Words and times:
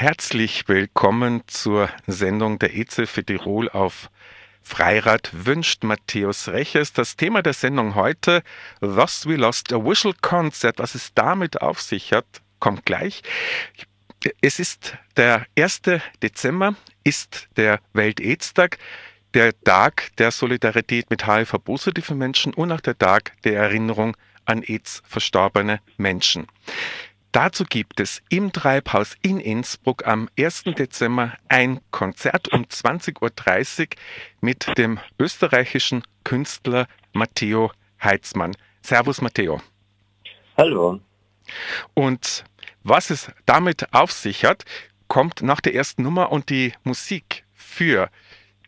Herzlich 0.00 0.68
willkommen 0.68 1.42
zur 1.48 1.90
Sendung 2.06 2.60
der 2.60 2.76
EZ 2.76 3.10
für 3.10 3.24
Tirol 3.24 3.68
auf 3.68 4.12
Freirad 4.62 5.28
wünscht 5.32 5.82
Matthäus 5.82 6.46
Reches. 6.46 6.92
Das 6.92 7.16
Thema 7.16 7.42
der 7.42 7.52
Sendung 7.52 7.96
heute, 7.96 8.44
Thus 8.80 9.26
We 9.26 9.34
Lost 9.34 9.72
a 9.72 9.84
Visual 9.84 10.14
Concert. 10.20 10.78
Was 10.78 10.94
es 10.94 11.14
damit 11.14 11.62
auf 11.62 11.80
sich 11.80 12.12
hat, 12.12 12.26
kommt 12.60 12.86
gleich. 12.86 13.22
Es 14.40 14.60
ist 14.60 14.96
der 15.16 15.46
1. 15.58 15.82
Dezember, 16.22 16.76
ist 17.02 17.48
der 17.56 17.80
Welt-AIDS-Tag, 17.92 18.78
der 19.34 19.60
Tag 19.62 20.12
der 20.18 20.30
Solidarität 20.30 21.10
mit 21.10 21.26
HIV-positiven 21.26 22.16
Menschen 22.16 22.54
und 22.54 22.70
auch 22.70 22.80
der 22.80 22.96
Tag 22.96 23.32
der 23.42 23.56
Erinnerung 23.56 24.16
an 24.44 24.62
AIDS 24.62 25.02
verstorbene 25.04 25.80
Menschen. 25.96 26.46
Dazu 27.32 27.64
gibt 27.64 28.00
es 28.00 28.22
im 28.30 28.52
Treibhaus 28.52 29.14
in 29.20 29.38
Innsbruck 29.38 30.06
am 30.06 30.30
1. 30.38 30.64
Dezember 30.78 31.36
ein 31.48 31.80
Konzert 31.90 32.48
um 32.52 32.64
20.30 32.64 33.80
Uhr 33.80 33.86
mit 34.40 34.78
dem 34.78 34.98
österreichischen 35.18 36.02
Künstler 36.24 36.88
Matteo 37.12 37.70
Heitzmann. 38.02 38.56
Servus 38.80 39.20
Matteo. 39.20 39.60
Hallo. 40.56 41.00
Und 41.92 42.44
was 42.82 43.10
es 43.10 43.30
damit 43.44 43.92
auf 43.92 44.10
sich 44.10 44.46
hat, 44.46 44.64
kommt 45.06 45.42
nach 45.42 45.60
der 45.60 45.74
ersten 45.74 46.02
Nummer 46.02 46.32
und 46.32 46.48
die 46.48 46.72
Musik 46.84 47.44
für 47.52 48.08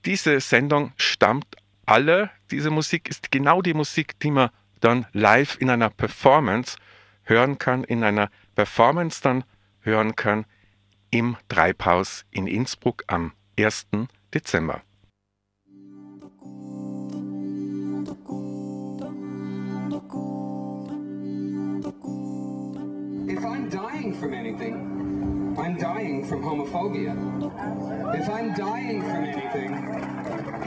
diese 0.05 0.39
Sendung 0.41 0.93
stammt 0.97 1.57
alle. 1.87 2.31
Diese 2.51 2.71
Musik 2.71 3.09
ist 3.09 3.31
genau 3.31 3.63
die 3.63 3.75
Musik, 3.75 4.19
die 4.21 4.31
man 4.31 4.51
dann 4.81 5.07
live 5.13 5.57
in 5.61 5.71
einer 5.71 5.89
Performance 5.89 6.77
hören 7.25 7.59
kann, 7.59 7.85
in 7.85 8.05
einer 8.05 8.31
Performance 8.61 9.23
dann 9.23 9.45
hören 9.81 10.17
kann 10.17 10.45
im 11.11 11.39
Treibhaus 11.49 12.27
in 12.31 12.47
Innsbruck 12.47 13.05
am 13.07 13.33
1. 13.59 13.87
Dezember. 14.35 14.83
If 23.27 23.43
I'm 23.43 23.71
dying 23.71 24.13
from 24.21 24.35
anything, 24.35 25.57
I'm 25.57 25.79
dying 25.79 26.27
from 26.27 26.43
homophobia. 26.43 27.17
If 28.15 28.29
I'm 28.29 28.53
dying 28.55 29.01
from 29.01 29.25
anything, 29.25 29.73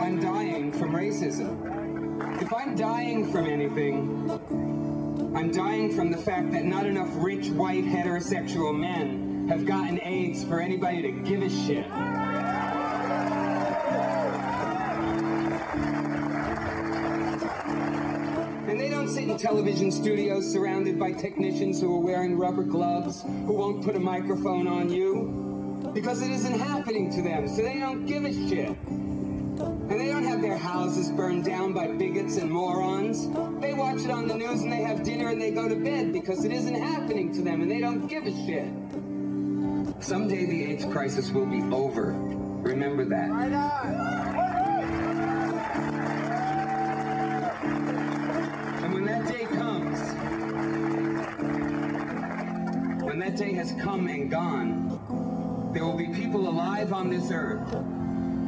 I'm 0.02 0.20
dying 0.20 0.74
from 0.74 0.96
racism. 0.96 2.42
If 2.42 2.52
I'm 2.52 2.76
dying 2.76 3.32
from 3.32 3.46
anything, 3.46 5.03
I'm 5.36 5.52
dying 5.52 5.96
from 5.96 6.12
the 6.12 6.18
fact 6.18 6.52
that 6.52 6.64
not 6.64 6.86
enough 6.86 7.10
rich, 7.14 7.50
white, 7.50 7.84
heterosexual 7.86 8.78
men 8.78 9.48
have 9.50 9.66
gotten 9.66 10.00
AIDS 10.04 10.44
for 10.44 10.60
anybody 10.60 11.02
to 11.02 11.12
give 11.12 11.42
a 11.42 11.50
shit. 11.50 11.88
And 18.70 18.80
they 18.80 18.90
don't 18.90 19.10
sit 19.10 19.24
in 19.24 19.36
television 19.38 19.92
studios 19.92 20.52
surrounded 20.52 21.00
by 21.00 21.12
technicians 21.14 21.82
who 21.82 21.96
are 21.96 22.00
wearing 22.00 22.38
rubber 22.38 22.64
gloves, 22.64 23.24
who 23.24 23.54
won't 23.54 23.84
put 23.84 23.96
a 23.96 24.00
microphone 24.00 24.68
on 24.68 24.92
you, 24.92 25.92
because 25.96 26.22
it 26.22 26.30
isn't 26.30 26.60
happening 26.60 27.12
to 27.12 27.24
them, 27.24 27.48
so 27.48 27.64
they 27.64 27.80
don't 27.80 28.06
give 28.06 28.24
a 28.24 28.32
shit. 28.32 28.78
And 29.60 29.92
they 29.92 30.08
don't 30.08 30.24
have 30.24 30.42
their 30.42 30.58
houses 30.58 31.12
burned 31.12 31.46
down 31.46 31.74
by 31.74 31.88
bigots 31.88 32.38
and 32.38 32.50
morons. 32.50 33.28
They 33.62 33.74
watch 33.74 34.02
it 34.02 34.10
on 34.10 34.28
the 34.28 34.36
news 34.36 34.62
and 34.62 34.72
they 34.72 34.82
have 34.82 35.04
dinner 35.04 35.30
and 35.30 35.40
they 35.40 35.52
go 35.52 35.70
to 35.70 35.76
bed 35.76 36.12
because 36.12 36.44
it 36.44 36.52
isn't 36.52 36.74
happening 36.74 37.32
to 37.34 37.42
them 37.42 37.62
and 37.62 37.70
they 37.70 37.80
don't 37.80 38.08
give 38.08 38.26
a 38.26 38.32
shit. 38.32 38.68
Someday 40.04 40.46
the 40.46 40.72
AIDS 40.72 40.86
crisis 40.86 41.30
will 41.30 41.46
be 41.46 41.62
over. 41.74 42.14
Remember 42.14 43.06
that. 43.06 43.30
And 48.82 48.94
when 48.94 49.06
that 49.06 49.28
day 49.28 49.46
comes, 49.46 50.00
when 53.04 53.20
that 53.20 53.36
day 53.36 53.54
has 53.54 53.72
come 53.74 54.08
and 54.08 54.32
gone, 54.32 55.70
there 55.74 55.86
will 55.86 55.98
be 55.98 56.08
people 56.08 56.50
alive 56.50 56.92
on 56.92 57.10
this 57.10 57.30
earth 57.32 57.72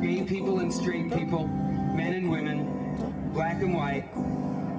gay 0.06 0.22
people 0.22 0.60
and 0.60 0.72
straight 0.72 1.12
people, 1.12 1.48
men 1.48 2.14
and 2.14 2.30
women, 2.30 3.32
black 3.34 3.60
and 3.64 3.74
white, 3.74 4.04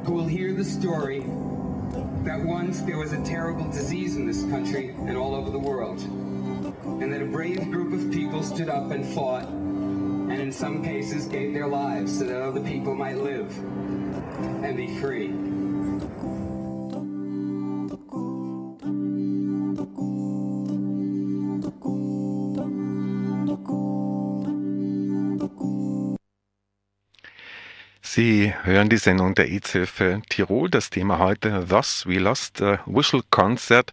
who 0.04 0.12
will 0.12 0.26
hear 0.26 0.52
the 0.52 0.64
story 0.64 1.20
that 2.22 2.40
once 2.40 2.80
there 2.82 2.96
was 2.96 3.12
a 3.12 3.20
terrible 3.24 3.68
disease 3.72 4.14
in 4.14 4.24
this 4.24 4.42
country 4.44 4.90
and 4.90 5.16
all 5.16 5.34
over 5.34 5.50
the 5.50 5.58
world, 5.58 6.00
and 7.02 7.12
that 7.12 7.20
a 7.20 7.24
brave 7.24 7.60
group 7.72 7.92
of 7.92 8.12
people 8.12 8.40
stood 8.40 8.68
up 8.68 8.92
and 8.92 9.04
fought, 9.04 9.48
and 9.48 10.40
in 10.40 10.52
some 10.52 10.80
cases 10.84 11.26
gave 11.26 11.52
their 11.52 11.66
lives 11.66 12.16
so 12.16 12.24
that 12.24 12.40
other 12.40 12.60
people 12.60 12.94
might 12.94 13.16
live 13.16 13.50
and 14.62 14.76
be 14.76 14.96
free. 15.00 15.35
Sie 28.16 28.54
hören 28.62 28.88
die 28.88 28.96
Sendung 28.96 29.34
der 29.34 29.50
EZ-Hilfe 29.50 30.22
Tirol. 30.30 30.70
Das 30.70 30.88
Thema 30.88 31.18
heute 31.18 31.66
Thus 31.68 32.06
We 32.06 32.18
Lost 32.18 32.62
a 32.62 32.80
Whistle 32.86 33.20
Concert 33.30 33.92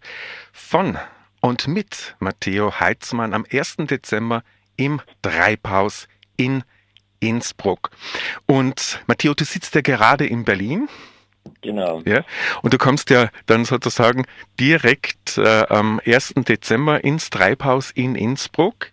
von 0.50 0.96
und 1.42 1.68
mit 1.68 2.16
Matteo 2.20 2.80
Heitzmann 2.80 3.34
am 3.34 3.44
1. 3.52 3.76
Dezember 3.80 4.42
im 4.76 5.02
Treibhaus 5.20 6.08
in 6.38 6.64
Innsbruck. 7.20 7.90
Und 8.46 9.02
Matteo, 9.06 9.34
du 9.34 9.44
sitzt 9.44 9.74
ja 9.74 9.82
gerade 9.82 10.24
in 10.24 10.46
Berlin. 10.46 10.88
Genau. 11.60 12.00
Ja, 12.06 12.24
und 12.62 12.72
du 12.72 12.78
kommst 12.78 13.10
ja 13.10 13.28
dann 13.44 13.66
sozusagen 13.66 14.24
direkt 14.58 15.36
äh, 15.36 15.66
am 15.68 16.00
1. 16.02 16.32
Dezember 16.48 17.04
ins 17.04 17.28
Treibhaus 17.28 17.90
in 17.90 18.14
Innsbruck. 18.14 18.90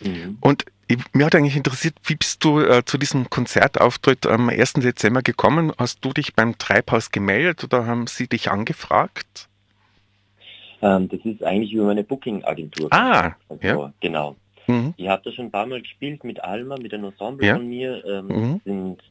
Mhm. 0.00 0.36
Und 0.42 0.66
mir 1.12 1.26
hat 1.26 1.34
eigentlich 1.34 1.56
interessiert, 1.56 1.94
wie 2.04 2.14
bist 2.14 2.44
du 2.44 2.60
äh, 2.60 2.84
zu 2.84 2.98
diesem 2.98 3.28
Konzertauftritt 3.28 4.26
am 4.26 4.48
1. 4.48 4.74
Dezember 4.74 5.22
gekommen? 5.22 5.72
Hast 5.78 6.04
du 6.04 6.12
dich 6.12 6.34
beim 6.34 6.58
Treibhaus 6.58 7.10
gemeldet 7.10 7.64
oder 7.64 7.86
haben 7.86 8.06
sie 8.06 8.28
dich 8.28 8.50
angefragt? 8.50 9.48
Ähm, 10.82 11.08
das 11.08 11.20
ist 11.24 11.42
eigentlich 11.42 11.72
über 11.72 11.86
meine 11.86 12.04
Booking-Agentur. 12.04 12.92
Ah, 12.92 13.32
also, 13.48 13.62
ja. 13.66 13.92
Genau. 14.00 14.36
Mhm. 14.68 14.94
Ich 14.96 15.08
habe 15.08 15.22
da 15.24 15.32
schon 15.32 15.46
ein 15.46 15.50
paar 15.50 15.66
Mal 15.66 15.80
gespielt 15.82 16.22
mit 16.22 16.42
Alma, 16.44 16.76
mit 16.76 16.92
einem 16.92 17.06
Ensemble 17.06 17.46
Ja. 17.46 17.54
von 17.56 17.68
mir. 17.68 18.04
Ähm, 18.04 18.26
Mhm. 18.26 18.60
sind, 18.64 19.02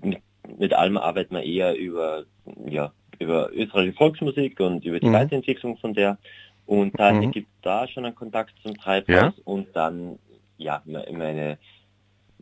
mit, 0.00 0.18
mit 0.58 0.72
Alma 0.72 1.00
arbeiten 1.00 1.34
wir 1.34 1.42
eher 1.42 1.76
über, 1.76 2.24
ja, 2.66 2.92
über 3.18 3.50
österreichische 3.52 3.96
Volksmusik 3.96 4.60
und 4.60 4.84
über 4.84 5.00
die 5.00 5.06
Mhm. 5.08 5.12
Weiterentwicklung 5.14 5.76
von 5.78 5.94
der. 5.94 6.18
Und 6.66 6.98
daher 7.00 7.22
Mhm. 7.22 7.30
gibt 7.32 7.48
es 7.48 7.62
da 7.62 7.88
schon 7.88 8.04
einen 8.04 8.14
Kontakt 8.14 8.52
zum 8.62 8.76
Treibhaus 8.76 9.34
Ja. 9.36 9.42
und 9.44 9.68
dann, 9.74 10.18
ja, 10.58 10.82
me- 10.84 11.06
meine, 11.12 11.58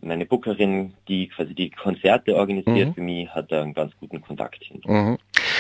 meine 0.01 0.27
Bookerin, 0.27 0.95
die 1.09 1.29
quasi 1.29 1.55
die 1.55 1.71
Konzerte 1.71 2.35
organisiert 2.37 2.91
Mhm. 2.91 2.95
für 2.95 3.01
mich, 3.01 3.29
hat 3.31 3.51
da 3.53 3.63
einen 3.63 3.75
ganz 3.75 3.93
guten 3.99 4.21
Kontakt 4.21 4.63
hin. 4.63 4.81
Mhm. 4.85 5.19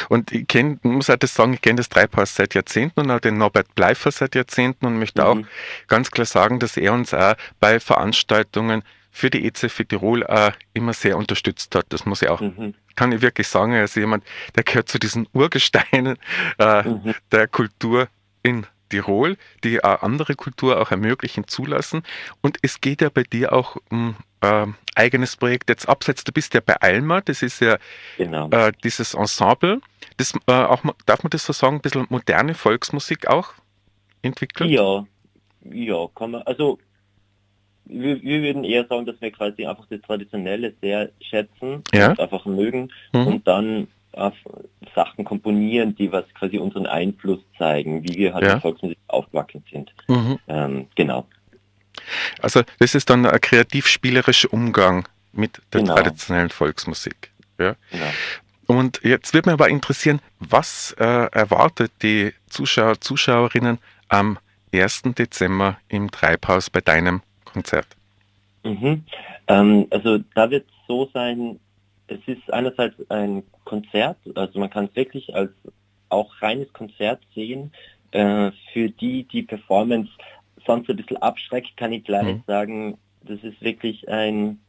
Und 0.09 0.31
ich 0.33 0.47
kenn, 0.47 0.79
muss 0.83 1.09
auch 1.11 1.17
das 1.17 1.35
sagen, 1.35 1.55
ich 1.55 1.63
kenne 1.63 1.77
das 1.77 1.89
Treibhaus 1.89 2.35
seit 2.35 2.55
Jahrzehnten 2.55 3.01
und 3.01 3.11
auch 3.11 3.21
den 3.21 3.39
Norbert 3.39 3.75
Bleifer 3.75 4.11
seit 4.11 4.35
Jahrzehnten 4.35 4.87
und 4.87 4.99
möchte 4.99 5.25
auch 5.27 5.35
Mhm. 5.37 5.47
ganz 5.89 6.11
klar 6.11 6.27
sagen, 6.27 6.59
dass 6.59 6.77
er 6.77 6.93
uns 6.93 7.15
auch 7.15 7.35
bei 7.61 7.81
Veranstaltungen 7.81 8.83
für 9.11 9.31
die 9.31 9.47
EZ 9.47 9.73
für 9.73 9.87
Tirol 9.87 10.27
auch 10.27 10.53
immer 10.75 10.93
sehr 10.93 11.17
unterstützt 11.17 11.75
hat. 11.75 11.87
Das 11.89 12.05
muss 12.05 12.21
ich 12.21 12.29
auch, 12.29 12.43
Mhm. 12.43 12.75
kann 12.97 13.13
ich 13.13 13.23
wirklich 13.23 13.49
sagen. 13.49 13.73
Er 13.73 13.85
ist 13.85 13.97
jemand, 13.97 14.25
der 14.55 14.63
gehört 14.65 14.89
zu 14.91 14.99
diesen 14.99 15.27
Urgesteinen 15.33 16.19
äh, 16.59 16.83
Mhm. 16.83 17.15
der 17.33 17.49
Kultur 17.49 18.09
in 18.43 18.67
Tirol, 18.89 19.37
die 19.65 19.83
auch 19.83 20.03
andere 20.03 20.35
Kultur 20.35 20.81
auch 20.81 20.91
ermöglichen, 20.91 21.47
zulassen. 21.49 22.03
Und 22.41 22.59
es 22.63 22.81
geht 22.81 23.01
ja 23.03 23.09
bei 23.09 23.23
dir 23.23 23.53
auch 23.53 23.77
um 23.91 24.17
äh, 24.41 24.67
eigenes 24.95 25.37
Projekt 25.37 25.69
jetzt 25.71 25.89
abseits. 25.89 26.25
Du 26.25 26.33
bist 26.33 26.55
ja 26.55 26.61
bei 26.65 26.77
Alma, 26.77 27.21
das 27.21 27.43
ist 27.43 27.61
ja 27.61 27.79
Genau. 28.17 28.49
äh, 28.51 28.73
dieses 28.85 29.15
Ensemble, 29.15 29.81
das 30.17 30.33
äh, 30.47 30.53
auch, 30.53 30.83
darf 31.07 31.23
man 31.23 31.31
das 31.31 31.45
so 31.47 31.53
sagen, 31.53 31.77
ein 31.77 31.81
bisschen 31.83 32.07
moderne 32.11 32.55
Volksmusik 32.55 33.27
auch 33.29 33.53
entwickelt? 34.23 34.71
Ja, 34.71 35.05
ja, 35.71 36.07
kann 36.15 36.31
man, 36.33 36.43
also 36.43 36.79
wir, 37.85 38.21
wir 38.23 38.43
würden 38.43 38.65
eher 38.65 38.85
sagen, 38.87 39.07
dass 39.07 39.21
wir 39.21 39.31
quasi 39.31 39.65
einfach 39.67 39.87
das 39.89 40.01
Traditionelle 40.03 40.75
sehr 40.81 41.11
schätzen 41.21 41.83
Ja. 41.93 42.11
und 42.11 42.21
einfach 42.21 42.45
mögen 42.47 42.93
Mhm. 43.13 43.27
und 43.27 43.47
dann 43.47 43.89
auf 44.17 44.35
Sachen 44.95 45.25
komponieren, 45.25 45.95
die 45.95 46.11
was 46.11 46.25
quasi 46.35 46.59
unseren 46.59 46.87
Einfluss 46.87 47.41
zeigen, 47.59 48.03
wie 48.05 48.17
wir 48.17 48.35
halt 48.35 48.45
Ja. 48.45 48.61
Volksmusik 48.61 48.99
aufgewachsen 49.09 49.63
sind. 49.71 49.93
Mhm. 50.09 50.39
Ähm, 50.49 50.87
genau. 50.95 51.27
Also 52.41 52.63
das 52.79 52.95
ist 52.95 53.09
dann 53.11 53.27
ein 53.27 53.41
kreativ-spielerischer 53.41 54.53
Umgang 54.53 55.07
mit 55.33 55.61
der 55.73 55.83
Genau. 55.83 55.95
traditionellen 55.95 56.51
Volksmusik. 56.51 57.31
Ja? 57.59 57.75
genau. 57.91 58.07
Und 58.67 59.01
jetzt 59.05 59.33
wird 59.33 59.47
mir 59.47 59.53
aber 59.53 59.69
interessieren, 59.69 60.21
was 60.41 60.95
äh, 60.99 61.05
erwartet 61.05 61.93
die 62.03 62.33
Zuschauer, 62.49 63.01
Zuschauerinnen 63.01 63.79
am 64.09 64.39
1. 64.75 65.03
Dezember 65.17 65.79
im 65.89 66.11
Treibhaus 66.11 66.69
bei 66.69 66.81
deinem 66.81 67.23
Konzert? 67.45 67.87
Mhm. 68.65 69.05
Ähm, 69.47 69.87
also 69.91 70.19
da 70.35 70.51
wird 70.51 70.67
es 70.69 70.75
so 70.89 71.09
sein, 71.15 71.61
es 72.09 72.21
ist 72.27 72.53
einerseits 72.53 72.95
ein 73.11 73.43
Konzert, 73.65 74.19
also 74.35 74.59
man 74.59 74.71
kann 74.71 74.87
es 74.87 74.97
wirklich 74.97 75.35
als 75.35 75.51
auch 76.09 76.41
reines 76.41 76.73
Konzert 76.73 77.21
sehen. 77.35 77.73
Äh, 78.13 78.53
für 78.73 78.89
die, 78.91 79.25
die 79.25 79.43
Performance 79.43 80.11
sonst 80.65 80.89
ein 80.89 80.97
bisschen 80.97 81.17
abschreckt, 81.19 81.77
kann 81.77 81.93
ich 81.93 82.05
gleich 82.05 82.37
mhm. 82.37 82.43
sagen, 82.47 82.99
das 83.23 83.43
ist 83.43 83.61
wirklich 83.61 84.09
ein, 84.09 84.61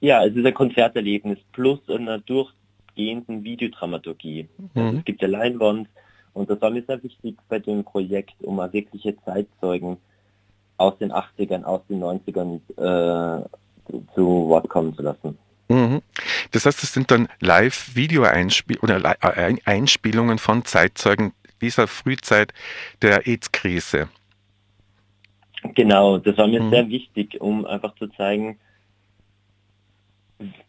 ja, 0.00 0.24
es 0.24 0.34
ist 0.34 0.46
ein 0.46 0.54
Konzerterlebnis 0.54 1.38
plus 1.52 1.80
einer 1.88 2.18
durchgehenden 2.18 3.44
Videodramaturgie. 3.44 4.48
Mhm. 4.56 4.70
Also 4.74 4.98
es 4.98 5.04
gibt 5.04 5.22
eine 5.22 5.32
Leinwand 5.32 5.88
und 6.32 6.48
das 6.48 6.60
war 6.60 6.70
mir 6.70 6.82
sehr 6.82 7.02
wichtig 7.02 7.36
bei 7.48 7.58
dem 7.58 7.84
Projekt, 7.84 8.34
um 8.40 8.60
auch 8.60 8.72
wirkliche 8.72 9.16
Zeitzeugen 9.24 9.96
aus 10.76 10.96
den 10.98 11.12
80ern, 11.12 11.64
aus 11.64 11.80
den 11.88 12.00
90ern 12.02 12.60
äh, 12.76 13.44
zu 14.14 14.48
Wort 14.48 14.68
kommen 14.68 14.94
zu 14.94 15.02
lassen. 15.02 15.36
Mhm. 15.68 16.02
Das 16.52 16.66
heißt, 16.66 16.82
es 16.82 16.92
sind 16.92 17.10
dann 17.10 17.28
Live-Video-Einspielungen 17.40 19.02
oder 19.02 19.16
äh, 19.20 19.56
Einspielungen 19.64 20.38
von 20.38 20.64
Zeitzeugen 20.64 21.32
dieser 21.60 21.86
Frühzeit 21.86 22.52
der 23.02 23.26
AIDS-Krise. 23.26 24.08
Genau, 25.74 26.18
das 26.18 26.36
war 26.38 26.46
mir 26.46 26.62
mhm. 26.62 26.70
sehr 26.70 26.88
wichtig, 26.88 27.40
um 27.40 27.66
einfach 27.66 27.94
zu 27.96 28.06
zeigen, 28.08 28.58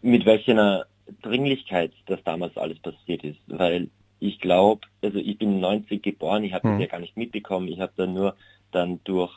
mit 0.02 0.26
welcher 0.26 0.86
Dringlichkeit 1.22 1.92
das 2.08 2.20
damals 2.24 2.58
alles 2.58 2.80
passiert 2.80 3.24
ist. 3.24 3.40
Weil 3.48 3.90
ich 4.20 4.40
glaube, 4.40 4.82
also 5.02 5.20
ich 5.20 5.38
bin 5.38 5.60
90 5.60 6.02
geboren, 6.02 6.44
ich 6.44 6.54
habe 6.54 6.68
mhm. 6.68 6.72
das 6.74 6.82
ja 6.82 6.88
gar 6.88 7.00
nicht 7.00 7.18
mitbekommen, 7.18 7.68
ich 7.68 7.80
habe 7.80 7.94
dann 7.96 8.14
nur 8.14 8.36
dann 8.72 9.00
durch, 9.04 9.34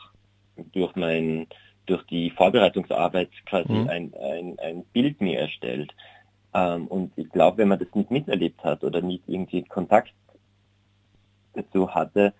durch 0.73 0.95
mein 0.95 1.47
durch 1.85 2.03
die 2.07 2.29
Vorbereitungsarbeit 2.31 3.29
quasi 3.45 3.73
mhm. 3.73 3.89
ein, 3.89 4.13
ein, 4.15 4.59
ein 4.59 4.83
Bild 4.93 5.21
mir 5.21 5.39
erstellt. 5.39 5.93
Ähm, 6.53 6.87
und 6.87 7.11
ich 7.15 7.29
glaube, 7.29 7.59
wenn 7.59 7.67
man 7.69 7.79
das 7.79 7.93
nicht 7.93 8.11
miterlebt 8.11 8.63
hat 8.63 8.83
oder 8.83 9.01
nicht 9.01 9.23
irgendwie 9.27 9.63
Kontakt 9.63 10.13
dazu 11.53 11.93
hatte, 11.93 12.33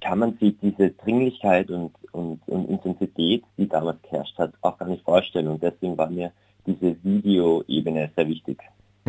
kann 0.00 0.18
man 0.18 0.36
sich 0.38 0.56
diese 0.60 0.90
Dringlichkeit 0.90 1.70
und, 1.70 1.92
und, 2.12 2.40
und 2.46 2.68
Intensität, 2.68 3.44
die 3.56 3.68
damals 3.68 4.02
geherrscht 4.02 4.36
hat, 4.38 4.52
auch 4.60 4.76
gar 4.78 4.88
nicht 4.88 5.04
vorstellen. 5.04 5.48
Und 5.48 5.62
deswegen 5.62 5.96
war 5.96 6.10
mir 6.10 6.32
diese 6.66 6.96
Videoebene 7.02 8.10
sehr 8.16 8.28
wichtig. 8.28 8.58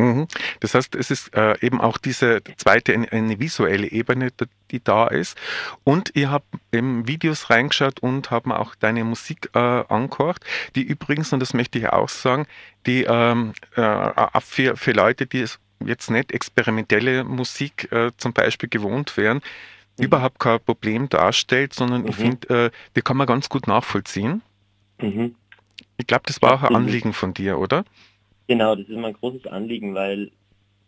Mhm. 0.00 0.28
Das 0.60 0.74
heißt, 0.74 0.94
es 0.94 1.10
ist 1.10 1.36
äh, 1.36 1.54
eben 1.60 1.78
auch 1.78 1.98
diese 1.98 2.42
zweite, 2.56 2.94
eine, 2.94 3.38
visuelle 3.38 3.86
Ebene, 3.86 4.30
die 4.70 4.82
da 4.82 5.06
ist. 5.06 5.36
Und 5.84 6.12
ihr 6.14 6.30
habt 6.30 6.46
eben 6.72 7.06
Videos 7.06 7.50
reingeschaut 7.50 8.00
und 8.00 8.30
haben 8.30 8.50
auch 8.50 8.74
deine 8.74 9.04
Musik 9.04 9.50
äh, 9.54 9.58
angehört, 9.58 10.38
die 10.74 10.82
übrigens, 10.82 11.34
und 11.34 11.40
das 11.40 11.52
möchte 11.52 11.78
ich 11.78 11.88
auch 11.90 12.08
sagen, 12.08 12.46
die 12.86 13.04
ähm, 13.04 13.52
äh, 13.76 14.10
für, 14.40 14.76
für 14.78 14.92
Leute, 14.92 15.26
die 15.26 15.44
jetzt 15.84 16.10
nicht 16.10 16.32
experimentelle 16.32 17.22
Musik 17.24 17.92
äh, 17.92 18.10
zum 18.16 18.32
Beispiel 18.32 18.70
gewohnt 18.70 19.18
wären, 19.18 19.42
mhm. 19.98 20.04
überhaupt 20.04 20.38
kein 20.38 20.60
Problem 20.60 21.10
darstellt, 21.10 21.74
sondern 21.74 22.02
mhm. 22.02 22.08
ich 22.08 22.16
finde, 22.16 22.66
äh, 22.66 22.70
die 22.96 23.02
kann 23.02 23.18
man 23.18 23.26
ganz 23.26 23.50
gut 23.50 23.66
nachvollziehen. 23.66 24.40
Mhm. 24.98 25.34
Ich 25.98 26.06
glaube, 26.06 26.22
das 26.24 26.40
war 26.40 26.54
auch 26.54 26.62
ein 26.62 26.74
Anliegen 26.74 27.12
von 27.12 27.34
dir, 27.34 27.58
oder? 27.58 27.84
Genau, 28.50 28.74
das 28.74 28.88
ist 28.88 28.96
mein 28.96 29.12
großes 29.12 29.46
Anliegen, 29.46 29.94
weil 29.94 30.32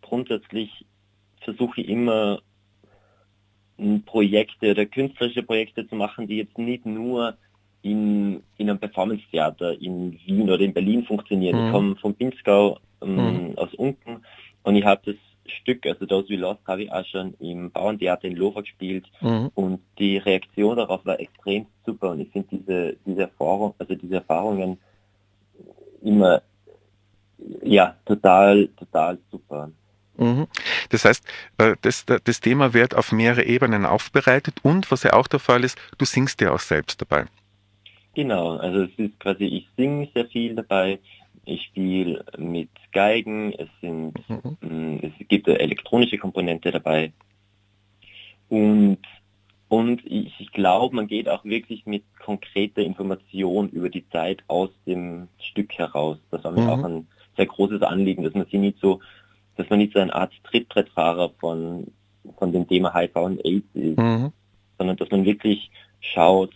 grundsätzlich 0.01 0.85
versuche 1.43 1.81
ich 1.81 1.89
immer 1.89 2.41
Projekte 4.05 4.73
oder 4.73 4.85
künstlerische 4.85 5.45
Projekte 5.45 5.87
zu 5.87 5.95
machen, 5.95 6.27
die 6.27 6.39
jetzt 6.39 6.59
nicht 6.59 6.85
nur 6.87 7.37
in, 7.83 8.43
in 8.57 8.69
einem 8.69 8.81
Performance-Theater 8.81 9.81
in 9.81 10.19
Wien 10.27 10.51
oder 10.51 10.65
in 10.65 10.73
Berlin 10.73 11.05
funktionieren. 11.05 11.57
Mhm. 11.57 11.67
Ich 11.67 11.73
komme 11.73 11.97
vom 12.01 12.15
Pinzgau 12.15 12.81
ähm, 13.01 13.51
mhm. 13.51 13.59
aus 13.59 13.73
Unken 13.75 14.25
und 14.65 14.75
ich 14.75 14.85
habe 14.85 15.13
das 15.13 15.53
Stück, 15.61 15.87
also 15.87 16.05
Those 16.05 16.31
We 16.31 16.39
Lost, 16.39 16.67
habe 16.67 16.83
ich 16.83 16.93
auch 16.93 17.07
schon 17.07 17.35
im 17.39 17.71
Bauerntheater 17.71 18.25
in 18.27 18.35
Lofa 18.35 18.63
gespielt 18.63 19.07
mhm. 19.21 19.53
und 19.55 19.79
die 20.01 20.17
Reaktion 20.17 20.79
darauf 20.79 21.07
war 21.07 21.21
extrem 21.21 21.67
super 21.87 22.11
und 22.11 22.23
ich 22.23 22.31
finde 22.31 22.49
diese, 22.51 22.97
diese 23.07 23.21
Erfahrung, 23.21 23.77
also 23.79 23.95
diese 23.95 24.17
Erfahrungen 24.17 24.79
immer 26.03 26.43
ja, 27.63 27.97
total, 28.05 28.69
total 28.69 29.19
super. 29.31 29.71
Mhm. 30.17 30.47
Das 30.91 31.05
heißt, 31.05 31.25
äh, 31.59 31.75
das, 31.83 32.05
das 32.07 32.41
Thema 32.41 32.75
wird 32.75 32.95
auf 32.95 33.13
mehrere 33.13 33.45
Ebenen 33.45 33.87
aufbereitet 33.87 34.57
und 34.63 34.91
was 34.91 35.03
ja 35.03 35.15
auch 35.15 35.27
der 35.27 35.41
Fall 35.41 35.65
ist, 35.65 35.79
du 35.99 36.05
singst 36.05 36.41
ja 36.41 36.53
auch 36.53 36.61
selbst 36.61 37.01
dabei. 37.01 37.27
Genau, 38.15 38.57
also 38.57 38.83
es 38.83 38.91
ist 38.99 39.19
quasi, 39.21 39.45
ich 39.45 39.69
singe 39.77 40.09
sehr 40.15 40.27
viel 40.27 40.55
dabei, 40.55 40.99
ich 41.45 41.63
spiele 41.65 42.25
mit 42.37 42.69
Geigen, 42.93 43.53
es 43.55 43.69
sind, 43.81 44.15
mhm. 44.29 44.57
Mm, 44.61 44.99
es 45.03 45.29
gibt 45.29 45.49
eine 45.49 45.59
elektronische 45.59 46.19
Komponente 46.19 46.71
dabei 46.71 47.13
und 48.49 48.99
und 49.69 50.05
ich, 50.05 50.39
ich 50.39 50.53
glaube, 50.53 50.95
man 50.95 51.07
geht 51.07 51.31
auch 51.31 51.47
wirklich 51.47 51.87
mit 51.87 52.05
konkreter 52.23 52.83
Information 52.83 53.71
über 53.71 53.89
die 53.89 54.07
Zeit 54.11 54.45
aus 54.47 54.69
dem 54.87 55.29
Stück 55.39 55.73
heraus. 55.79 56.19
Das 56.31 56.45
war 56.45 56.53
mir 56.53 56.61
mhm. 56.61 56.69
auch 56.69 56.85
ein 56.85 57.07
sehr 57.43 57.47
großes 57.47 57.83
Anliegen, 57.83 58.23
dass 58.23 58.35
man 58.35 58.47
sie 58.51 58.59
nicht 58.59 58.79
so, 58.81 59.01
dass 59.57 59.69
man 59.69 59.81
nicht 59.81 59.93
so 59.93 59.99
eine 59.99 60.15
Art 60.15 60.33
Trittbrettfahrer 60.45 61.31
von, 61.41 61.89
von 62.39 62.53
dem 62.53 62.69
Thema 62.69 62.95
HIV 62.95 63.17
und 63.17 63.45
AIDS 63.45 63.67
ist, 63.75 63.99
mhm. 63.99 64.33
sondern 64.79 64.97
dass 64.97 65.11
man 65.11 65.25
wirklich 65.25 65.71
schaut, 66.01 66.53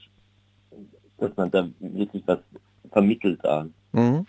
dass 1.19 1.37
man 1.37 1.51
da 1.51 1.69
wirklich 1.81 2.23
was 2.27 2.39
vermittelt 2.93 3.41
da. 3.43 3.67
Mhm. 3.93 4.27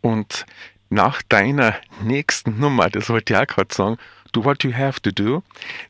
Und 0.00 0.46
nach 0.90 1.22
deiner 1.22 1.74
nächsten 2.02 2.58
Nummer, 2.58 2.90
das 2.90 3.08
wollte 3.08 3.34
ich 3.34 3.38
auch 3.38 3.46
gerade 3.46 3.74
sagen, 3.74 3.96
Do 4.32 4.44
What 4.44 4.64
You 4.64 4.74
Have 4.74 5.00
to 5.02 5.12
Do, 5.12 5.42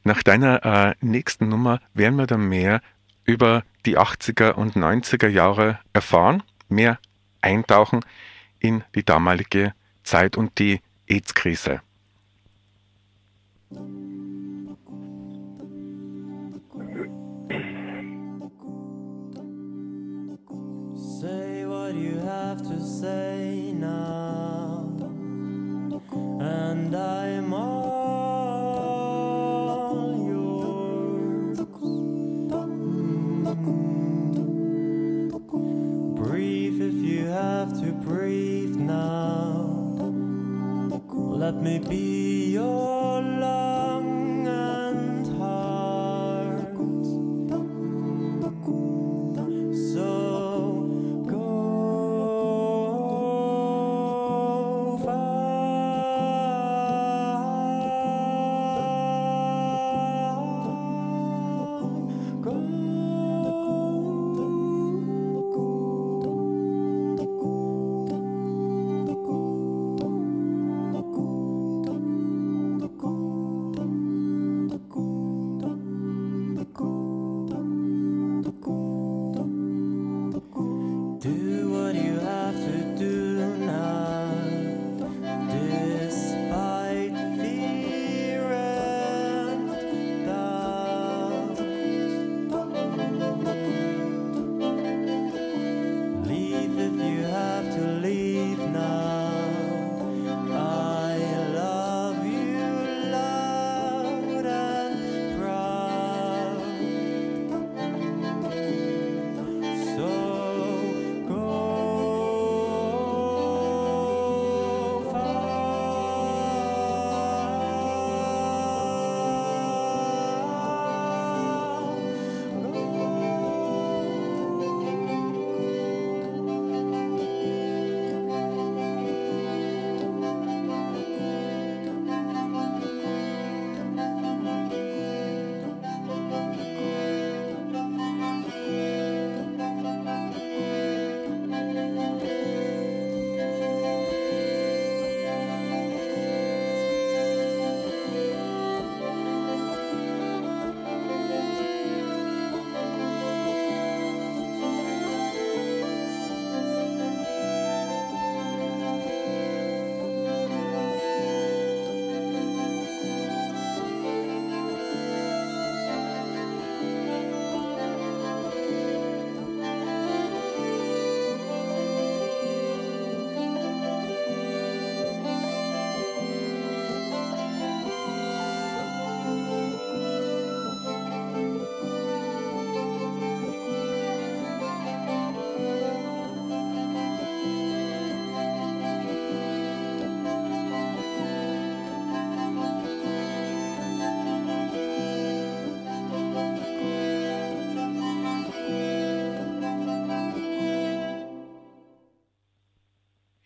nach 0.02 0.22
deiner 0.22 0.64
äh, 0.64 0.94
nächsten 1.00 1.48
Nummer 1.48 1.80
werden 1.94 2.16
wir 2.16 2.26
dann 2.26 2.48
mehr 2.48 2.82
über 3.24 3.64
die 3.86 3.98
80er 3.98 4.52
und 4.52 4.76
90er 4.76 5.28
Jahre 5.28 5.78
erfahren, 5.94 6.42
mehr 6.68 6.98
eintauchen 7.40 8.00
in 8.60 8.84
die 8.94 9.04
damalige 9.04 9.72
Zeit 10.04 10.36
und 10.36 10.58
die 10.58 10.80
AIDS-Krise. 11.08 11.80
Say 20.96 21.66
what 21.66 21.94
you 21.94 22.18
have 22.20 22.62
to 22.62 22.80
say 22.80 23.72
now, 23.72 24.86
and 26.40 26.94
I'm 26.94 27.52
all 27.52 27.83
Let 41.44 41.56
me 41.56 41.78
be 41.78 42.52
your 42.52 43.03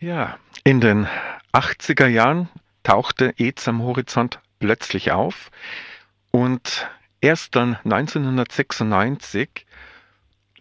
Ja, 0.08 0.38
in 0.64 0.80
den 0.80 1.06
80er 1.52 2.06
Jahren 2.06 2.48
tauchte 2.82 3.34
AIDS 3.36 3.68
am 3.68 3.82
Horizont 3.82 4.40
plötzlich 4.58 5.12
auf 5.12 5.50
und 6.30 6.88
erst 7.20 7.56
dann 7.56 7.76
1996 7.84 9.66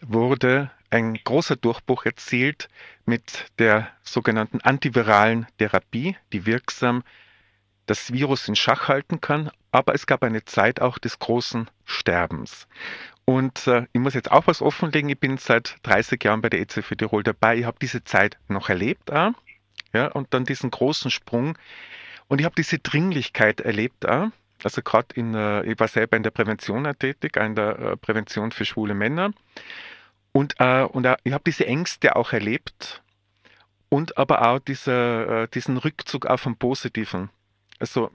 wurde 0.02 0.70
ein 0.90 1.14
großer 1.14 1.56
Durchbruch 1.56 2.04
erzielt 2.04 2.68
mit 3.06 3.46
der 3.58 3.88
sogenannten 4.02 4.60
antiviralen 4.60 5.46
Therapie, 5.56 6.18
die 6.34 6.44
wirksam 6.44 7.02
das 7.86 8.12
Virus 8.12 8.48
in 8.48 8.54
Schach 8.54 8.88
halten 8.88 9.22
kann, 9.22 9.50
aber 9.72 9.94
es 9.94 10.06
gab 10.06 10.24
eine 10.24 10.44
Zeit 10.44 10.82
auch 10.82 10.98
des 10.98 11.20
großen 11.20 11.70
Sterbens. 11.86 12.68
Und 13.28 13.66
äh, 13.66 13.84
ich 13.92 14.00
muss 14.00 14.14
jetzt 14.14 14.32
auch 14.32 14.46
was 14.46 14.62
offenlegen, 14.62 15.10
ich 15.10 15.20
bin 15.20 15.36
seit 15.36 15.76
30 15.82 16.24
Jahren 16.24 16.40
bei 16.40 16.48
der 16.48 16.60
EZF 16.60 16.96
Tirol 16.96 17.22
dabei, 17.22 17.58
ich 17.58 17.66
habe 17.66 17.76
diese 17.78 18.02
Zeit 18.02 18.38
noch 18.48 18.70
erlebt, 18.70 19.12
auch, 19.12 19.32
ja, 19.92 20.06
und 20.06 20.32
dann 20.32 20.46
diesen 20.46 20.70
großen 20.70 21.10
Sprung. 21.10 21.58
Und 22.28 22.40
ich 22.40 22.46
habe 22.46 22.54
diese 22.56 22.78
Dringlichkeit 22.78 23.60
erlebt, 23.60 24.08
auch, 24.08 24.28
also 24.64 24.80
gerade 24.80 25.08
in, 25.14 25.34
äh, 25.34 25.62
ich 25.64 25.78
war 25.78 25.88
selber 25.88 26.16
in 26.16 26.22
der 26.22 26.30
Prävention 26.30 26.90
tätig, 26.98 27.36
in 27.36 27.54
der 27.54 27.78
äh, 27.78 27.96
Prävention 27.98 28.50
für 28.50 28.64
schwule 28.64 28.94
Männer. 28.94 29.34
Und, 30.32 30.54
äh, 30.58 30.84
und 30.84 31.04
äh, 31.04 31.18
ich 31.22 31.34
habe 31.34 31.44
diese 31.44 31.66
Ängste 31.66 32.16
auch 32.16 32.32
erlebt 32.32 33.02
und 33.90 34.16
aber 34.16 34.48
auch 34.48 34.58
diese, 34.58 34.92
äh, 35.44 35.48
diesen 35.48 35.76
Rückzug 35.76 36.24
auch 36.24 36.40
vom 36.40 36.56
Positiven. 36.56 37.28
Also 37.78 38.10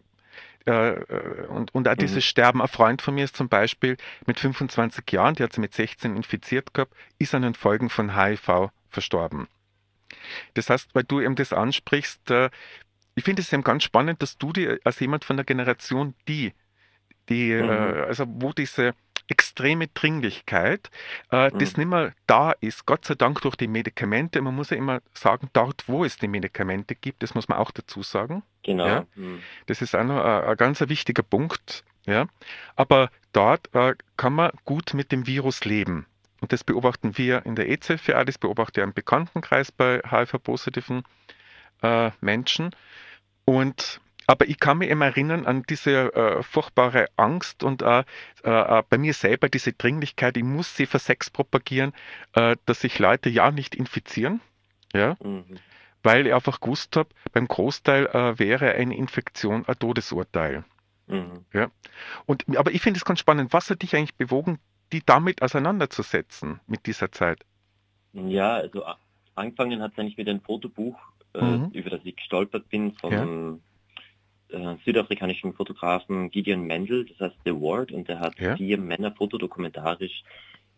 äh, 0.65 0.91
äh, 0.91 1.46
und, 1.48 1.75
und 1.75 1.88
auch 1.88 1.96
dieses 1.96 2.15
mhm. 2.15 2.22
Sterben. 2.22 2.62
Ein 2.62 2.67
Freund 2.67 3.01
von 3.01 3.15
mir 3.15 3.25
ist 3.25 3.36
zum 3.36 3.50
Beispiel 3.50 3.98
mit 4.25 4.39
25 4.39 5.12
Jahren, 5.12 5.36
der 5.36 5.46
hat 5.46 5.53
sie 5.53 5.62
mit 5.62 5.74
16 5.74 6.15
infiziert 6.15 6.74
gehabt, 6.74 6.93
ist 7.20 7.36
an 7.36 7.41
den 7.41 7.53
Folgen 7.53 7.89
von 7.89 8.15
HIV 8.15 8.70
verstorben. 8.89 9.48
Das 10.53 10.70
heißt, 10.70 10.93
weil 10.93 11.03
du 11.03 11.20
eben 11.20 11.36
das 11.36 11.51
ansprichst, 11.51 12.32
äh, 12.32 12.50
ich 13.15 13.24
finde 13.24 13.41
es 13.41 13.51
eben 13.51 13.63
ganz 13.63 13.84
spannend, 13.84 14.22
dass 14.22 14.38
du 14.38 14.53
dir 14.53 14.79
als 14.84 15.00
jemand 15.00 15.25
von 15.25 15.38
der 15.38 15.46
Generation, 15.46 16.15
die, 16.27 16.53
die, 17.29 17.53
mhm. 17.53 17.70
also 17.70 18.25
wo 18.27 18.53
diese 18.53 18.93
extreme 19.27 19.87
Dringlichkeit, 19.87 20.89
äh, 21.31 21.49
mhm. 21.49 21.59
das 21.59 21.77
nicht 21.77 21.87
mehr 21.87 22.13
da 22.27 22.51
ist, 22.51 22.85
Gott 22.85 23.05
sei 23.05 23.15
Dank 23.15 23.41
durch 23.41 23.55
die 23.55 23.67
Medikamente. 23.67 24.41
Man 24.41 24.55
muss 24.55 24.69
ja 24.69 24.77
immer 24.77 25.01
sagen, 25.13 25.49
dort, 25.53 25.87
wo 25.87 26.03
es 26.03 26.17
die 26.17 26.27
Medikamente 26.27 26.95
gibt, 26.95 27.23
das 27.23 27.35
muss 27.35 27.47
man 27.47 27.57
auch 27.57 27.71
dazu 27.71 28.03
sagen. 28.03 28.43
Genau. 28.63 28.85
Ja? 28.85 29.05
Mhm. 29.15 29.41
Das 29.65 29.81
ist 29.81 29.95
auch 29.95 30.03
noch 30.03 30.23
ein, 30.23 30.43
ein 30.43 30.57
ganz 30.57 30.81
wichtiger 30.81 31.23
Punkt. 31.23 31.83
Ja? 32.05 32.27
Aber 32.75 33.09
dort 33.31 33.73
äh, 33.73 33.95
kann 34.17 34.33
man 34.33 34.51
gut 34.65 34.93
mit 34.93 35.11
dem 35.11 35.25
Virus 35.25 35.65
leben. 35.65 36.05
Und 36.41 36.51
das 36.51 36.63
beobachten 36.65 37.17
wir 37.17 37.45
in 37.45 37.55
der 37.55 37.69
EZFA, 37.69 38.25
das 38.25 38.37
beobachte 38.37 38.81
ich 38.81 38.83
im 38.83 38.93
Bekanntenkreis 38.93 39.71
bei 39.71 40.01
HIV-positiven 40.05 41.03
äh, 41.81 42.11
Menschen. 42.19 42.75
Und 43.45 44.01
aber 44.27 44.47
ich 44.47 44.59
kann 44.59 44.77
mich 44.77 44.89
eben 44.89 45.01
erinnern 45.01 45.45
an 45.45 45.63
diese 45.63 46.13
äh, 46.13 46.43
furchtbare 46.43 47.07
Angst 47.17 47.63
und 47.63 47.81
äh, 47.81 48.03
äh, 48.43 48.83
bei 48.89 48.97
mir 48.97 49.13
selber 49.13 49.49
diese 49.49 49.73
Dringlichkeit, 49.73 50.37
ich 50.37 50.43
muss 50.43 50.75
sie 50.75 50.85
für 50.85 50.99
Sex 50.99 51.29
propagieren, 51.29 51.93
äh, 52.33 52.55
dass 52.65 52.81
sich 52.81 52.99
Leute 52.99 53.29
ja 53.29 53.51
nicht 53.51 53.75
infizieren, 53.75 54.41
ja, 54.93 55.17
mhm. 55.21 55.45
weil 56.03 56.27
ich 56.27 56.33
einfach 56.33 56.61
gewusst 56.61 56.95
habe, 56.95 57.09
beim 57.31 57.47
Großteil 57.47 58.07
äh, 58.07 58.39
wäre 58.39 58.73
eine 58.73 58.95
Infektion 58.95 59.65
ein 59.67 59.79
Todesurteil. 59.79 60.63
Mhm. 61.07 61.45
Ja. 61.51 61.69
Und, 62.25 62.45
aber 62.57 62.71
ich 62.71 62.81
finde 62.81 62.97
es 62.97 63.05
ganz 63.05 63.19
spannend, 63.19 63.51
was 63.51 63.69
hat 63.69 63.81
dich 63.81 63.95
eigentlich 63.95 64.15
bewogen, 64.15 64.59
die 64.93 65.01
damit 65.05 65.41
auseinanderzusetzen 65.41 66.61
mit 66.67 66.85
dieser 66.85 67.11
Zeit? 67.11 67.45
Ja, 68.13 68.55
also 68.55 68.85
angefangen 69.35 69.81
hat 69.81 69.93
es 69.93 69.99
eigentlich 69.99 70.17
mit 70.17 70.29
einem 70.29 70.41
Fotobuch, 70.41 70.97
äh, 71.33 71.43
mhm. 71.43 71.71
über 71.71 71.89
das 71.89 72.01
ich 72.03 72.15
gestolpert 72.15 72.69
bin 72.69 72.93
von 72.93 73.11
ja 73.11 73.59
äh, 74.53 74.75
südafrikanischen 74.86 75.53
Fotografen 75.53 76.29
Gideon 76.29 76.65
Mendel, 76.65 77.05
das 77.05 77.19
heißt 77.19 77.36
The 77.45 77.51
Ward, 77.51 77.91
und 77.91 78.07
der 78.07 78.19
hat 78.19 78.39
ja. 78.39 78.55
vier 78.55 78.77
Männer 78.77 79.12
fotodokumentarisch 79.12 80.24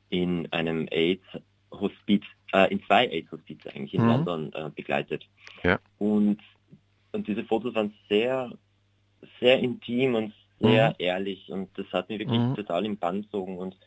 in 0.10 0.52
einem 0.52 0.88
AIDS-Hospiz, 0.92 2.24
äh, 2.54 2.72
in 2.72 2.82
zwei 2.84 3.08
AIDS-Hospize 3.10 3.70
eigentlich 3.74 3.94
in 3.94 4.04
mhm. 4.04 4.08
London 4.08 4.54
äh, 4.54 4.70
begleitet. 4.74 5.28
Ja. 5.64 5.80
Und, 5.98 6.40
und 7.12 7.28
diese 7.28 7.44
Fotos 7.44 7.76
waren 7.76 7.94
sehr, 8.10 8.52
sehr 9.40 9.60
intim 9.60 10.16
und 10.16 10.34
sehr 10.60 10.90
mhm. 10.90 10.96
ehrlich 11.00 11.52
und 11.52 11.70
das 11.78 11.86
hat 11.92 12.10
mich 12.10 12.20
wirklich 12.20 12.40
mhm. 12.40 12.56
total 12.56 12.86
im 12.86 12.98
Bann 12.98 13.24
gezogen 13.24 13.58
und, 13.58 13.78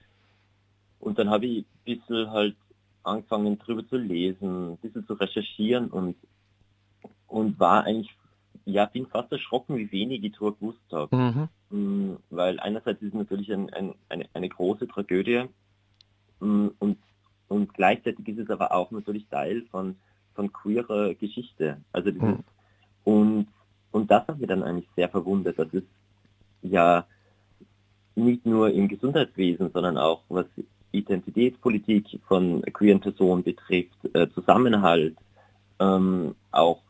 und 0.99 1.19
dann 1.19 1.31
habe 1.31 1.47
ich 1.47 1.59
ein 1.61 1.67
bisschen 1.85 2.31
halt 2.31 2.57
angefangen 3.03 3.59
drüber 3.59 3.87
zu 3.89 3.97
lesen, 3.97 4.73
ein 4.73 4.77
bisschen 4.77 5.07
zu 5.07 5.15
recherchieren 5.15 5.89
und, 5.89 6.17
und 7.27 7.59
war 7.59 7.85
eigentlich 7.85 8.15
ja, 8.69 8.85
bin 8.85 9.07
fast 9.07 9.33
erschrocken, 9.33 9.77
wie 9.79 9.91
wenig 9.91 10.23
ich 10.23 10.33
darüber 10.33 10.53
gewusst 10.57 10.93
habe. 10.93 11.17
Mhm. 11.17 11.49
Mm, 11.71 12.17
weil 12.31 12.61
einerseits 12.61 13.01
ist 13.01 13.09
es 13.09 13.15
natürlich 13.15 13.53
ein, 13.53 13.73
ein, 13.73 13.95
eine, 14.09 14.27
eine 14.35 14.49
große 14.49 14.87
Tragödie 14.87 15.45
mm, 16.41 16.69
und, 16.79 16.99
und 17.49 17.73
gleichzeitig 17.73 18.29
ist 18.29 18.39
es 18.41 18.51
aber 18.51 18.73
auch 18.73 18.91
natürlich 18.91 19.27
Teil 19.29 19.65
von, 19.71 19.97
von 20.35 20.53
queerer 20.53 21.15
Geschichte. 21.15 21.79
Also 21.93 22.11
dieses, 22.11 22.29
mhm. 22.29 22.45
und, 23.05 23.47
und 23.91 24.11
das 24.11 24.29
hat 24.29 24.39
mich 24.39 24.49
dann 24.49 24.63
eigentlich 24.63 24.91
sehr 24.95 25.09
verwundert, 25.09 25.59
dass 25.59 25.73
es 25.73 25.85
ja 26.61 27.07
nicht 28.17 28.45
nur 28.45 28.71
im 28.71 28.89
Gesundheitswesen, 28.89 29.71
sondern 29.73 29.97
auch 29.97 30.25
was 30.29 30.47
Identitätspolitik 30.93 32.21
von 32.27 32.63
queeren 32.73 33.01
Personen 33.01 33.45
betrifft, 33.45 33.97
äh, 34.13 34.29
Zusammenhalt, 34.31 35.17
ähm, 35.81 36.35
auch 36.51 36.83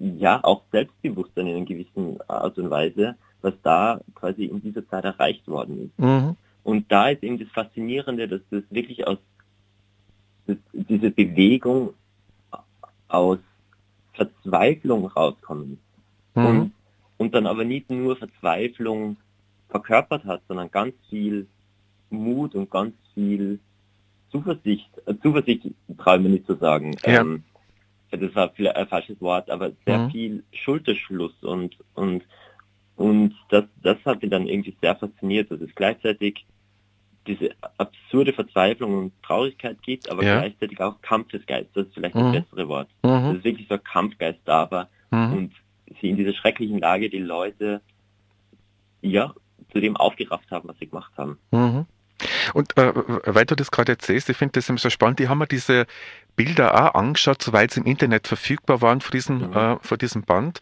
ja 0.00 0.42
auch 0.42 0.62
Selbstbewusstsein 0.72 1.46
in 1.46 1.56
einer 1.56 1.64
gewissen 1.64 2.18
Art 2.28 2.58
und 2.58 2.70
Weise, 2.70 3.16
was 3.42 3.54
da 3.62 4.00
quasi 4.14 4.44
in 4.44 4.62
dieser 4.62 4.86
Zeit 4.88 5.04
erreicht 5.04 5.46
worden 5.48 5.86
ist. 5.86 5.98
Mhm. 5.98 6.36
Und 6.64 6.90
da 6.90 7.10
ist 7.10 7.22
eben 7.22 7.38
das 7.38 7.48
Faszinierende, 7.48 8.28
dass 8.28 8.40
das 8.50 8.62
wirklich 8.70 9.06
aus 9.06 9.18
dass 10.46 10.56
diese 10.72 11.10
Bewegung 11.10 11.94
aus 13.08 13.38
Verzweiflung 14.12 15.06
rauskommt. 15.06 15.78
Mhm. 16.34 16.46
Und, 16.46 16.72
und 17.18 17.34
dann 17.34 17.46
aber 17.46 17.64
nicht 17.64 17.90
nur 17.90 18.16
Verzweiflung 18.16 19.16
verkörpert 19.68 20.24
hat, 20.24 20.42
sondern 20.48 20.70
ganz 20.70 20.94
viel 21.10 21.46
Mut 22.10 22.54
und 22.54 22.70
ganz 22.70 22.94
viel 23.14 23.58
Zuversicht, 24.30 24.90
äh, 25.06 25.14
Zuversicht 25.22 25.66
traue 25.98 26.16
ich 26.16 26.22
mir 26.22 26.28
nicht 26.30 26.46
zu 26.46 26.54
sagen, 26.54 26.96
ja. 27.04 27.20
ähm, 27.20 27.42
das 28.10 28.34
war 28.34 28.50
vielleicht 28.50 28.76
ein 28.76 28.88
falsches 28.88 29.20
Wort, 29.20 29.50
aber 29.50 29.72
sehr 29.84 29.98
mhm. 29.98 30.10
viel 30.10 30.44
Schulterschluss 30.52 31.34
und 31.42 31.76
und 31.94 32.24
und 32.96 33.34
das 33.50 33.64
das 33.82 33.98
hat 34.04 34.22
mich 34.22 34.30
dann 34.30 34.46
irgendwie 34.46 34.76
sehr 34.80 34.96
fasziniert, 34.96 35.50
dass 35.50 35.60
es 35.60 35.74
gleichzeitig 35.74 36.46
diese 37.26 37.50
absurde 37.78 38.32
Verzweiflung 38.32 38.98
und 38.98 39.22
Traurigkeit 39.22 39.82
gibt, 39.82 40.10
aber 40.10 40.22
ja. 40.22 40.38
gleichzeitig 40.40 40.80
auch 40.80 41.00
Kampfesgeist, 41.02 41.70
das 41.74 41.86
ist 41.86 41.94
vielleicht 41.94 42.14
mhm. 42.14 42.32
das 42.32 42.44
bessere 42.44 42.68
Wort. 42.68 42.88
Mhm. 43.02 43.08
Dass 43.08 43.36
es 43.38 43.44
wirklich 43.44 43.68
so 43.68 43.74
ein 43.74 43.84
Kampfgeist 43.84 44.40
da 44.44 44.70
war 44.70 44.88
mhm. 45.10 45.32
und 45.32 45.52
sie 46.00 46.10
in 46.10 46.16
dieser 46.16 46.34
schrecklichen 46.34 46.78
Lage 46.78 47.10
die 47.10 47.18
Leute 47.18 47.80
ja 49.02 49.34
zu 49.72 49.80
dem 49.80 49.96
aufgerafft 49.96 50.50
haben, 50.50 50.68
was 50.68 50.78
sie 50.78 50.86
gemacht 50.86 51.12
haben. 51.16 51.38
Und 52.54 52.76
äh, 52.76 52.92
weil 53.24 53.46
du 53.46 53.54
das 53.54 53.70
gerade 53.70 53.92
erzählst, 53.92 54.28
ich 54.28 54.36
finde 54.36 54.52
das 54.52 54.68
immer 54.68 54.78
so 54.78 54.90
spannend, 54.90 55.18
die 55.18 55.28
haben 55.28 55.38
mir 55.38 55.46
diese 55.46 55.86
Bilder 56.36 56.74
auch 56.74 56.94
angeschaut, 56.94 57.42
soweit 57.42 57.72
sie 57.72 57.80
im 57.80 57.86
Internet 57.86 58.28
verfügbar 58.28 58.82
waren 58.82 59.00
von 59.00 59.12
diesem, 59.12 59.38
mhm. 59.50 59.56
äh, 59.56 59.76
von 59.80 59.98
diesem 59.98 60.22
Band. 60.22 60.60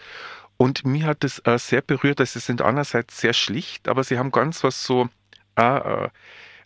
Und 0.56 0.84
mir 0.84 1.06
hat 1.06 1.24
es 1.24 1.40
äh, 1.40 1.58
sehr 1.58 1.82
berührt, 1.82 2.20
dass 2.20 2.34
sie 2.34 2.38
sind 2.38 2.62
einerseits 2.62 3.20
sehr 3.20 3.32
schlicht, 3.32 3.88
aber 3.88 4.04
sie 4.04 4.18
haben 4.18 4.30
ganz 4.30 4.62
was 4.62 4.84
so 4.84 5.08
äh, 5.56 6.08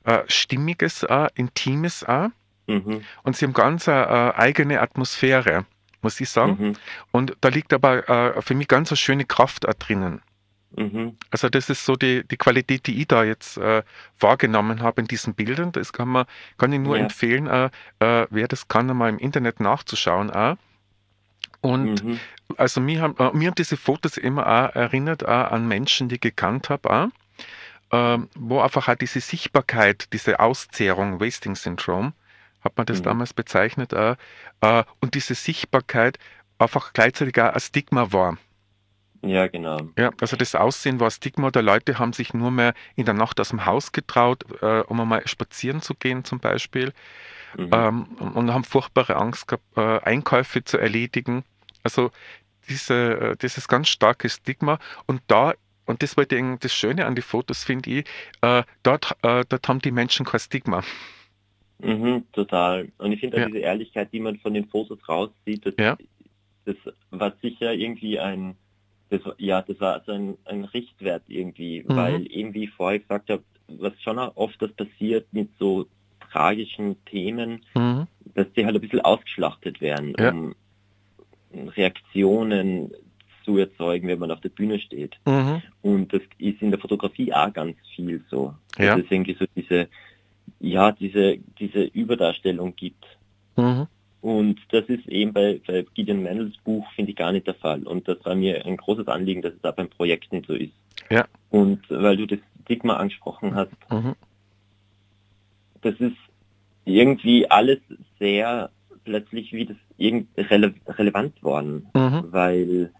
äh, 0.05 0.23
Stimmiges, 0.29 1.03
äh, 1.05 1.29
Intimes 1.35 2.05
auch. 2.05 2.29
Mhm. 2.67 3.03
Und 3.23 3.37
sie 3.37 3.47
haben 3.47 3.55
ganz 3.55 3.89
eine 3.89 4.07
äh, 4.07 4.39
eigene 4.39 4.81
Atmosphäre, 4.81 5.65
muss 6.03 6.21
ich 6.21 6.29
sagen. 6.29 6.57
Mhm. 6.59 6.73
Und 7.11 7.37
da 7.41 7.49
liegt 7.49 7.73
aber 7.73 8.09
äh, 8.09 8.43
für 8.43 8.55
mich 8.55 8.69
ganz 8.69 8.91
eine 8.91 8.97
schöne 8.99 9.25
Kraft 9.25 9.67
auch 9.67 9.75
drinnen. 9.75 10.21
Mhm. 10.77 11.17
Also 11.31 11.49
das 11.49 11.71
ist 11.71 11.85
so 11.85 11.97
die, 11.97 12.27
die 12.27 12.37
Qualität, 12.37 12.87
die 12.87 13.01
ich 13.01 13.09
da 13.09 13.25
jetzt 13.25 13.57
äh, 13.57 13.83
wahrgenommen 14.21 14.83
habe 14.83 15.01
in 15.01 15.07
diesen 15.07 15.35
Bildern. 15.35 15.73
Das 15.73 15.93
kann 15.93 16.09
man, 16.09 16.27
kann 16.59 16.73
ich 16.73 16.81
nur 16.81 16.97
ja. 16.97 17.05
empfehlen, 17.05 17.47
äh, 17.47 17.71
äh, 18.01 18.27
wer 18.31 18.49
das 18.49 18.69
kann, 18.69 18.87
mal 18.97 19.09
im 19.09 19.19
Internet 19.19 19.61
nachzuschauen. 19.61 20.31
Auch. 20.31 20.57
Und 21.61 22.05
mhm. 22.05 22.21
also 22.57 22.81
mir 22.81 23.01
haben, 23.01 23.17
äh, 23.19 23.33
mir 23.37 23.49
haben 23.49 23.55
diese 23.55 23.77
Fotos 23.77 24.17
immer 24.17 24.47
auch 24.47 24.75
erinnert 24.75 25.27
auch 25.27 25.51
an 25.51 25.67
Menschen, 25.67 26.09
die 26.09 26.17
ich 26.17 26.21
gekannt 26.21 26.69
habe, 26.69 26.91
auch, 26.91 27.09
ähm, 27.91 28.29
wo 28.37 28.61
einfach 28.61 28.89
auch 28.89 28.95
diese 28.95 29.21
Sichtbarkeit, 29.21 30.13
diese 30.13 30.39
Auszehrung, 30.39 31.21
Wasting 31.21 31.57
Syndrome, 31.57 32.13
hat 32.63 32.77
man 32.77 32.87
das 32.87 33.01
mhm. 33.01 33.05
damals 33.05 33.33
bezeichnet, 33.33 33.95
auch, 33.95 34.17
äh, 34.61 34.85
und 35.01 35.15
diese 35.15 35.35
Sichtbarkeit 35.35 36.19
einfach 36.59 36.93
gleichzeitig 36.93 37.41
auch 37.41 37.53
ein 37.53 37.61
Stigma 37.61 38.13
war. 38.13 38.37
Ja, 39.23 39.49
genau. 39.49 39.79
Ja, 39.99 40.11
also 40.21 40.37
das 40.37 40.55
Aussehen 40.55 41.01
war 41.01 41.11
Stigma. 41.11 41.51
Der 41.51 41.63
Leute 41.63 41.99
haben 41.99 42.13
sich 42.13 42.35
nur 42.35 42.51
mehr 42.51 42.75
in 42.95 43.05
der 43.05 43.15
Nacht 43.15 43.41
aus 43.41 43.49
dem 43.49 43.67
Haus 43.67 43.93
getraut, 43.93 44.45
äh, 44.63 44.81
um 44.83 45.01
einmal 45.01 45.27
spazieren 45.27 45.81
zu 45.81 45.95
gehen 45.95 46.25
zum 46.25 46.39
Beispiel. 46.39 46.93
mhm. 47.57 47.71
ähm, 47.73 48.05
und 48.35 48.53
haben 48.53 48.65
furchtbare 48.65 49.17
Angst 49.17 49.49
gehabt, 49.49 49.65
äh, 49.77 50.01
Einkäufe 50.05 50.63
zu 50.65 50.79
erledigen. 50.79 51.45
Also 51.83 52.11
diese, 52.69 52.95
äh, 52.95 53.37
dieses 53.37 53.69
ganz 53.69 53.89
starke 53.89 54.29
Stigma 54.29 54.79
und 55.07 55.23
da 55.27 55.55
und 55.87 56.03
das 56.03 56.19
war 56.19 56.27
das 56.27 56.75
Schöne 56.75 57.07
an 57.07 57.15
den 57.15 57.23
Fotos, 57.23 57.65
finde 57.65 57.89
ich, 57.91 58.05
äh, 58.43 58.63
dort, 58.83 59.17
äh, 59.23 59.43
dort 59.49 59.69
haben 59.69 59.79
die 59.79 59.91
Menschen 59.91 60.27
kein 60.27 60.39
Stigma. 60.39 60.83
Mhm, 61.79 62.27
total. 62.33 62.93
Und 62.99 63.13
ich 63.13 63.21
finde 63.21 63.39
ja. 63.39 63.47
diese 63.47 63.59
Ehrlichkeit, 63.61 64.13
die 64.13 64.21
man 64.21 64.37
von 64.39 64.53
den 64.53 64.67
Fotos 64.67 64.99
raussieht, 65.09 65.65
das, 65.65 65.75
ja. 65.79 65.97
das 66.67 66.77
war 67.11 67.33
sicher 67.41 67.73
irgendwie 67.73 68.19
ein, 68.19 68.57
das, 69.11 69.21
ja, 69.39 69.63
das 69.63 69.81
war 69.81 69.95
also 69.95 70.13
ein, 70.13 70.37
ein 70.45 70.65
Richtwert 70.65 71.23
irgendwie, 71.29 71.83
mhm. 71.83 71.97
weil 71.97 72.33
eben 72.33 72.55
wie 72.55 72.65
ich 72.65 72.71
vorher 72.71 72.99
gesagt 72.99 73.31
habe, 73.31 73.43
was 73.69 73.93
schon 74.03 74.19
oft 74.19 74.61
das 74.61 74.73
passiert 74.73 75.27
mit 75.33 75.51
so 75.59 75.87
tragischen 76.33 77.03
Themen, 77.05 77.65
mhm. 77.75 78.07
dass 78.35 78.47
die 78.53 78.65
halt 78.65 78.75
ein 78.75 78.81
bisschen 78.81 79.01
ausgeschlachtet 79.01 79.81
werden, 79.81 80.15
ja. 80.19 80.31
um 80.31 80.55
Reaktionen 81.53 82.93
zu 83.45 83.57
erzeugen, 83.57 84.09
wenn 84.09 84.19
man 84.19 84.31
auf 84.31 84.41
der 84.41 84.51
Bühne 84.51 84.79
steht. 84.79 85.17
Mhm. 85.27 85.63
Und 85.81 86.13
das 86.13 86.21
ist 86.39 86.61
in 86.61 86.71
der 86.71 86.79
Fotografie 86.79 87.33
auch 87.33 87.53
ganz 87.53 87.77
viel 87.95 88.23
so. 88.31 88.55
Ja. 88.79 88.97
Dass 88.97 89.07
es 89.07 89.11
irgendwie 89.11 89.37
so 89.39 89.47
diese, 89.57 89.89
ja, 90.61 90.93
diese, 90.93 91.39
diese 91.59 91.85
Überdarstellung 91.85 92.77
gibt. 92.77 93.05
Mhm. 93.57 93.87
Und 94.21 94.61
das 94.71 94.85
ist 94.87 95.07
eben 95.07 95.33
bei, 95.33 95.61
bei 95.67 95.85
Gideon 95.95 96.23
Mendels 96.23 96.57
Buch, 96.59 96.85
finde 96.95 97.13
ich, 97.13 97.17
gar 97.17 97.33
nicht 97.33 97.47
der 97.47 97.55
Fall. 97.55 97.85
Und 97.85 98.09
das 98.09 98.25
war 98.25 98.35
mir 98.35 98.67
ein 98.67 98.77
großes 98.77 99.07
Anliegen, 99.07 99.43
dass 99.43 99.55
es 99.55 99.65
auch 99.65 99.75
beim 99.75 99.89
Projekt 99.89 100.33
nicht 100.33 100.47
so 100.47 100.55
ist. 100.55 100.73
Ja. 101.11 101.27
Und 101.51 101.83
weil 101.89 102.17
du 102.17 102.27
das 102.27 102.41
Stigma 102.65 102.97
angesprochen 102.97 103.55
hast, 103.55 103.73
mhm. 103.91 104.15
das 105.83 105.95
ist 106.01 106.17
irgendwie 106.85 107.51
alles 107.51 107.79
sehr 108.19 108.71
plötzlich 109.05 109.53
wie 109.53 109.67
das 109.67 109.77
rele 110.51 110.75
relevant 110.87 111.43
worden, 111.43 111.87
mhm. 111.95 112.25
weil 112.31 112.93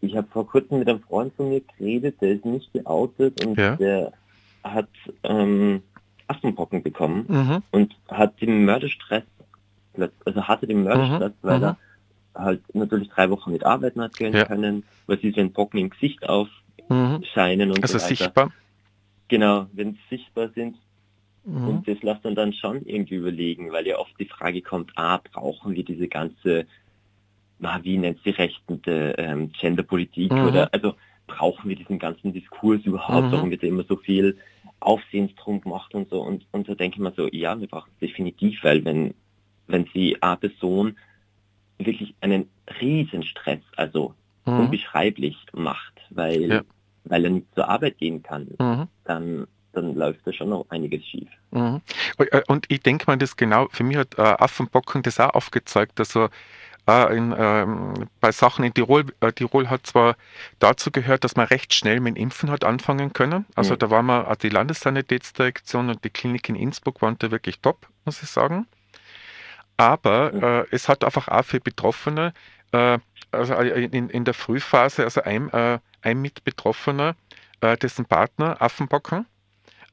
ich 0.00 0.16
habe 0.16 0.28
vor 0.30 0.46
kurzem 0.46 0.80
mit 0.80 0.88
einem 0.88 1.00
Freund 1.00 1.32
von 1.34 1.48
mir 1.48 1.62
geredet, 1.78 2.20
der 2.20 2.32
ist 2.32 2.44
nicht 2.44 2.72
geoutet 2.72 3.44
und 3.44 3.58
ja. 3.58 3.76
der 3.76 4.12
hat 4.62 4.88
ähm, 5.22 5.82
Affenpocken 6.26 6.82
bekommen 6.82 7.26
mhm. 7.28 7.62
und 7.70 7.96
hat 8.08 8.40
den 8.40 8.64
Mörderstress, 8.64 9.24
also 10.24 10.42
hatte 10.42 10.66
den 10.66 10.84
Mörderstress, 10.84 11.32
mhm. 11.42 11.48
weil 11.48 11.62
er 11.62 11.72
mhm. 11.72 11.76
halt 12.34 12.74
natürlich 12.74 13.08
drei 13.08 13.30
Wochen 13.30 13.52
mit 13.52 13.64
arbeiten 13.64 14.00
hat 14.00 14.16
gehen 14.16 14.34
ja. 14.34 14.44
können, 14.44 14.84
weil 15.06 15.18
sie 15.20 15.34
wenn 15.36 15.52
Pocken 15.52 15.80
im 15.80 15.90
Gesicht 15.90 16.28
aufscheinen 16.28 17.70
und 17.70 17.82
also 17.82 17.98
so 17.98 18.04
weiter. 18.04 18.16
sichtbar. 18.16 18.52
Genau, 19.28 19.66
wenn 19.72 19.92
sie 19.92 20.16
sichtbar 20.16 20.50
sind. 20.54 20.76
Mhm. 21.44 21.68
Und 21.68 21.88
das 21.88 22.02
lässt 22.02 22.24
man 22.24 22.34
dann 22.34 22.52
schon 22.52 22.84
irgendwie 22.86 23.16
überlegen, 23.16 23.72
weil 23.72 23.86
ja 23.86 23.98
oft 23.98 24.18
die 24.18 24.24
Frage 24.24 24.62
kommt, 24.62 24.92
ah, 24.96 25.20
brauchen 25.32 25.74
wir 25.74 25.84
diese 25.84 26.08
ganze, 26.08 26.66
na, 27.58 27.82
wie 27.84 27.98
nennt 27.98 28.20
sie 28.24 28.30
rechtende 28.30 29.14
ähm, 29.18 29.52
Genderpolitik 29.52 30.32
mhm. 30.32 30.46
oder 30.46 30.72
also 30.72 30.94
brauchen 31.26 31.68
wir 31.68 31.76
diesen 31.76 31.98
ganzen 31.98 32.32
Diskurs 32.32 32.80
überhaupt, 32.84 33.28
mhm. 33.28 33.32
warum 33.32 33.50
wird 33.50 33.62
da 33.62 33.66
immer 33.66 33.84
so 33.84 33.96
viel 33.96 34.38
Aufsehensdrum 34.80 35.60
gemacht 35.60 35.94
und 35.94 36.10
so. 36.10 36.22
Und, 36.22 36.46
und 36.52 36.68
da 36.68 36.74
denke 36.74 36.96
ich 36.96 37.02
mir 37.02 37.12
so, 37.16 37.28
ja, 37.28 37.58
wir 37.58 37.68
brauchen 37.68 37.90
es 37.94 38.08
definitiv, 38.08 38.62
weil 38.62 38.84
wenn, 38.84 39.14
wenn 39.66 39.88
sie 39.92 40.20
eine 40.22 40.36
Person 40.36 40.96
wirklich 41.78 42.14
einen 42.20 42.48
riesen 42.80 43.22
Stress, 43.22 43.60
also 43.76 44.14
mhm. 44.44 44.60
unbeschreiblich 44.60 45.36
macht, 45.52 45.94
weil, 46.10 46.50
ja. 46.50 46.62
weil 47.04 47.24
er 47.24 47.30
nicht 47.30 47.46
zur 47.54 47.68
Arbeit 47.68 47.98
gehen 47.98 48.22
kann, 48.22 48.48
mhm. 48.58 48.88
dann 49.04 49.46
dann 49.74 49.94
läuft 49.94 50.20
da 50.24 50.32
schon 50.32 50.50
noch 50.50 50.66
einiges 50.68 51.04
schief. 51.04 51.28
Mhm. 51.50 51.80
Und 52.46 52.66
ich 52.68 52.80
denke 52.80 53.04
mal, 53.08 53.16
das 53.16 53.36
genau, 53.36 53.66
für 53.70 53.84
mich 53.84 53.96
hat 53.96 54.16
äh, 54.18 54.22
Affenbocken 54.22 55.02
das 55.02 55.20
auch 55.20 55.34
aufgezeigt, 55.34 55.98
also 55.98 56.28
äh, 56.86 57.16
in, 57.16 57.34
ähm, 57.36 58.08
bei 58.20 58.30
Sachen 58.30 58.64
in 58.64 58.74
Tirol, 58.74 59.06
äh, 59.20 59.32
Tirol 59.32 59.68
hat 59.68 59.86
zwar 59.86 60.16
dazu 60.58 60.90
gehört, 60.90 61.24
dass 61.24 61.36
man 61.36 61.46
recht 61.46 61.72
schnell 61.72 62.00
mit 62.00 62.18
Impfen 62.18 62.50
hat 62.50 62.64
anfangen 62.64 63.12
können. 63.12 63.46
Also 63.54 63.74
mhm. 63.74 63.78
da 63.78 63.90
war 63.90 64.02
man, 64.02 64.26
die 64.42 64.50
Landessanitätsdirektion 64.50 65.88
und 65.88 66.04
die 66.04 66.10
Klinik 66.10 66.48
in 66.48 66.56
Innsbruck 66.56 67.00
waren 67.02 67.16
da 67.18 67.30
wirklich 67.30 67.60
top, 67.60 67.88
muss 68.04 68.22
ich 68.22 68.28
sagen. 68.28 68.66
Aber 69.76 70.32
mhm. 70.32 70.42
äh, 70.42 70.66
es 70.70 70.88
hat 70.88 71.04
einfach 71.04 71.28
auch 71.28 71.44
für 71.44 71.60
Betroffene, 71.60 72.32
äh, 72.72 72.98
also 73.32 73.54
äh, 73.54 73.84
in, 73.84 74.08
in 74.10 74.24
der 74.24 74.34
Frühphase, 74.34 75.04
also 75.04 75.22
ein, 75.22 75.50
äh, 75.52 75.78
ein 76.02 76.20
Mitbetroffener, 76.20 77.16
dessen 77.80 78.04
Partner 78.04 78.60
Affenbocken, 78.60 79.24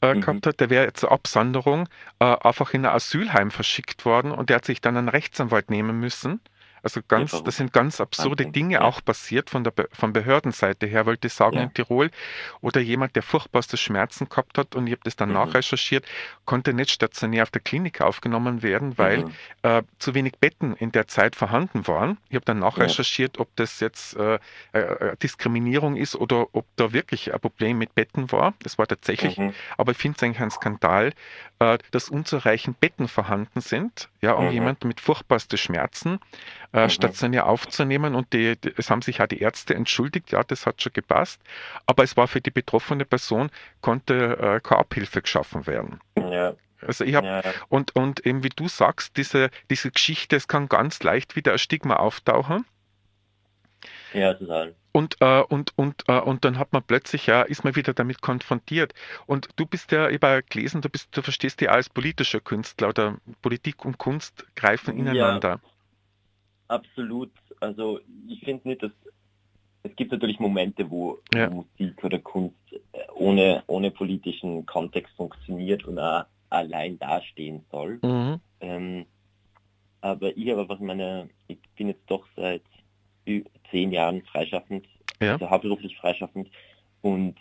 äh, 0.01 0.15
mhm. 0.15 0.21
gehabt 0.21 0.47
hat, 0.47 0.59
der 0.59 0.69
wäre 0.69 0.93
zur 0.93 1.11
Absanderung 1.11 1.87
äh, 2.19 2.25
einfach 2.25 2.73
in 2.73 2.85
ein 2.85 2.93
Asylheim 2.93 3.51
verschickt 3.51 4.03
worden 4.03 4.31
und 4.31 4.49
der 4.49 4.57
hat 4.57 4.65
sich 4.65 4.81
dann 4.81 4.97
einen 4.97 5.09
Rechtsanwalt 5.09 5.69
nehmen 5.69 5.99
müssen 5.99 6.41
also 6.83 7.01
ganz, 7.07 7.43
das 7.43 7.57
sind 7.57 7.73
ganz 7.73 8.01
absurde 8.01 8.43
Wahnsinn. 8.43 8.53
Dinge 8.53 8.73
ja. 8.75 8.81
auch 8.81 9.03
passiert 9.03 9.49
von 9.49 9.63
der 9.63 9.73
von 9.91 10.13
Behördenseite 10.13 10.87
her, 10.87 11.05
wollte 11.05 11.27
ich 11.27 11.33
sagen, 11.33 11.57
ja. 11.57 11.63
in 11.63 11.73
Tirol. 11.73 12.11
Oder 12.61 12.81
jemand, 12.81 13.15
der 13.15 13.23
furchtbarste 13.23 13.77
Schmerzen 13.77 14.29
gehabt 14.29 14.57
hat 14.57 14.75
und 14.75 14.87
ich 14.87 14.93
habe 14.93 15.01
das 15.03 15.15
dann 15.15 15.29
mhm. 15.29 15.35
nachrecherchiert, 15.35 16.05
konnte 16.45 16.73
nicht 16.73 16.91
stationär 16.91 17.43
auf 17.43 17.51
der 17.51 17.61
Klinik 17.61 18.01
aufgenommen 18.01 18.63
werden, 18.63 18.97
weil 18.97 19.25
mhm. 19.25 19.33
äh, 19.63 19.83
zu 19.99 20.13
wenig 20.13 20.33
Betten 20.39 20.75
in 20.75 20.91
der 20.91 21.07
Zeit 21.07 21.35
vorhanden 21.35 21.87
waren. 21.87 22.17
Ich 22.29 22.35
habe 22.35 22.45
dann 22.45 22.59
nachrecherchiert, 22.59 23.39
ob 23.39 23.55
das 23.55 23.79
jetzt 23.79 24.15
äh, 24.15 24.39
äh, 24.73 25.15
Diskriminierung 25.17 25.95
ist 25.95 26.15
oder 26.15 26.47
ob 26.53 26.65
da 26.75 26.93
wirklich 26.93 27.33
ein 27.33 27.39
Problem 27.39 27.77
mit 27.77 27.95
Betten 27.95 28.31
war. 28.31 28.53
Das 28.63 28.77
war 28.77 28.87
tatsächlich, 28.87 29.37
mhm. 29.37 29.53
aber 29.77 29.91
ich 29.91 29.97
finde 29.97 30.17
es 30.17 30.23
eigentlich 30.23 30.41
ein 30.41 30.51
Skandal, 30.51 31.13
äh, 31.59 31.77
dass 31.91 32.09
unzureichend 32.09 32.79
Betten 32.79 33.07
vorhanden 33.07 33.61
sind, 33.61 34.09
ja, 34.21 34.33
um 34.33 34.47
mhm. 34.47 34.51
jemanden 34.51 34.87
mit 34.87 34.99
furchtbarsten 34.99 35.57
Schmerzen 35.57 36.19
äh, 36.73 36.83
mhm. 36.83 36.89
stationär 36.89 37.47
aufzunehmen. 37.47 38.15
Und 38.15 38.33
die, 38.33 38.55
die, 38.57 38.73
es 38.77 38.89
haben 38.89 39.01
sich 39.01 39.21
auch 39.21 39.27
die 39.27 39.39
Ärzte 39.39 39.75
entschuldigt, 39.75 40.31
ja, 40.31 40.43
das 40.43 40.65
hat 40.65 40.81
schon 40.81 40.93
gepasst. 40.93 41.41
Aber 41.85 42.03
es 42.03 42.17
war 42.17 42.27
für 42.27 42.41
die 42.41 42.51
betroffene 42.51 43.05
Person, 43.05 43.49
konnte 43.81 44.37
äh, 44.37 44.59
keine 44.61 44.79
Abhilfe 44.79 45.21
geschaffen 45.21 45.67
werden. 45.67 45.99
Ja. 46.17 46.55
Also 46.85 47.03
ich 47.03 47.13
habe 47.13 47.27
ja. 47.27 47.43
und 47.69 47.95
und 47.95 48.25
eben 48.25 48.43
wie 48.43 48.49
du 48.49 48.67
sagst, 48.67 49.15
diese 49.15 49.51
diese 49.69 49.91
Geschichte, 49.91 50.35
es 50.35 50.47
kann 50.47 50.67
ganz 50.67 51.03
leicht 51.03 51.35
wieder 51.35 51.51
ein 51.51 51.59
Stigma 51.59 51.97
auftauchen. 51.97 52.65
Ja, 54.13 54.33
total. 54.33 54.75
Und, 54.91 55.17
äh, 55.21 55.41
und, 55.41 55.71
und, 55.77 56.03
äh, 56.07 56.19
und 56.19 56.43
dann 56.43 56.59
hat 56.59 56.73
man 56.73 56.83
plötzlich, 56.83 57.27
ja, 57.27 57.43
ist 57.43 57.63
man 57.63 57.75
wieder 57.75 57.93
damit 57.93 58.21
konfrontiert. 58.21 58.93
Und 59.25 59.47
du 59.55 59.65
bist 59.65 59.91
ja, 59.91 60.09
habe 60.11 60.43
gelesen, 60.43 60.81
du 60.81 60.89
bist, 60.89 61.15
du 61.15 61.21
verstehst 61.21 61.61
dich 61.61 61.69
als 61.69 61.87
politischer 61.89 62.41
Künstler 62.41 62.89
oder 62.89 63.17
Politik 63.41 63.85
und 63.85 63.97
Kunst 63.97 64.45
greifen 64.55 64.97
ineinander. 64.97 65.49
Ja, 65.49 65.70
absolut. 66.71 67.31
Also 67.59 67.99
ich 68.27 68.39
finde 68.41 68.69
nicht, 68.69 68.83
dass 68.83 68.91
es 69.83 69.95
gibt 69.95 70.11
natürlich 70.11 70.39
Momente, 70.39 70.89
wo 70.89 71.19
ja. 71.33 71.49
Musik 71.49 72.03
oder 72.03 72.19
Kunst 72.19 72.55
äh, 72.71 72.99
ohne, 73.15 73.63
ohne 73.67 73.91
politischen 73.91 74.65
Kontext 74.65 75.15
funktioniert 75.15 75.85
und 75.85 75.99
auch 75.99 76.25
allein 76.49 76.99
dastehen 76.99 77.65
soll. 77.71 77.99
Mhm. 78.03 78.39
Ähm, 78.59 79.05
aber 80.01 80.35
ich 80.35 80.49
habe 80.51 80.67
was 80.67 80.79
meine, 80.79 81.29
ich 81.47 81.57
bin 81.75 81.87
jetzt 81.87 82.03
doch 82.07 82.25
seit 82.35 82.63
zehn 83.69 83.91
Jahren 83.91 84.23
freischaffend, 84.23 84.85
ja. 85.21 85.33
also 85.33 85.49
hauptberuflich 85.49 85.97
freischaffend 85.97 86.49
und, 87.01 87.37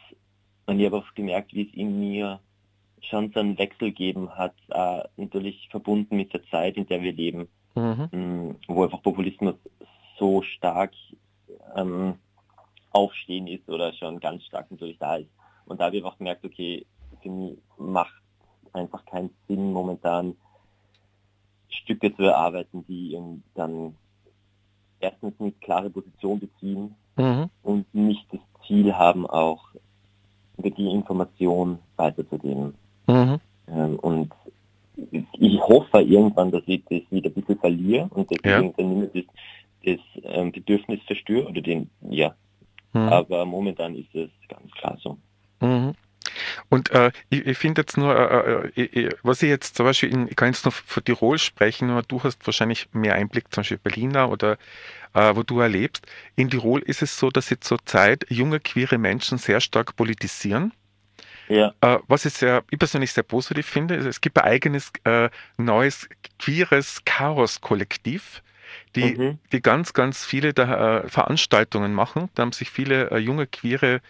und 0.67 0.79
ich 0.79 0.87
habe 0.87 0.99
auch 0.99 1.15
gemerkt, 1.15 1.55
wie 1.55 1.69
es 1.69 1.75
in 1.75 1.99
mir 2.01 2.41
schon 3.03 3.33
so 3.33 3.41
einen 3.41 3.59
Wechsel 3.59 3.89
gegeben 3.91 4.31
hat, 4.31 4.55
äh, 4.69 5.03
natürlich 5.17 5.69
verbunden 5.71 6.17
mit 6.17 6.33
der 6.33 6.45
Zeit, 6.45 6.77
in 6.77 6.87
der 6.87 7.03
wir 7.03 7.13
leben, 7.13 7.49
mhm. 7.75 8.09
mh, 8.11 8.55
wo 8.69 8.85
einfach 8.85 9.03
Populismus 9.03 9.55
so 10.19 10.43
stark 10.43 10.93
ähm, 11.77 12.15
aufstehen 12.93 13.47
ist 13.47 13.69
oder 13.69 13.93
schon 13.93 14.21
ganz 14.21 14.45
stark 14.45 14.71
natürlich 14.71 14.99
da 14.99 15.17
ist. 15.17 15.31
Und 15.67 15.81
da 15.81 15.87
habe 15.87 15.97
ich 15.97 16.05
auch 16.05 16.19
gemerkt, 16.19 16.45
okay, 16.45 16.87
für 17.23 17.31
mich 17.31 17.59
macht 17.79 18.13
einfach 18.73 19.05
keinen 19.05 19.31
Sinn 19.49 19.73
momentan 19.73 20.37
Stücke 21.69 22.15
zu 22.15 22.23
erarbeiten, 22.23 22.85
die 22.87 23.19
dann 23.55 23.97
erstens 25.01 25.39
nicht 25.39 25.61
klare 25.61 25.91
Position 25.91 26.41
beziehen 26.41 26.95
mhm. 27.17 27.51
und 27.63 27.95
nicht 27.95 28.27
das 28.33 28.41
Ziel 28.67 28.95
haben, 28.95 29.27
auch 29.27 29.65
die 30.57 30.91
Information 30.91 31.79
weiterzugeben. 31.97 32.75
Mhm. 33.07 33.41
Ähm, 33.69 33.99
und 33.99 34.33
ich 35.11 35.59
hoffe 35.61 36.01
irgendwann, 36.01 36.51
dass 36.51 36.63
ich 36.67 36.83
das 36.89 37.03
wieder 37.11 37.31
ein 37.31 37.35
bisschen 37.35 37.59
verliere 37.59 38.09
und 38.11 38.31
dass 38.31 38.39
ja. 38.45 38.61
ich 38.61 38.65
irgendwann 38.79 39.11
das, 39.13 39.25
das 39.85 39.99
ähm, 40.25 40.53
Bedürfnis 40.53 41.01
verstöre 41.07 41.49
oder 41.49 41.61
den, 41.61 41.91
ja. 42.09 42.35
Mhm. 42.93 43.09
Aber 43.09 43.45
momentan 43.45 43.95
ist 43.95 44.15
es 44.15 44.31
ganz 44.49 44.71
klar 44.73 44.99
so. 45.01 45.17
Mhm. 45.61 45.95
Und 46.69 46.91
äh, 46.91 47.11
ich, 47.29 47.47
ich 47.47 47.59
finde 47.59 47.83
jetzt 47.83 47.97
nur, 47.97 48.15
äh, 48.15 48.81
äh, 48.81 49.07
äh, 49.07 49.11
was 49.23 49.43
ich 49.43 49.49
jetzt 49.49 49.77
zum 49.77 49.87
Beispiel, 49.87 50.13
in, 50.13 50.29
ich 50.29 50.37
kann 50.37 50.49
jetzt 50.49 50.65
nur 50.65 50.73
für 50.73 51.03
Tirol 51.03 51.39
sprechen, 51.39 51.91
aber 51.91 52.03
du 52.03 52.23
hast 52.23 52.47
wahrscheinlich 52.47 52.89
mehr 52.93 53.15
Einblick, 53.15 53.53
zum 53.53 53.61
Beispiel 53.61 53.79
Berliner 53.79 54.31
oder 54.31 54.57
äh, 55.15 55.35
wo 55.35 55.43
du 55.43 55.61
erlebst. 55.61 56.07
In 56.37 56.51
Tirol 56.51 56.81
ist 56.83 57.03
es 57.03 57.19
so, 57.19 57.31
dass 57.31 57.49
sie 57.49 57.59
zurzeit 57.61 58.27
junge 58.29 58.61
queere 58.61 58.99
Menschen 58.99 59.39
sehr 59.39 59.61
stark 59.61 59.97
politisieren. 59.97 60.73
Ja. 61.51 61.75
Äh, 61.81 61.99
was 62.07 62.25
ich, 62.25 62.35
sehr, 62.35 62.63
ich 62.71 62.79
persönlich 62.79 63.13
sehr 63.13 63.25
positiv 63.25 63.67
finde, 63.67 63.97
ist, 63.97 64.07
es 64.07 64.21
gibt 64.21 64.39
ein 64.39 64.45
eigenes 64.45 64.93
äh, 65.05 65.29
neues 65.59 66.09
queeres 66.39 67.05
Chaos-Kollektiv, 67.05 68.43
die, 68.95 69.17
mhm. 69.17 69.39
die 69.51 69.61
ganz, 69.61 69.93
ganz 69.93 70.25
viele 70.25 70.55
da, 70.55 71.01
äh, 71.01 71.09
Veranstaltungen 71.09 71.93
machen. 71.93 72.31
Da 72.35 72.43
haben 72.43 72.53
sich 72.53 72.71
viele 72.71 73.11
äh, 73.11 73.19
junge 73.19 73.49
queere 73.49 74.01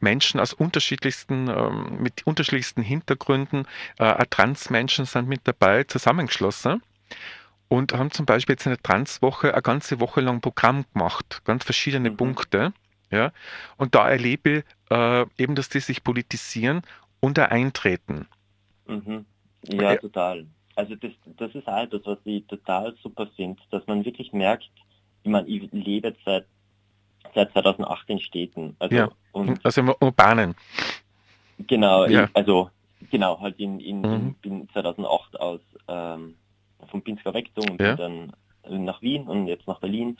Menschen 0.00 0.40
aus 0.40 0.54
unterschiedlichsten, 0.54 1.48
ähm, 1.48 1.98
mit 2.00 2.26
unterschiedlichsten 2.26 2.82
Hintergründen, 2.82 3.66
äh, 3.98 4.24
Transmenschen 4.30 5.04
sind 5.04 5.28
mit 5.28 5.42
dabei, 5.44 5.84
zusammengeschlossen 5.84 6.82
und 7.68 7.92
haben 7.92 8.10
zum 8.10 8.24
Beispiel 8.24 8.54
jetzt 8.54 8.66
eine 8.66 8.80
Transwoche 8.80 9.52
eine 9.52 9.62
ganze 9.62 10.00
Woche 10.00 10.22
lang 10.22 10.40
Programm 10.40 10.86
gemacht, 10.94 11.42
ganz 11.44 11.64
verschiedene 11.64 12.10
mhm. 12.10 12.16
Punkte. 12.16 12.72
Ja? 13.10 13.32
Und 13.76 13.94
da 13.94 14.08
erlebe 14.08 14.58
ich 14.58 14.64
äh, 14.90 15.26
eben, 15.38 15.54
dass 15.54 15.68
die 15.68 15.80
sich 15.80 16.02
politisieren 16.02 16.82
und 17.20 17.38
eintreten. 17.38 18.26
Mhm. 18.86 19.26
Ja, 19.64 19.92
ja, 19.92 19.96
total. 19.96 20.46
Also 20.76 20.94
das, 20.94 21.12
das 21.38 21.54
ist 21.54 21.66
auch 21.66 21.82
etwas, 21.82 22.02
was 22.04 22.18
ich 22.24 22.46
total 22.46 22.94
super 23.02 23.26
finde, 23.34 23.60
dass 23.70 23.86
man 23.86 24.04
wirklich 24.04 24.32
merkt, 24.32 24.70
ich 25.22 25.30
meine, 25.30 25.48
ich 25.48 25.68
lebe 25.72 26.14
seit, 26.24 26.46
seit 27.34 27.50
2008 27.52 28.10
in 28.10 28.20
Städten. 28.20 28.76
Also, 28.78 28.94
ja, 28.94 29.08
und, 29.32 29.64
also 29.64 29.80
im 29.80 29.94
Urbanen. 30.00 30.54
Genau, 31.66 32.04
ja. 32.06 32.24
ich, 32.24 32.30
also 32.36 32.70
genau, 33.10 33.40
halt 33.40 33.58
in, 33.58 33.80
in, 33.80 34.02
mhm. 34.02 34.34
bin 34.34 34.68
2008 34.72 35.40
aus 35.40 35.60
ähm, 35.88 36.36
vom 36.88 37.02
Pinsker 37.02 37.34
weggezogen 37.34 37.72
und 37.72 37.80
ja. 37.80 37.96
dann 37.96 38.32
nach 38.68 39.00
Wien 39.02 39.26
und 39.26 39.46
jetzt 39.46 39.66
nach 39.66 39.80
Berlin. 39.80 40.18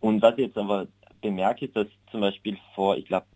Und 0.00 0.22
was 0.22 0.34
ich 0.34 0.46
jetzt 0.46 0.58
aber 0.58 0.86
bemerke, 1.20 1.68
dass 1.68 1.86
zum 2.10 2.20
Beispiel 2.20 2.56
vor, 2.74 2.96
ich 2.96 3.06
glaube, 3.06 3.26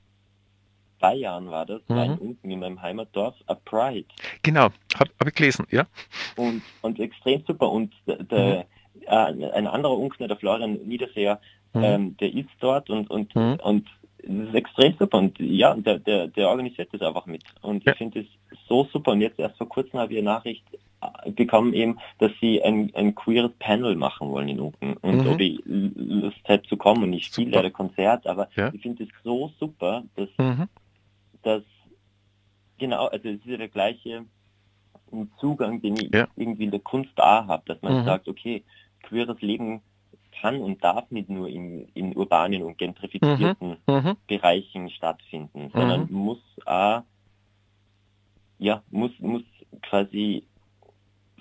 zwei 0.99 1.15
Jahren 1.17 1.51
war 1.51 1.67
das, 1.67 1.81
mhm. 1.89 1.97
war 1.97 2.21
unten 2.21 2.51
in 2.51 2.61
meinem 2.61 2.81
Heimatdorf, 2.81 3.35
a 3.47 3.55
Pride. 3.55 4.07
Genau, 4.43 4.69
habe 4.95 5.11
hab 5.19 5.29
ich 5.29 5.35
gelesen, 5.35 5.67
ja. 5.71 5.87
Und, 6.37 6.63
und 6.83 7.01
extrem 7.01 7.43
super. 7.47 7.71
Und 7.71 7.93
der, 8.07 8.67
mhm. 8.95 9.03
äh, 9.07 9.51
ein 9.53 9.67
anderer 9.67 9.99
Unken, 9.99 10.29
der 10.29 10.37
Florian 10.37 10.75
Niederseher, 10.75 11.41
mhm. 11.73 11.85
ähm, 11.85 12.17
der 12.19 12.33
ist 12.33 12.51
dort 12.61 12.89
und, 12.89 13.11
und, 13.11 13.35
mhm. 13.35 13.59
und 13.63 13.89
das 14.23 14.49
ist 14.49 14.55
extrem 14.55 14.95
super 14.99 15.19
und 15.19 15.39
ja, 15.39 15.75
der, 15.75 15.99
der, 15.99 16.29
der 16.29 16.49
organisiert 16.49 16.89
das 16.93 17.03
einfach 17.03 17.27
mit. 17.27 17.43
Und 17.61 17.87
ich 17.87 17.97
finde 17.97 18.21
es 18.21 18.27
so 18.69 18.89
super. 18.93 19.13
Und 19.13 19.21
jetzt 19.21 19.39
erst 19.39 19.59
vor 19.59 19.69
kurzem 19.69 19.99
habe 19.99 20.13
ich 20.13 20.19
eine 20.19 20.31
Nachricht 20.31 20.65
bekommen 21.35 21.73
eben, 21.73 21.99
dass 22.19 22.31
sie 22.41 22.63
ein, 22.63 22.93
ein 22.95 23.15
queeres 23.15 23.53
Panel 23.59 23.97
machen 23.97 24.29
wollen 24.31 24.49
in 24.49 24.61
Unken 24.61 24.97
und 24.99 25.25
mhm. 25.25 25.29
ob 25.29 25.41
ich 25.41 25.61
Lust 25.65 26.41
hätte 26.45 26.69
zu 26.69 26.77
kommen 26.77 27.03
und 27.03 27.13
ich 27.13 27.27
spiele 27.27 27.51
leider 27.51 27.71
Konzert, 27.71 28.27
aber 28.27 28.49
ja. 28.55 28.73
ich 28.73 28.83
finde 28.83 29.05
es 29.05 29.09
so 29.25 29.51
super, 29.59 30.05
dass, 30.15 30.29
mhm. 30.39 30.69
dass 31.43 31.63
genau, 32.79 33.07
also 33.07 33.29
es 33.29 33.37
ist 33.37 33.47
ja 33.47 33.57
der 33.57 33.69
gleiche 33.69 34.25
Zugang, 35.41 35.83
den 35.83 35.97
ich 35.97 36.11
ja. 36.13 36.29
irgendwie 36.37 36.65
in 36.65 36.71
der 36.71 36.81
Kunst 36.81 37.11
da 37.17 37.47
habe, 37.47 37.63
dass 37.67 37.83
man 37.83 38.01
mhm. 38.01 38.05
sagt, 38.05 38.29
okay, 38.29 38.63
queeres 39.03 39.41
Leben 39.41 39.83
kann 40.43 40.61
und 40.61 40.83
darf 40.83 41.09
nicht 41.13 41.31
nur 41.31 41.49
in, 41.49 41.87
in 41.95 42.17
urbanen 42.17 42.65
und 42.65 42.77
gentrifizierten 42.77 43.79
mhm. 43.87 43.95
Mhm. 43.95 44.17
Bereichen 44.27 44.91
stattfinden, 44.91 45.71
sondern 45.73 46.09
mhm. 46.11 46.17
muss 46.17 46.43
auch, 46.67 47.03
ja, 48.59 48.83
muss, 48.91 49.13
muss 49.21 49.43
quasi 49.83 50.45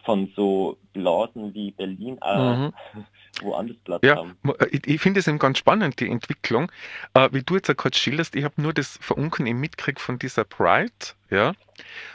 von 0.04 0.32
so 0.36 0.78
Blasen 0.94 1.54
wie 1.54 1.72
Berlin 1.72 2.18
äh, 2.24 2.56
mhm. 2.56 2.74
woanders 3.42 3.78
Platz 3.84 4.02
ja, 4.04 4.18
haben. 4.18 4.38
Äh, 4.60 4.68
ich, 4.72 4.88
ich 4.88 5.02
finde 5.02 5.20
es 5.20 5.28
eben 5.28 5.40
ganz 5.40 5.58
spannend, 5.58 6.00
die 6.00 6.10
Entwicklung. 6.10 6.72
Äh, 7.14 7.30
wie 7.32 7.44
du 7.44 7.56
jetzt 7.56 7.70
auch 7.70 7.78
gerade 7.78 7.96
schilderst, 7.96 8.36
ich 8.36 8.44
habe 8.44 8.62
nur 8.62 8.74
das 8.74 8.98
Verunken 9.02 9.48
im 9.48 9.60
Mitkrieg 9.60 10.00
von 10.00 10.20
dieser 10.20 10.44
Pride, 10.44 10.92
ja. 11.30 11.54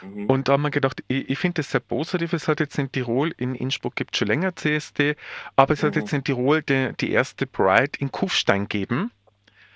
Mhm. 0.01 0.27
Und 0.27 0.47
da 0.47 0.53
haben 0.53 0.61
wir 0.63 0.71
gedacht, 0.71 1.03
ich, 1.07 1.29
ich 1.29 1.39
finde 1.39 1.55
das 1.55 1.71
sehr 1.71 1.81
positiv. 1.81 2.33
Es 2.33 2.47
hat 2.47 2.59
jetzt 2.59 2.77
in 2.77 2.91
Tirol, 2.91 3.33
in 3.37 3.55
Innsbruck 3.55 3.95
gibt 3.95 4.15
es 4.15 4.19
schon 4.19 4.27
länger 4.27 4.55
CSD, 4.55 5.15
aber 5.55 5.73
es 5.73 5.81
mhm. 5.81 5.87
hat 5.87 5.95
jetzt 5.95 6.13
in 6.13 6.23
Tirol 6.23 6.61
die, 6.63 6.93
die 6.99 7.11
erste 7.11 7.47
Pride 7.47 7.91
in 7.99 8.11
Kufstein 8.11 8.63
gegeben. 8.67 9.11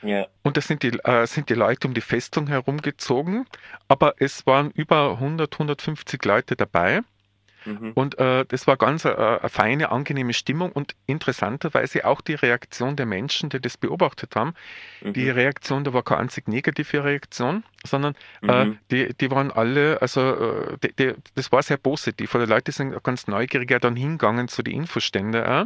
Ja. 0.04 0.28
Und 0.42 0.58
da 0.58 0.62
sind 0.62 0.84
die, 0.84 0.98
äh, 1.04 1.28
sind 1.28 1.50
die 1.50 1.54
Leute 1.54 1.88
um 1.88 1.94
die 1.94 2.02
Festung 2.02 2.48
herumgezogen, 2.48 3.46
aber 3.88 4.16
es 4.18 4.46
waren 4.48 4.72
über 4.72 5.12
100, 5.12 5.54
150 5.54 6.24
Leute 6.26 6.56
dabei. 6.56 7.02
Mhm. 7.66 7.92
Und 7.94 8.18
äh, 8.20 8.46
das 8.48 8.68
war 8.68 8.78
ganz 8.78 9.06
äh, 9.06 9.14
eine 9.14 9.50
feine, 9.50 9.92
angenehme 9.92 10.34
Stimmung 10.34 10.72
und 10.72 10.96
interessanterweise 11.06 12.06
auch 12.06 12.22
die 12.22 12.34
Reaktion 12.34 12.96
der 12.96 13.06
Menschen, 13.06 13.50
die 13.50 13.60
das 13.60 13.78
beobachtet 13.78 14.36
haben. 14.36 14.54
Mhm. 15.02 15.14
Die 15.14 15.30
Reaktion, 15.30 15.84
da 15.84 15.94
war 15.94 16.04
keine 16.04 16.22
einzig 16.22 16.48
negative 16.48 17.04
Reaktion, 17.04 17.64
sondern 17.86 18.16
äh, 18.42 18.66
mhm. 18.66 18.78
die, 18.90 19.14
die 19.14 19.32
waren 19.32 19.52
alle, 19.52 20.02
also 20.02 20.22
äh, 20.22 20.78
die, 20.84 20.96
die, 20.96 21.14
das 21.36 21.52
war 21.52 21.62
sehr 21.64 21.78
positiv. 21.78 22.32
Die 22.32 22.38
Leute 22.38 22.72
sind 22.72 23.02
ganz 23.04 23.28
neugierig 23.28 23.72
dann 23.82 23.96
hingegangen 23.96 24.48
zu 24.48 24.64
den 24.64 24.74
Infostände. 24.74 25.48
Auch, 25.48 25.66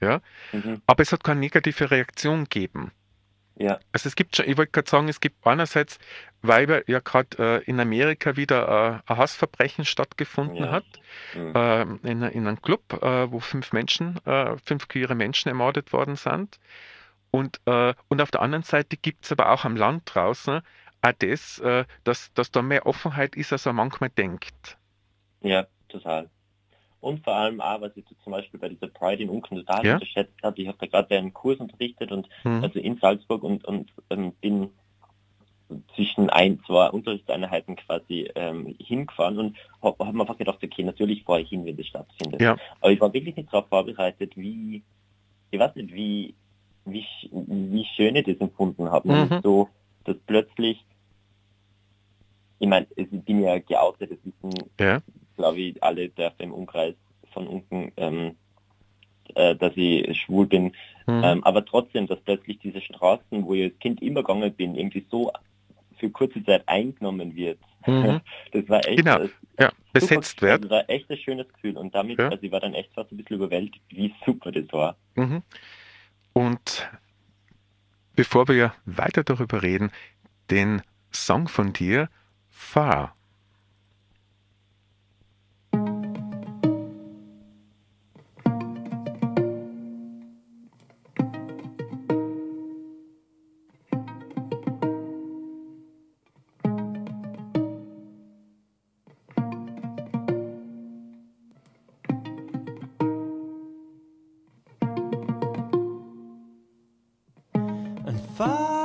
ja? 0.00 0.20
Mhm. 0.52 0.82
Aber 0.86 1.02
es 1.02 1.12
hat 1.12 1.24
keine 1.24 1.40
negative 1.40 1.90
Reaktion 1.90 2.44
gegeben. 2.44 2.92
Ja. 3.58 3.78
Also 3.92 4.08
es 4.08 4.16
gibt 4.16 4.36
schon, 4.36 4.46
ich 4.46 4.56
wollte 4.56 4.72
gerade 4.72 4.88
sagen, 4.88 5.08
es 5.08 5.20
gibt 5.20 5.46
einerseits, 5.46 5.98
weil 6.42 6.84
ja 6.86 7.00
gerade 7.00 7.62
äh, 7.62 7.64
in 7.64 7.80
Amerika 7.80 8.36
wieder 8.36 9.02
äh, 9.06 9.12
ein 9.12 9.16
Hassverbrechen 9.16 9.84
stattgefunden 9.84 10.64
ja. 10.64 10.70
hat, 10.70 10.84
mhm. 11.34 11.54
äh, 11.54 11.82
in, 12.10 12.22
in 12.22 12.46
einem 12.46 12.60
Club, 12.60 12.82
äh, 13.02 13.30
wo 13.32 13.40
fünf 13.40 13.72
Menschen, 13.72 14.24
äh, 14.26 14.56
fünf 14.58 14.88
queere 14.88 15.14
Menschen 15.14 15.48
ermordet 15.48 15.92
worden 15.92 16.16
sind. 16.16 16.58
Und, 17.30 17.60
äh, 17.64 17.94
und 18.08 18.20
auf 18.20 18.30
der 18.30 18.42
anderen 18.42 18.62
Seite 18.62 18.96
gibt 18.96 19.24
es 19.24 19.32
aber 19.32 19.50
auch 19.50 19.64
am 19.64 19.76
Land 19.76 20.02
draußen 20.14 20.60
auch 21.02 21.12
das, 21.20 21.62
dass, 22.02 22.32
dass 22.32 22.50
da 22.50 22.62
mehr 22.62 22.84
Offenheit 22.86 23.36
ist, 23.36 23.52
als 23.52 23.64
man 23.66 23.76
manchmal 23.76 24.10
denkt. 24.10 24.76
Ja, 25.40 25.68
total. 25.88 26.28
Und 27.06 27.22
vor 27.22 27.34
allem 27.34 27.60
auch, 27.60 27.80
was 27.82 27.96
ich 27.96 28.04
zum 28.24 28.32
Beispiel 28.32 28.58
bei 28.58 28.68
dieser 28.68 28.88
Pride 28.88 29.22
in 29.22 29.28
Unken 29.28 29.58
total 29.58 29.86
ja. 29.86 29.94
unterschätzt 29.94 30.34
habe, 30.42 30.60
ich 30.60 30.66
habe 30.66 30.76
da 30.80 30.86
gerade 30.86 31.16
einen 31.16 31.32
Kurs 31.32 31.60
unterrichtet 31.60 32.10
und 32.10 32.28
mhm. 32.42 32.64
also 32.64 32.80
in 32.80 32.98
Salzburg 32.98 33.44
und, 33.44 33.64
und 33.64 33.92
ähm, 34.10 34.32
bin 34.40 34.70
zwischen 35.94 36.30
ein, 36.30 36.58
zwei 36.66 36.90
Unterrichtseinheiten 36.90 37.76
quasi 37.76 38.28
ähm, 38.34 38.74
hingefahren 38.80 39.38
und 39.38 39.56
habe 39.80 40.04
hab 40.04 40.14
mir 40.14 40.22
einfach 40.22 40.36
gedacht, 40.36 40.58
okay, 40.64 40.82
natürlich 40.82 41.22
fahre 41.22 41.42
ich 41.42 41.48
hin, 41.48 41.64
wenn 41.64 41.76
das 41.76 41.86
stattfindet. 41.86 42.40
Ja. 42.40 42.56
Aber 42.80 42.90
ich 42.90 43.00
war 43.00 43.12
wirklich 43.12 43.36
nicht 43.36 43.52
darauf 43.52 43.68
vorbereitet, 43.68 44.36
wie, 44.36 44.82
ich 45.52 45.60
weiß 45.60 45.76
nicht, 45.76 45.94
wie, 45.94 46.34
wie, 46.86 47.06
wie 47.30 47.84
schön 47.94 48.16
ich 48.16 48.26
das 48.26 48.38
empfunden 48.38 48.90
habe. 48.90 49.08
Mhm. 49.08 49.40
So, 49.44 49.68
dass 50.02 50.16
plötzlich, 50.26 50.84
ich 52.58 52.66
meine, 52.66 52.88
ich 52.96 53.08
bin 53.08 53.44
ja 53.44 53.60
geoutet, 53.60 54.10
das 54.10 54.18
wissen 54.24 54.68
ja 54.80 55.00
glaube 55.36 55.60
ich, 55.60 55.82
alle 55.82 56.08
Dörfer 56.08 56.44
im 56.44 56.52
Umkreis 56.52 56.94
von 57.32 57.46
unten, 57.46 57.92
ähm, 57.96 58.36
äh, 59.34 59.54
dass 59.54 59.72
ich 59.76 60.20
schwul 60.20 60.46
bin. 60.46 60.72
Mhm. 61.06 61.22
Ähm, 61.24 61.44
aber 61.44 61.64
trotzdem, 61.64 62.06
dass 62.06 62.20
plötzlich 62.20 62.58
diese 62.58 62.80
Straßen, 62.80 63.44
wo 63.44 63.54
ich 63.54 63.64
als 63.64 63.78
Kind 63.78 64.02
immer 64.02 64.22
gegangen 64.22 64.52
bin, 64.52 64.74
irgendwie 64.74 65.06
so 65.10 65.30
für 65.98 66.10
kurze 66.10 66.44
Zeit 66.44 66.62
eingenommen 66.66 67.34
wird. 67.34 67.58
Mhm. 67.86 68.20
Das 68.52 68.68
war 68.68 68.86
echt 68.86 69.04
genau. 69.04 69.26
ja, 69.58 69.70
besetzt 69.92 70.40
wird. 70.42 70.64
Das 70.64 70.70
war 70.70 70.90
echt 70.90 71.10
ein 71.10 71.18
schönes 71.18 71.48
Gefühl 71.48 71.76
und 71.76 71.94
damit, 71.94 72.18
ja. 72.18 72.28
also 72.28 72.42
ich 72.42 72.50
war 72.52 72.60
dann 72.60 72.74
echt 72.74 72.92
fast 72.94 73.12
ein 73.12 73.16
bisschen 73.16 73.36
überwältigt, 73.36 73.84
wie 73.90 74.14
super 74.24 74.52
das 74.52 74.72
war. 74.72 74.96
Mhm. 75.14 75.42
Und 76.32 76.90
bevor 78.14 78.48
wir 78.48 78.74
weiter 78.84 79.24
darüber 79.24 79.62
reden, 79.62 79.90
den 80.50 80.82
Song 81.12 81.48
von 81.48 81.72
dir, 81.72 82.08
Fahr. 82.48 83.14
far. 108.36 108.75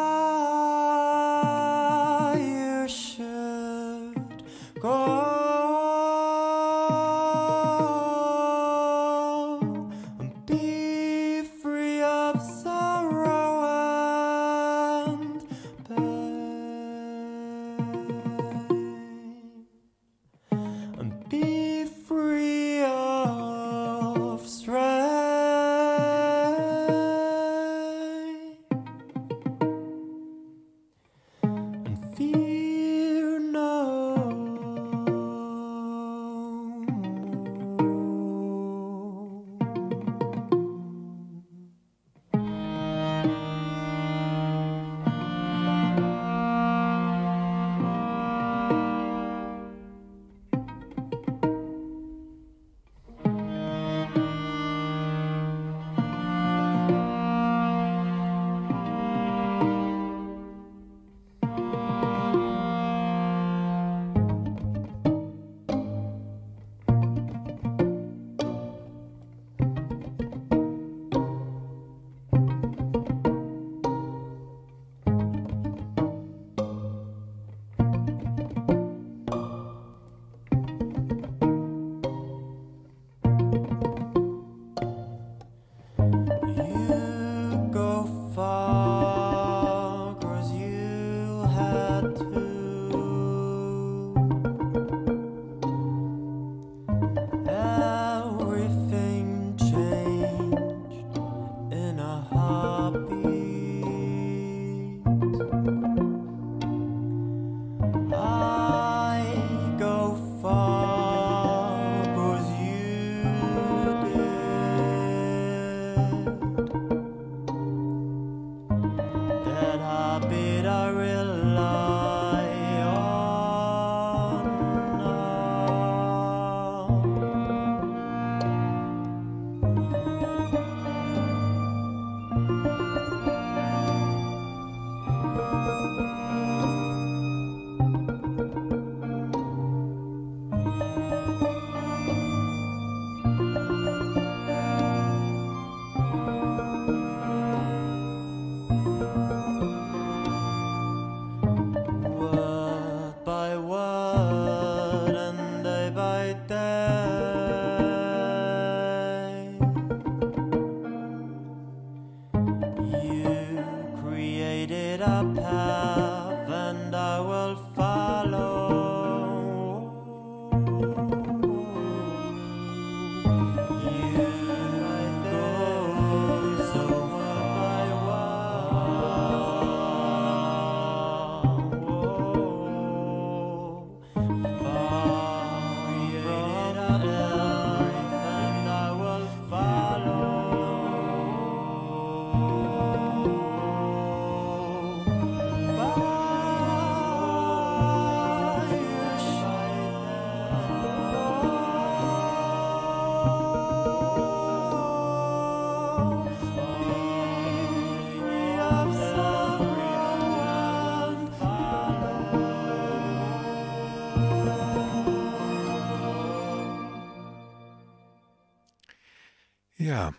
Ja, 219.91 220.13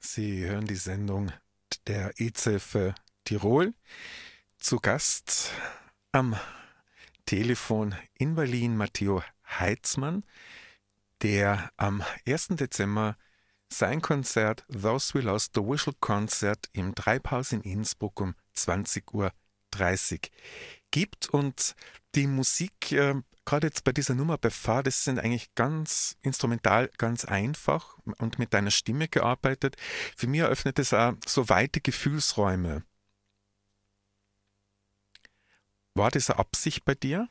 Sie 0.00 0.46
hören 0.46 0.64
die 0.64 0.76
Sendung 0.76 1.30
der 1.86 2.18
EZ 2.18 2.62
für 2.62 2.94
Tirol. 3.26 3.74
Zu 4.56 4.80
Gast 4.80 5.50
am 6.10 6.34
Telefon 7.26 7.94
in 8.14 8.34
Berlin 8.34 8.78
Matteo 8.78 9.22
Heitzmann, 9.46 10.24
der 11.20 11.70
am 11.76 12.02
1. 12.26 12.56
Dezember 12.56 13.18
sein 13.68 14.00
Konzert 14.00 14.64
Those 14.68 15.12
We 15.12 15.20
Lost 15.20 15.52
the 15.54 15.60
Whistle 15.60 15.92
Concert 16.00 16.70
im 16.72 16.94
Treibhaus 16.94 17.52
in 17.52 17.60
Innsbruck 17.60 18.18
um 18.22 18.34
20.30 18.56 19.12
Uhr 19.12 19.32
gibt 20.90 21.28
und 21.28 21.74
die 22.14 22.26
Musik 22.26 22.92
äh, 22.92 23.16
gerade 23.44 23.66
jetzt 23.66 23.84
bei 23.84 23.92
dieser 23.92 24.14
Nummer 24.14 24.38
bei 24.38 24.50
Fahr, 24.50 24.82
das 24.82 25.04
sind 25.04 25.18
eigentlich 25.18 25.54
ganz 25.54 26.16
instrumental, 26.22 26.90
ganz 26.98 27.24
einfach 27.24 27.98
und 28.18 28.38
mit 28.38 28.54
deiner 28.54 28.70
Stimme 28.70 29.08
gearbeitet. 29.08 29.76
Für 30.16 30.26
mich 30.26 30.40
eröffnet 30.40 30.78
es 30.78 30.92
auch 30.94 31.14
so 31.26 31.48
weite 31.48 31.80
Gefühlsräume. 31.80 32.84
War 35.94 36.10
das 36.10 36.30
eine 36.30 36.38
Absicht 36.38 36.84
bei 36.84 36.94
dir? 36.94 37.28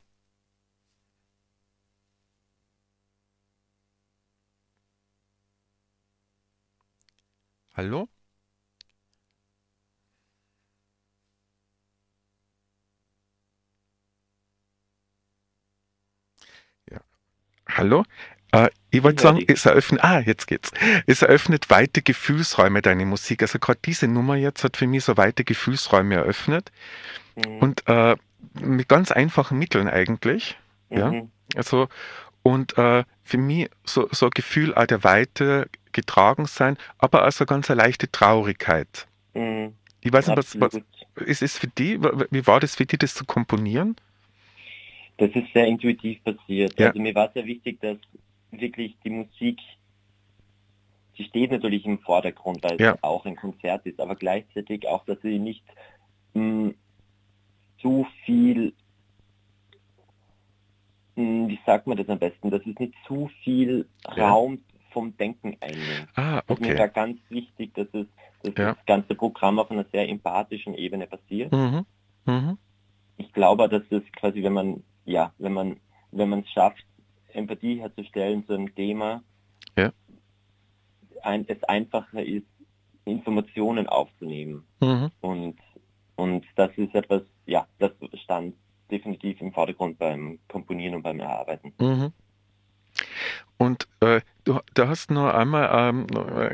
Hallo? 7.76 8.08
Hallo? 17.76 18.04
Äh, 18.52 18.70
ich 18.92 19.04
wollte 19.04 19.24
sagen, 19.24 19.44
es 19.48 19.66
eröffnet, 19.66 20.04
ah, 20.04 20.20
jetzt 20.20 20.48
geht's. 20.48 20.72
Es 21.08 21.22
eröffnet 21.22 21.70
weite 21.70 22.02
Gefühlsräume, 22.02 22.82
deine 22.82 23.06
Musik. 23.06 23.42
Also 23.42 23.60
gerade 23.60 23.80
diese 23.84 24.08
Nummer 24.08 24.36
jetzt 24.36 24.64
hat 24.64 24.78
für 24.78 24.88
mich 24.88 25.04
so 25.04 25.18
weite 25.18 25.44
Gefühlsräume 25.44 26.16
eröffnet. 26.16 26.72
Mhm. 27.36 27.58
Und 27.58 27.88
äh, 27.88 28.16
mit 28.60 28.88
ganz 28.88 29.12
einfachen 29.12 29.58
Mitteln 29.58 29.88
eigentlich. 29.88 30.58
Mhm. 30.90 30.98
Ja. 30.98 31.12
Also, 31.56 31.88
und 32.44 32.78
äh, 32.78 33.04
für 33.24 33.38
mich 33.38 33.70
so, 33.86 34.08
so 34.12 34.28
ein 34.28 34.32
Gefühl 34.32 34.76
auch 34.76 34.86
der 34.86 35.04
Weite 35.04 35.68
getragen 35.92 36.46
sein, 36.46 36.78
aber 36.98 37.24
also 37.24 37.46
ganz 37.46 37.72
eine 37.72 37.82
leichte 37.82 38.12
Traurigkeit. 38.12 39.08
Mhm. 39.34 39.74
Ich 40.02 40.12
weiß 40.12 40.28
nicht, 40.28 40.38
was, 40.38 40.60
was 40.60 40.82
ist 41.16 41.42
es 41.42 41.58
für 41.58 41.68
die, 41.68 42.00
wie 42.02 42.46
war 42.46 42.60
das 42.60 42.76
für 42.76 42.86
die, 42.86 42.98
das 42.98 43.14
zu 43.14 43.26
komponieren? 43.26 43.96
Das 45.18 45.30
ist 45.32 45.54
sehr 45.54 45.68
intuitiv 45.68 46.24
passiert. 46.24 46.80
Ja. 46.80 46.88
Also 46.88 47.00
mir 47.00 47.14
war 47.14 47.32
sehr 47.34 47.46
wichtig, 47.46 47.80
dass 47.82 47.98
wirklich 48.52 48.98
die 49.04 49.10
Musik, 49.10 49.60
sie 51.18 51.24
steht 51.26 51.52
natürlich 51.52 51.86
im 51.86 52.00
Vordergrund, 52.00 52.64
weil 52.64 52.80
ja. 52.80 52.94
es 52.94 53.04
auch 53.04 53.26
ein 53.26 53.36
Konzert 53.36 53.86
ist, 53.86 54.00
aber 54.00 54.16
gleichzeitig 54.16 54.88
auch, 54.88 55.06
dass 55.06 55.22
sie 55.22 55.40
nicht 55.40 55.64
mh, 56.34 56.42
hm, 56.42 56.76
zu 57.80 58.08
viel, 58.26 58.74
mh, 61.16 61.24
hm, 61.24 61.48
wie 61.50 61.60
sagt 61.66 61.88
man 61.88 61.98
das 61.98 62.10
am 62.10 62.20
besten, 62.20 62.50
dass 62.50 62.66
es 62.66 62.78
nicht 62.80 62.96
zu 63.08 63.30
viel 63.44 63.88
ja. 64.16 64.30
Raum 64.30 64.64
vom 64.92 65.16
Denken 65.18 65.58
einnimmt. 65.60 66.08
Ah, 66.16 66.38
okay. 66.38 66.44
Das 66.48 66.60
ist 66.60 66.68
mir 66.68 66.76
da 66.76 66.88
ganz 66.88 67.20
wichtig, 67.30 67.74
dass 67.74 67.88
es 67.94 68.08
dass 68.44 68.54
das 68.56 68.86
ganze 68.86 69.16
Programm 69.16 69.58
auf 69.60 69.72
einer 69.72 69.86
sehr 69.92 70.08
empathischen 70.10 70.74
Ebene 70.74 71.08
passiert. 71.08 71.52
Mhm. 71.52 71.86
Mhm. 72.26 72.58
Ich 73.18 73.32
glaube, 73.32 73.70
dass 73.70 73.84
es 73.90 74.04
quasi, 74.12 74.44
wenn 74.44 74.54
man 74.54 74.84
ja, 75.06 75.34
wenn 75.38 75.54
man 75.54 75.80
wenn 76.14 76.30
man 76.30 76.40
es 76.42 76.50
schafft, 76.52 76.86
Empathie 77.34 77.80
herzustellen 77.80 78.46
zu 78.46 78.54
einem 78.54 78.74
Thema, 78.76 79.24
ja. 79.78 79.92
ein, 81.24 81.46
es 81.48 81.64
einfacher 81.64 82.24
ist, 82.24 82.46
Informationen 83.06 83.88
aufzunehmen. 83.88 84.66
Mhm. 84.80 85.12
Und, 85.22 85.58
und 86.16 86.46
das 86.56 86.72
ist 86.78 86.96
etwas, 86.96 87.24
ja, 87.46 87.68
das 87.80 87.92
stand 88.24 88.56
definitiv 88.92 89.42
im 89.42 89.52
Vordergrund 89.52 89.98
beim 89.98 90.40
Komponieren 90.48 90.96
und 90.96 91.02
beim 91.02 91.20
Erarbeiten. 91.20 91.74
Mhm. 91.80 92.14
Und 93.58 93.88
äh, 94.02 94.22
du, 94.44 94.60
du, 94.74 94.88
hast 94.88 95.12
nur 95.12 95.34
einmal 95.34 95.70
ähm, 95.90 96.08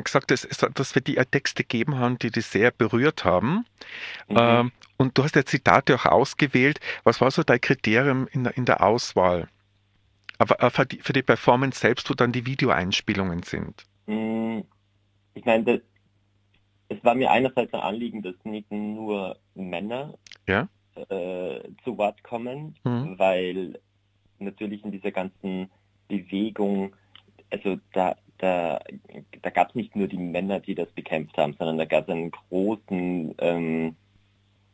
gesagt, 0.03 0.31
dass, 0.31 0.41
dass 0.41 0.95
wir 0.95 1.01
die 1.01 1.15
Texte 1.15 1.63
gegeben 1.63 1.97
haben, 1.97 2.19
die 2.19 2.29
dich 2.29 2.45
sehr 2.45 2.71
berührt 2.71 3.25
haben. 3.25 3.65
Mhm. 4.27 4.37
Ähm, 4.37 4.71
und 4.97 5.17
du 5.17 5.23
hast 5.23 5.35
ja 5.35 5.45
Zitate 5.45 5.95
auch 5.95 6.05
ausgewählt. 6.05 6.79
Was 7.03 7.21
war 7.21 7.31
so 7.31 7.43
dein 7.43 7.61
Kriterium 7.61 8.27
in 8.31 8.43
der, 8.43 8.57
in 8.57 8.65
der 8.65 8.83
Auswahl? 8.83 9.47
Aber 10.37 10.61
äh, 10.61 10.69
für 10.69 10.85
die, 10.85 10.99
für 10.99 11.13
die 11.13 11.23
Performance 11.23 11.79
selbst, 11.79 12.09
wo 12.09 12.13
dann 12.13 12.31
die 12.31 12.45
Videoeinspielungen 12.45 13.43
sind? 13.43 13.85
Mm, 14.05 14.59
ich 15.33 15.45
meine, 15.45 15.81
es 16.89 17.03
war 17.03 17.15
mir 17.15 17.31
einerseits 17.31 17.73
ein 17.73 17.81
Anliegen, 17.81 18.21
dass 18.21 18.35
nicht 18.43 18.71
nur 18.71 19.37
Männer 19.55 20.15
ja? 20.47 20.67
äh, 20.95 21.61
zu 21.83 21.97
Wort 21.97 22.23
kommen, 22.23 22.75
mhm. 22.83 23.17
weil 23.17 23.79
natürlich 24.39 24.83
in 24.83 24.91
dieser 24.91 25.11
ganzen 25.11 25.69
Bewegung, 26.09 26.93
also 27.49 27.77
da, 27.93 28.15
da, 28.37 28.79
da 29.41 29.49
gab 29.49 29.69
es 29.69 29.75
nicht 29.75 29.95
nur 29.95 30.07
die 30.07 30.17
Männer, 30.17 30.59
die 30.59 30.75
das 30.75 30.89
bekämpft 30.91 31.37
haben, 31.37 31.55
sondern 31.57 31.77
da 31.77 31.85
gab 31.85 32.03
es 32.03 32.09
einen 32.09 32.31
großen, 32.31 33.35
ähm, 33.37 33.95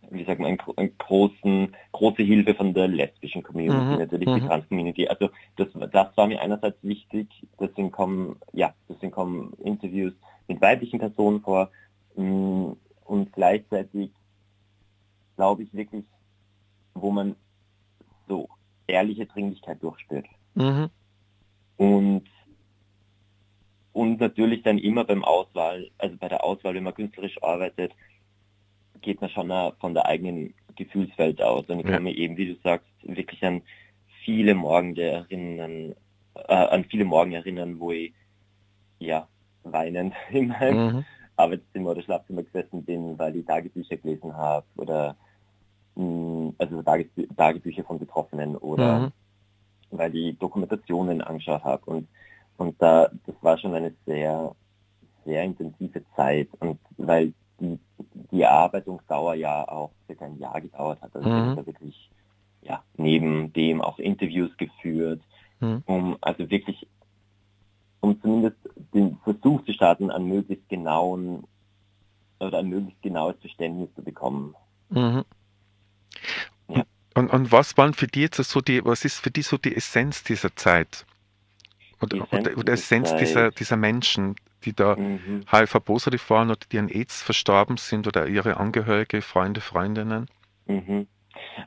wie 0.10 0.24
sagt 0.24 0.40
man, 0.40 0.50
einen, 0.50 0.60
einen, 0.78 0.98
großen, 0.98 1.76
große 1.92 2.24
Hilfe 2.24 2.56
von 2.56 2.74
der 2.74 2.88
lesbischen 2.88 3.44
Community, 3.44 3.94
mhm. 3.94 4.00
natürlich 4.00 4.28
mhm. 4.28 4.36
die 4.36 4.48
Trans-Community. 4.48 5.08
Also 5.08 5.30
das, 5.58 5.68
das 5.92 6.18
war 6.18 6.28
mir 6.28 6.42
einerseits 6.42 6.78
wichtig, 6.82 7.28
deswegen 7.60 7.92
kommen, 7.92 8.38
ja, 8.54 8.74
deswegen 8.90 9.12
kommen 9.12 9.54
Interviews 9.64 10.14
mit 10.48 10.62
weiblichen 10.62 11.00
Personen 11.00 11.42
vor 11.42 11.70
mm, 12.16 12.72
und 13.06 13.34
gleichzeitig 13.34 14.12
glaube 15.36 15.64
ich 15.64 15.74
wirklich, 15.74 16.06
wo 16.94 17.12
man 17.12 17.36
so 18.28 18.48
ehrliche 18.88 19.26
Dringlichkeit 19.26 19.82
durchspürt. 19.82 20.26
Mhm. 20.54 20.90
Und, 21.78 22.24
und 23.94 24.20
natürlich 24.20 24.64
dann 24.64 24.78
immer 24.78 25.04
beim 25.04 25.24
Auswahl, 25.24 25.90
also 25.98 26.16
bei 26.18 26.28
der 26.28 26.44
Auswahl, 26.44 26.76
wenn 26.76 26.84
man 26.84 26.94
künstlerisch 26.94 27.42
arbeitet, 27.42 27.94
geht 29.02 29.22
man 29.22 29.30
schon 29.30 29.52
von 29.80 29.94
der 29.94 30.06
eigenen 30.06 30.54
Gefühlswelt 30.76 31.42
aus. 31.42 31.66
Und 31.68 31.80
ich 31.80 31.86
kann 31.86 32.04
mir 32.04 32.16
eben, 32.16 32.38
wie 32.38 32.54
du 32.54 32.60
sagst, 32.64 32.88
wirklich 33.04 33.44
an 33.46 33.62
viele 34.24 34.56
Morgen 34.56 34.96
erinnern, 34.96 35.96
äh, 36.36 36.54
an 36.54 36.86
viele 36.86 37.06
Morgen 37.06 37.34
erinnern, 37.34 37.80
wo 37.80 37.92
ich 37.92 38.14
ja 39.00 39.28
weinend 39.64 40.14
in 40.32 40.48
meinem 40.48 40.96
mhm. 40.96 41.06
Arbeitszimmer 41.36 41.92
oder 41.92 42.02
Schlafzimmer 42.02 42.44
gesessen 42.44 42.84
bin, 42.84 43.20
weil 43.20 43.36
ich 43.36 43.46
Tagebücher 43.46 43.98
gelesen 43.98 44.36
habe 44.36 44.66
oder 44.78 45.18
mh, 45.96 46.04
mm, 46.04 46.56
also 46.58 46.82
Tagebücher 46.82 47.84
von 47.84 48.00
Betroffenen 48.00 48.56
oder 48.56 49.00
mhm 49.00 49.12
weil 49.98 50.16
ich 50.16 50.38
Dokumentationen 50.38 51.22
angeschaut 51.22 51.64
habe 51.64 51.86
und 51.86 52.08
und 52.58 52.82
da 52.82 53.10
das 53.26 53.36
war 53.42 53.58
schon 53.58 53.74
eine 53.74 53.94
sehr 54.06 54.56
sehr 55.26 55.44
intensive 55.44 56.04
Zeit 56.16 56.50
und 56.60 56.80
weil 56.98 57.34
die 57.60 57.80
die 58.32 58.42
Erarbeitungsdauer 58.42 59.36
ja 59.36 59.68
auch 59.68 59.92
circa 60.08 60.26
ein 60.26 60.40
Jahr 60.40 60.62
gedauert 60.62 61.02
hat, 61.02 61.16
also 61.16 61.28
mhm. 61.28 61.36
ich 61.36 61.58
habe 61.58 61.66
wirklich 61.66 62.10
ja 62.62 62.84
neben 62.98 63.54
dem 63.54 63.82
auch 63.82 64.00
Interviews 64.00 64.56
geführt, 64.58 65.22
mhm. 65.60 65.84
um 65.86 66.18
also 66.22 66.50
wirklich 66.50 66.88
um 68.02 68.22
zumindest 68.22 68.58
den 68.94 69.18
Versuch 69.24 69.64
zu 69.66 69.74
starten, 69.74 70.12
an 70.12 70.28
möglichst 70.28 70.70
genauen 70.70 71.46
oder 72.40 72.60
ein 72.60 72.70
möglichst 72.70 73.02
genaues 73.02 73.36
Verständnis 73.40 73.90
zu 73.96 74.04
bekommen. 74.04 74.56
Mhm. 74.90 75.24
Und, 77.16 77.30
und 77.30 77.52
was 77.52 77.78
waren 77.78 77.94
für 77.94 78.08
die 78.08 78.22
jetzt 78.22 78.38
so 78.44 78.62
die, 78.62 78.84
was 78.84 79.06
ist 79.06 79.20
für 79.20 79.32
die 79.32 79.42
so 79.42 79.58
die 79.58 79.76
Essenz 79.76 80.24
dieser 80.24 80.56
Zeit? 80.56 81.06
Oder, 82.02 82.18
Essenz 82.18 82.48
oder, 82.48 82.58
oder 82.58 82.74
Essenz 82.74 83.10
Zeit. 83.10 83.22
dieser, 83.22 83.52
dieser 83.52 83.78
Menschen, 83.78 84.36
die 84.66 84.74
da 84.74 84.98
mhm. 84.98 85.46
HIV-positiv 85.50 86.30
waren 86.30 86.50
oder 86.50 86.60
die 86.72 86.78
an 86.78 86.90
AIDS 86.90 87.22
verstorben 87.22 87.78
sind 87.78 88.06
oder 88.06 88.28
ihre 88.28 88.58
Angehörige, 88.58 89.22
Freunde, 89.22 89.62
Freundinnen? 89.62 90.28
Mhm. 90.66 91.08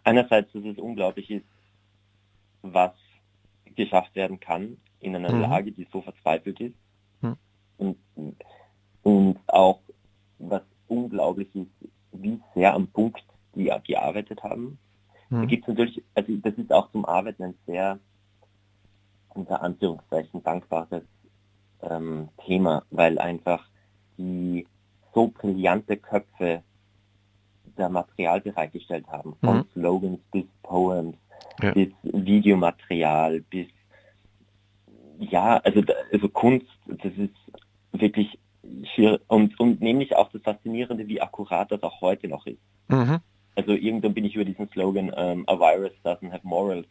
Einerseits, 0.05 0.53
dass 0.53 0.65
es 0.65 0.77
unglaublich 0.79 1.31
ist, 1.31 1.47
was 2.61 2.93
geschafft 3.75 4.15
werden 4.17 4.41
kann 4.41 4.77
in 5.01 5.17
einer 5.17 5.33
mhm. 5.33 5.41
Lage, 5.41 5.73
die 5.73 5.87
so 5.91 6.03
verzweifelt 6.03 6.61
ist. 6.61 6.77
Mhm. 7.23 7.37
Und, 7.79 7.97
und 9.03 9.39
auch, 9.47 9.81
was 10.39 10.63
unglaublich 10.89 11.49
ist, 11.55 11.91
wie 12.13 12.39
sehr 12.55 12.75
am 12.75 12.87
Punkt 12.89 13.23
die 13.55 13.73
gearbeitet 13.87 14.43
haben. 14.43 14.79
Da 15.31 15.45
gibt 15.45 15.65
es 15.65 15.69
natürlich, 15.69 16.03
also 16.15 16.37
das 16.37 16.55
ist 16.55 16.73
auch 16.73 16.91
zum 16.91 17.05
Arbeiten 17.05 17.43
ein 17.43 17.55
sehr, 17.67 17.99
unter 19.35 19.63
Anführungszeichen, 19.63 20.43
dankbares 20.43 21.03
ähm, 21.83 22.29
Thema, 22.47 22.83
weil 22.91 23.19
einfach 23.19 23.67
die 24.17 24.67
so 25.15 25.29
brillante 25.29 25.97
Köpfe 25.97 26.63
der 27.77 27.89
Material 27.89 28.41
bereitgestellt 28.41 29.07
haben, 29.09 29.37
von 29.41 29.59
mhm. 29.59 29.65
Slogans 29.73 30.21
bis 30.33 30.45
Poems, 30.63 31.17
ja. 31.63 31.73
bis 31.73 31.93
Videomaterial, 32.03 33.41
bis 33.43 33.69
ja, 35.21 35.59
also, 35.59 35.83
also 36.13 36.29
Kunst, 36.29 36.67
das 36.87 37.13
ist 37.17 37.35
wirklich 37.93 38.39
und, 39.29 39.59
und 39.59 39.81
nämlich 39.81 40.15
auch 40.15 40.31
das 40.31 40.43
Faszinierende, 40.43 41.09
wie 41.09 41.21
akkurat 41.21 41.71
das 41.73 41.83
auch 41.83 42.01
heute 42.01 42.29
noch 42.29 42.47
ist. 42.47 42.61
Mhm. 42.89 43.19
Also 43.59 43.73
irgendwann 43.73 44.15
bin 44.15 44.25
ich 44.25 44.37
über 44.37 44.45
diesen 44.45 44.71
Slogan 44.71 45.11
um, 45.11 45.43
A 45.49 45.59
virus 45.59 45.91
doesn't 46.05 46.31
have 46.31 46.47
morals 46.47 46.87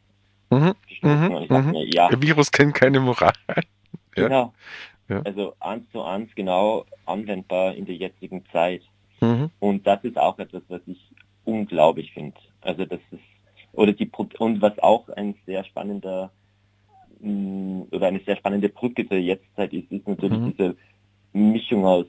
mhm. 0.49 0.73
gestoßen. 0.85 1.29
Mhm. 1.29 1.35
Und 1.35 1.41
ich 1.43 1.47
dachte 1.47 1.63
mhm. 1.63 1.71
mir, 1.71 1.85
ja. 1.85 2.09
Der 2.09 2.21
Virus 2.21 2.51
kennt 2.51 2.73
keine 2.73 2.99
Moral. 2.99 3.31
ja. 3.47 3.63
Genau. 4.11 4.53
Ja. 5.07 5.21
Also 5.21 5.53
eins 5.61 5.89
zu 5.93 6.01
eins 6.01 6.29
genau 6.35 6.83
anwendbar 7.05 7.73
in 7.73 7.85
der 7.85 7.95
jetzigen 7.95 8.43
Zeit. 8.51 8.81
Mhm. 9.21 9.49
Und 9.59 9.87
das 9.87 10.03
ist 10.03 10.17
auch 10.17 10.37
etwas, 10.39 10.61
was 10.67 10.81
ich 10.87 10.99
unglaublich 11.45 12.11
finde. 12.11 12.35
Also 12.59 12.83
das 12.83 12.99
ist 13.11 13.21
oder 13.71 13.93
die 13.93 14.11
und 14.39 14.61
was 14.61 14.77
auch 14.79 15.07
ein 15.07 15.35
sehr 15.45 15.63
spannender 15.63 16.33
mm, 17.21 17.83
oder 17.91 18.07
eine 18.07 18.19
sehr 18.25 18.35
spannende 18.35 18.67
Brücke 18.67 19.07
zur 19.07 19.19
Jetztzeit 19.19 19.71
ist, 19.71 19.89
ist 19.89 20.05
natürlich 20.05 20.37
mhm. 20.37 20.51
diese 20.51 20.75
Mischung 21.31 21.85
aus 21.85 22.07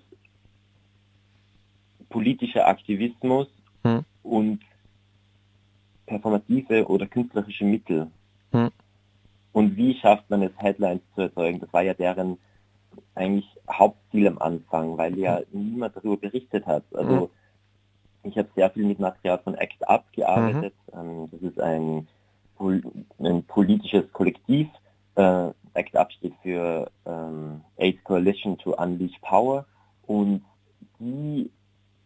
politischer 2.09 2.67
Aktivismus. 2.67 3.47
Und 4.29 4.61
performative 6.07 6.87
oder 6.89 7.07
künstlerische 7.07 7.65
Mittel. 7.65 8.11
Mhm. 8.53 8.71
Und 9.53 9.77
wie 9.77 9.95
schafft 9.95 10.29
man 10.31 10.43
es, 10.43 10.53
Headlines 10.57 11.03
zu 11.15 11.23
erzeugen? 11.23 11.61
Das 11.61 11.73
war 11.73 11.83
ja 11.83 11.95
deren 11.95 12.39
eigentlich 13.15 13.47
Hauptziel 13.71 14.29
am 14.29 14.39
Anfang, 14.39 14.97
weil 14.97 15.19
ja 15.19 15.41
niemand 15.53 15.97
darüber 15.97 16.17
berichtet 16.17 16.67
hat. 16.67 16.85
Also 16.95 17.31
ich 18.23 18.37
habe 18.37 18.49
sehr 18.55 18.71
viel 18.71 18.85
mit 18.85 18.99
Material 18.99 19.39
von 19.39 19.55
ACT 19.55 19.83
UP 19.89 20.05
gearbeitet. 20.13 20.75
Mhm. 20.93 21.29
das 21.31 21.43
ist 21.43 21.61
ein, 21.61 22.09
ein 23.19 23.43
politisches 23.45 24.13
Kollektiv. 24.13 24.69
Äh, 25.17 25.51
ACT 25.75 25.95
UP 25.95 26.13
steht 26.13 26.35
für 26.43 26.91
ähm, 27.07 27.63
AIDS 27.77 28.03
Coalition 28.05 28.59
to 28.59 28.75
Unleash 28.75 29.19
Power 29.21 29.67
und 30.07 30.43
die 30.99 31.51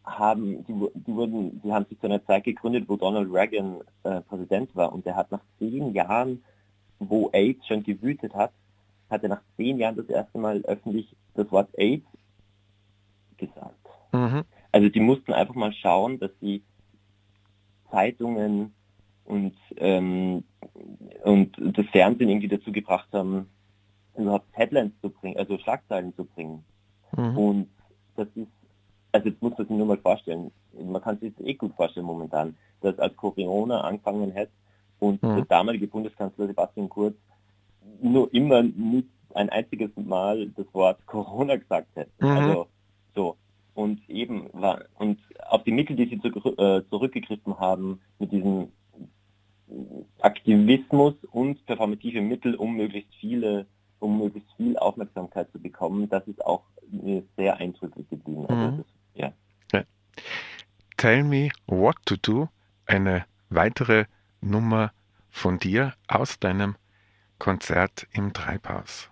haben, 0.05 0.64
die, 0.66 0.74
die, 0.94 1.14
wurden, 1.14 1.61
die 1.62 1.72
haben 1.72 1.86
sich 1.86 1.98
zu 2.00 2.07
einer 2.07 2.24
Zeit 2.24 2.44
gegründet, 2.44 2.84
wo 2.88 2.96
Donald 2.96 3.32
Reagan 3.32 3.80
äh, 4.03 4.20
Präsident 4.22 4.74
war 4.74 4.92
und 4.92 5.07
der 5.07 5.16
hat 5.16 5.30
nach 5.30 5.42
zehn 5.59 5.92
Jahren, 5.92 6.42
wo 6.98 7.30
AIDS 7.32 7.66
schon 7.66 7.82
gewütet 7.82 8.34
hat, 8.34 8.53
hat 9.11 9.22
er 9.22 9.28
nach 9.28 9.42
zehn 9.57 9.78
Jahren 9.78 9.96
das 9.96 10.07
erste 10.07 10.38
Mal 10.38 10.62
öffentlich 10.62 11.14
das 11.34 11.50
Wort 11.53 11.68
AIDS 11.78 12.07
gesagt. 13.36 13.88
Mhm. 14.12 14.44
Also 14.72 14.88
die 14.88 15.00
mussten 15.00 15.32
einfach 15.32 15.55
mal 15.55 15.72
schauen, 15.72 16.18
dass 16.18 16.30
die 16.40 16.62
Zeitungen 17.90 18.72
und, 19.24 19.55
ähm, 19.76 20.44
und 21.22 21.57
das 21.59 21.86
Fernsehen 21.86 22.28
irgendwie 22.28 22.48
dazu 22.48 22.72
gebracht 22.72 23.09
haben, 23.12 23.48
überhaupt 24.16 24.46
Headlines 24.53 24.92
zu 25.00 25.11
bringen, 25.11 25.36
also 25.36 25.59
Schlagzeilen 25.59 26.14
zu 26.16 26.24
bringen. 26.24 26.64
Mhm. 27.16 27.38
Und 27.38 27.70
das 28.16 28.28
ist, 28.34 28.48
also 29.12 29.28
jetzt 29.28 29.42
muss 29.42 29.56
man 29.56 29.66
sich 29.66 29.76
nur 29.76 29.86
mal 29.86 29.98
vorstellen, 29.98 30.50
man 30.72 31.02
kann 31.02 31.18
sich 31.18 31.34
das 31.36 31.46
eh 31.46 31.54
gut 31.54 31.74
vorstellen 31.74 32.06
momentan, 32.06 32.56
dass 32.80 32.98
als 32.98 33.16
Corona 33.16 33.82
angefangen 33.82 34.34
hat 34.34 34.48
und 34.98 35.22
mhm. 35.22 35.36
der 35.36 35.44
damalige 35.44 35.86
Bundeskanzler 35.86 36.46
Sebastian 36.46 36.88
Kurz 36.88 37.16
nur 38.00 38.32
immer 38.32 38.62
nicht 38.62 39.08
ein 39.34 39.50
einziges 39.50 39.90
Mal 39.96 40.48
das 40.56 40.66
Wort 40.72 41.04
Corona 41.06 41.56
gesagt 41.56 41.88
hätte. 41.94 42.10
Mhm. 42.20 42.28
Also 42.28 42.66
so. 43.14 43.36
Und 43.74 44.08
eben 44.08 44.50
war, 44.52 44.84
und 44.98 45.18
auf 45.48 45.62
die 45.64 45.72
Mittel, 45.72 45.96
die 45.96 46.06
sie 46.06 46.20
zu, 46.20 46.28
äh, 46.58 46.82
zurückgegriffen 46.90 47.58
haben, 47.58 48.00
mit 48.18 48.32
diesem 48.32 48.68
Aktivismus 50.20 51.14
und 51.30 51.64
performative 51.64 52.20
Mittel, 52.20 52.54
um 52.54 52.76
möglichst 52.76 53.14
viele, 53.14 53.66
um 53.98 54.18
möglichst 54.18 54.52
viel 54.56 54.76
Aufmerksamkeit 54.76 55.50
zu 55.52 55.58
bekommen, 55.58 56.08
das 56.10 56.26
ist 56.28 56.44
auch 56.44 56.64
mir 56.90 57.22
sehr 57.36 57.56
eindrücklich 57.56 58.08
geblieben. 58.10 58.44
Also 58.46 58.76
mhm. 58.76 58.84
Ja. 59.14 59.32
ja. 59.72 59.84
Tell 60.96 61.24
me 61.24 61.50
what 61.66 61.96
to 62.04 62.16
do, 62.16 62.48
eine 62.86 63.26
weitere 63.48 64.06
Nummer 64.40 64.92
von 65.30 65.58
dir 65.58 65.94
aus 66.08 66.38
deinem 66.38 66.76
Konzert 67.38 68.06
im 68.12 68.32
Treibhaus. 68.32 69.11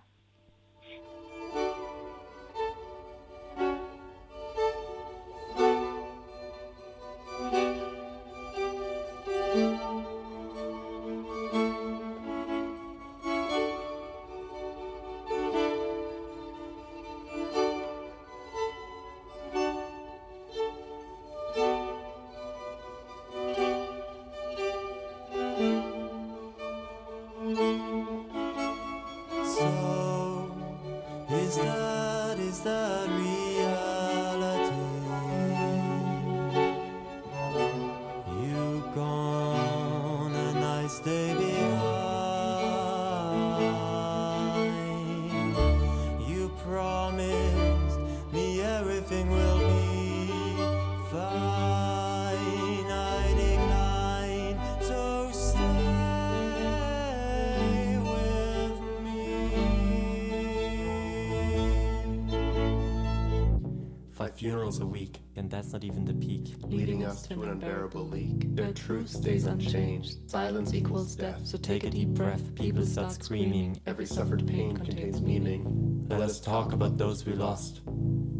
Funerals 64.71 64.79
a 64.79 64.85
week, 64.85 65.19
and 65.35 65.49
that's 65.49 65.73
not 65.73 65.83
even 65.83 66.05
the 66.05 66.13
peak. 66.13 66.55
Leading 66.63 67.05
us 67.05 67.27
to 67.27 67.41
an 67.41 67.49
unbearable 67.49 68.07
leak. 68.07 68.55
The 68.55 68.73
truth 68.73 69.09
stays 69.09 69.45
unchanged. 69.45 70.29
Silence 70.29 70.73
equals 70.73 71.15
death. 71.15 71.41
So 71.43 71.57
take 71.57 71.83
a 71.83 71.89
deep 71.89 72.09
breath. 72.09 72.55
People 72.55 72.85
start 72.85 73.11
screaming. 73.11 73.79
Every 73.85 74.05
suffered 74.05 74.47
pain 74.47 74.77
contains 74.77 75.21
meaning. 75.21 76.05
Let 76.09 76.21
us 76.21 76.39
talk 76.39 76.73
about 76.73 76.97
those 76.97 77.25
we 77.25 77.33
lost. 77.33 77.81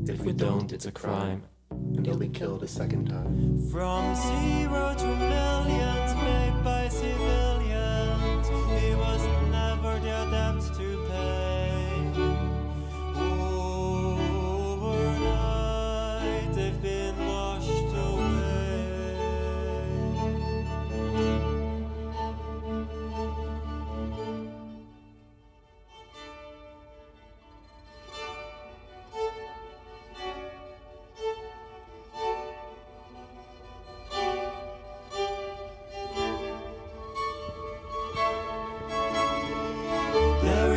If 0.08 0.22
we 0.22 0.34
don't, 0.34 0.72
it's 0.72 0.86
a 0.86 0.92
crime. 0.92 1.44
And 1.70 2.06
they'll 2.06 2.18
be 2.18 2.30
killed 2.30 2.64
a 2.64 2.68
second 2.68 3.10
time. 3.10 3.70
From 3.70 4.16
zero 4.16 4.96
to 4.98 5.08
millions 5.08 6.16
made 6.16 6.64
by 6.64 6.88
civilians. 6.90 8.48
It 8.84 8.98
was 8.98 9.22
never 9.52 10.00
their 10.00 10.26
debts 10.32 10.51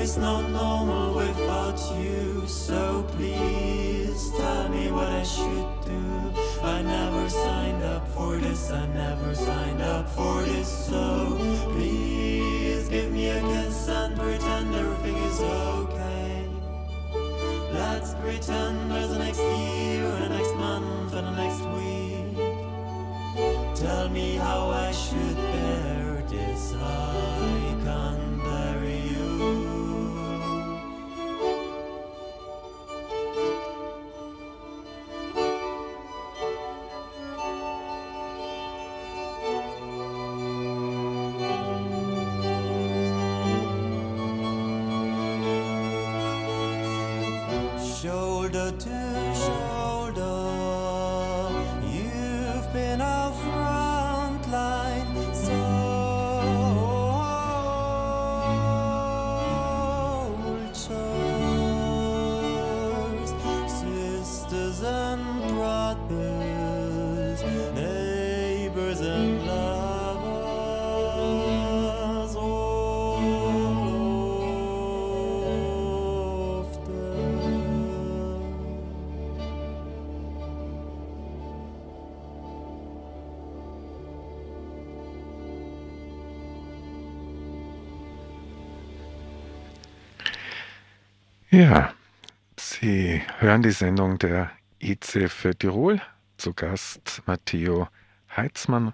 is 0.05 0.19
not 0.19 0.51
normal 0.51 1.15
without 1.15 1.81
you. 1.99 2.47
So 2.47 3.07
please 3.17 4.31
tell 4.33 4.69
me 4.69 4.91
what 4.91 5.09
I 5.09 5.23
should 5.23 5.71
do. 5.87 6.05
I 6.63 6.83
never 6.83 7.27
signed 7.31 7.83
up 7.83 8.07
for 8.09 8.37
this, 8.37 8.71
I 8.71 8.87
never 8.89 9.35
signed 9.35 9.81
up 9.81 10.07
for 10.11 10.43
this. 10.43 10.69
So 10.89 11.39
please 11.73 12.87
give 12.91 13.13
me 13.13 13.31
a 13.31 13.41
kiss 13.41 13.89
and 13.89 14.15
pretend 14.15 14.75
everything 14.75 15.17
is 15.31 15.41
okay. 15.41 16.49
Let's 17.73 18.13
pretend 18.23 18.91
there's 18.91 19.11
a 19.11 19.19
next 19.19 19.41
year, 19.41 20.05
and 20.05 20.25
a 20.25 20.29
next 20.37 20.55
month, 20.57 21.15
and 21.15 21.27
a 21.29 21.35
next 21.45 21.63
week. 21.77 22.37
Tell 23.75 24.11
me 24.11 24.35
how 24.35 24.69
I 24.69 24.93
should 24.93 25.37
bear 25.53 26.23
this 26.29 26.75
up. 26.75 27.34
Ja, 91.55 91.95
Sie 92.57 93.23
hören 93.39 93.63
die 93.63 93.71
Sendung 93.71 94.19
der 94.19 94.51
IC 94.83 95.31
für 95.31 95.57
Tirol. 95.57 96.01
Zu 96.37 96.53
Gast 96.53 97.23
Matteo 97.27 97.87
Heitzmann 98.37 98.93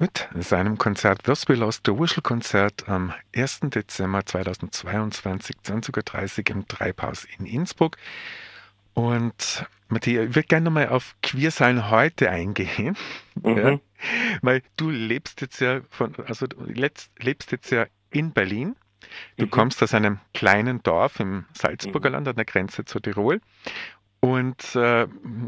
mit 0.00 0.28
seinem 0.34 0.78
Konzert 0.78 1.22
Thus 1.22 1.48
We 1.48 1.54
Lost 1.54 1.82
the 1.86 1.96
Whistle 1.96 2.22
Konzert 2.22 2.88
am 2.88 3.14
1. 3.36 3.60
Dezember 3.72 4.26
2022, 4.26 5.54
20.30 5.64 6.38
Uhr 6.38 6.56
im 6.56 6.66
Treibhaus 6.66 7.24
in 7.38 7.46
Innsbruck. 7.46 7.98
Und 8.94 9.64
Matthias, 9.86 10.30
ich 10.30 10.34
würde 10.34 10.48
gerne 10.48 10.64
nochmal 10.64 10.88
auf 10.88 11.14
Queersein 11.22 11.88
heute 11.88 12.30
eingehen. 12.30 12.96
Mhm. 13.36 13.56
Ja, 13.56 13.78
weil 14.42 14.62
du 14.76 14.90
lebst 14.90 15.40
jetzt 15.40 15.60
ja 15.60 15.82
von, 15.88 16.16
also 16.26 16.48
du 16.48 16.64
lebst 16.64 17.52
jetzt 17.52 17.70
ja 17.70 17.86
in 18.10 18.32
Berlin. 18.32 18.74
Du 19.36 19.46
mhm. 19.46 19.50
kommst 19.50 19.82
aus 19.82 19.94
einem 19.94 20.18
kleinen 20.34 20.82
Dorf 20.82 21.20
im 21.20 21.44
Salzburger 21.52 22.10
mhm. 22.10 22.14
Land 22.14 22.28
an 22.28 22.36
der 22.36 22.44
Grenze 22.44 22.84
zu 22.84 23.00
Tirol. 23.00 23.40
Und 24.20 24.74
äh, 24.74 25.04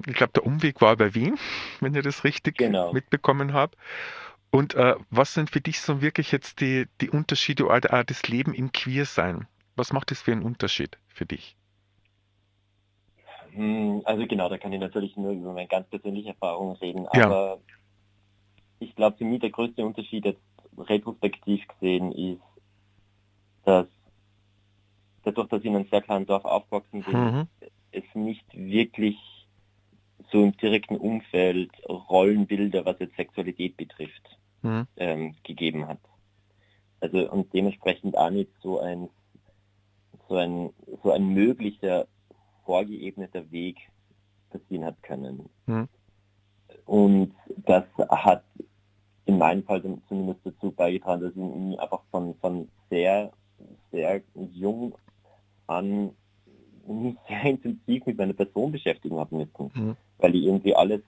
ich 0.06 0.14
glaube, 0.14 0.32
der 0.34 0.46
Umweg 0.46 0.80
war 0.80 0.96
bei 0.96 1.14
Wien, 1.14 1.36
wenn 1.80 1.94
ich 1.94 2.02
das 2.02 2.24
richtig 2.24 2.58
genau. 2.58 2.92
mitbekommen 2.92 3.52
habe. 3.52 3.76
Und 4.50 4.74
äh, 4.74 4.96
was 5.10 5.34
sind 5.34 5.50
für 5.50 5.60
dich 5.60 5.80
so 5.80 6.02
wirklich 6.02 6.32
jetzt 6.32 6.60
die, 6.60 6.86
die 7.00 7.10
Unterschiede 7.10 7.66
oder 7.66 8.04
das 8.04 8.28
Leben 8.28 8.52
im 8.52 8.72
Queersein? 8.72 9.46
Was 9.76 9.92
macht 9.92 10.10
das 10.10 10.22
für 10.22 10.32
einen 10.32 10.42
Unterschied 10.42 10.98
für 11.08 11.24
dich? 11.24 11.56
Hm, 13.52 14.02
also 14.04 14.26
genau, 14.26 14.48
da 14.48 14.58
kann 14.58 14.72
ich 14.72 14.80
natürlich 14.80 15.16
nur 15.16 15.32
über 15.32 15.52
meine 15.52 15.68
ganz 15.68 15.88
persönliche 15.88 16.30
Erfahrungen 16.30 16.76
reden, 16.76 17.06
ja. 17.14 17.26
aber 17.26 17.58
ich 18.78 18.94
glaube 18.94 19.16
für 19.16 19.24
mich 19.24 19.40
der 19.40 19.50
größte 19.50 19.84
Unterschied 19.84 20.24
jetzt 20.24 20.42
retrospektiv 20.78 21.66
gesehen 21.68 22.12
ist, 22.12 22.40
dass 23.64 23.86
dadurch, 25.24 25.48
dass 25.48 25.60
ich 25.60 25.66
in 25.66 25.76
einem 25.76 25.88
sehr 25.90 26.02
kleinen 26.02 26.26
Dorf 26.26 26.44
aufgewachsen 26.44 27.02
bin, 27.02 27.14
mhm. 27.14 27.48
es 27.92 28.04
nicht 28.14 28.46
wirklich 28.52 29.16
so 30.30 30.42
im 30.42 30.56
direkten 30.56 30.96
Umfeld 30.96 31.70
Rollenbilder, 31.88 32.84
was 32.84 32.98
jetzt 33.00 33.16
Sexualität 33.16 33.76
betrifft, 33.76 34.38
mhm. 34.62 34.86
ähm, 34.96 35.34
gegeben 35.42 35.86
hat. 35.88 36.00
Also 37.00 37.30
und 37.30 37.52
dementsprechend 37.54 38.16
auch 38.16 38.30
nicht 38.30 38.50
so 38.62 38.80
ein 38.80 39.08
so 40.28 40.36
ein 40.36 40.70
so 41.02 41.10
ein 41.12 41.32
möglicher 41.34 42.06
vorgeebneter 42.64 43.50
Weg 43.50 43.78
passieren 44.50 44.84
hat 44.84 45.02
können. 45.02 45.48
Mhm. 45.66 45.88
Und 46.84 47.34
das 47.66 47.84
hat 48.08 48.44
in 49.24 49.38
meinem 49.38 49.64
Fall 49.64 49.82
zumindest 50.08 50.40
dazu 50.44 50.72
beigetragen, 50.72 51.22
dass 51.22 51.32
ich 51.32 51.80
einfach 51.80 52.02
von, 52.10 52.34
von 52.40 52.68
sehr, 52.90 53.32
sehr 53.90 54.22
jung 54.34 54.94
an 55.66 56.10
mich 56.86 57.16
sehr 57.28 57.44
intensiv 57.44 58.06
mit 58.06 58.18
meiner 58.18 58.32
Person 58.32 58.72
beschäftigen 58.72 59.18
habe 59.18 59.36
müssen. 59.36 59.70
Mhm. 59.74 59.96
Weil 60.18 60.34
ich 60.34 60.44
irgendwie 60.44 60.74
alles, 60.74 61.02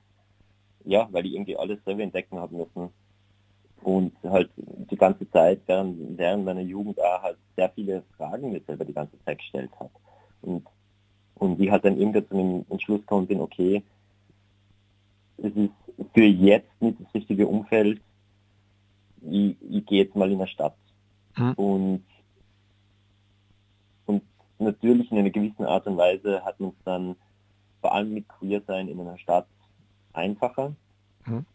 ja, 0.85 1.09
weil 1.13 1.27
ich 1.27 1.35
irgendwie 1.35 1.57
alles 1.57 1.79
selber 1.85 2.03
entdecken 2.03 2.39
habe 2.39 2.55
müssen. 2.55 2.91
Und 3.83 4.13
halt 4.23 4.49
die 4.57 4.97
ganze 4.97 5.29
Zeit 5.31 5.61
während, 5.67 6.17
während 6.17 6.45
meiner 6.45 6.61
Jugend 6.61 7.01
auch 7.01 7.23
halt 7.23 7.39
sehr 7.57 7.69
viele 7.71 8.05
Fragen 8.17 8.53
mir 8.53 8.61
selber 8.61 8.85
die 8.85 8.93
ganze 8.93 9.19
Zeit 9.25 9.39
gestellt 9.39 9.71
habe. 9.81 9.91
Und 10.41 10.67
und 11.43 11.57
die 11.57 11.73
hat 11.73 11.85
dann 11.85 11.99
irgendwann 11.99 12.29
zu 12.29 12.37
dem 12.37 12.65
Entschluss 12.71 13.01
gekommen 13.01 13.27
bin, 13.27 13.41
okay, 13.41 13.83
es 15.39 15.53
ist 15.57 15.73
für 16.15 16.25
jetzt 16.25 16.71
nicht 16.81 17.01
das 17.01 17.13
richtige 17.15 17.49
Umfeld, 17.49 18.01
ich, 19.29 19.57
ich 19.61 19.85
gehe 19.87 20.05
jetzt 20.05 20.15
mal 20.15 20.31
in 20.31 20.39
der 20.39 20.47
Stadt. 20.47 20.77
Mhm. 21.37 21.53
Und 21.55 22.05
natürlich 24.63 25.11
in 25.11 25.19
einer 25.19 25.31
gewissen 25.31 25.65
Art 25.65 25.87
und 25.87 25.97
Weise 25.97 26.45
hat 26.45 26.59
man 26.61 26.71
es 26.71 26.85
dann 26.85 27.17
vor 27.81 27.95
allem 27.95 28.15
mit 28.15 28.29
Queer 28.29 28.63
sein 28.67 28.89
in 28.89 29.01
einer 29.01 29.19
Stadt 29.19 29.47
einfacher. 30.13 30.75
Mhm. 31.27 31.47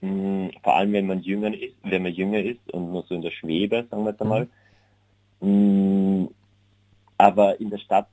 Mhm, 0.00 0.50
vor 0.62 0.76
allem 0.76 0.92
wenn 0.92 1.06
man 1.06 1.20
jünger 1.20 1.54
ist, 1.54 1.76
wenn 1.82 2.02
man 2.02 2.12
jünger 2.12 2.40
ist 2.40 2.72
und 2.72 2.92
nur 2.92 3.04
so 3.04 3.14
in 3.14 3.22
der 3.22 3.30
Schwebe, 3.30 3.86
sagen 3.90 4.04
wir 4.04 4.10
jetzt 4.10 4.22
einmal. 4.22 4.48
Mhm. 5.40 6.28
Aber 7.16 7.60
in 7.60 7.70
der 7.70 7.78
Stadt 7.78 8.08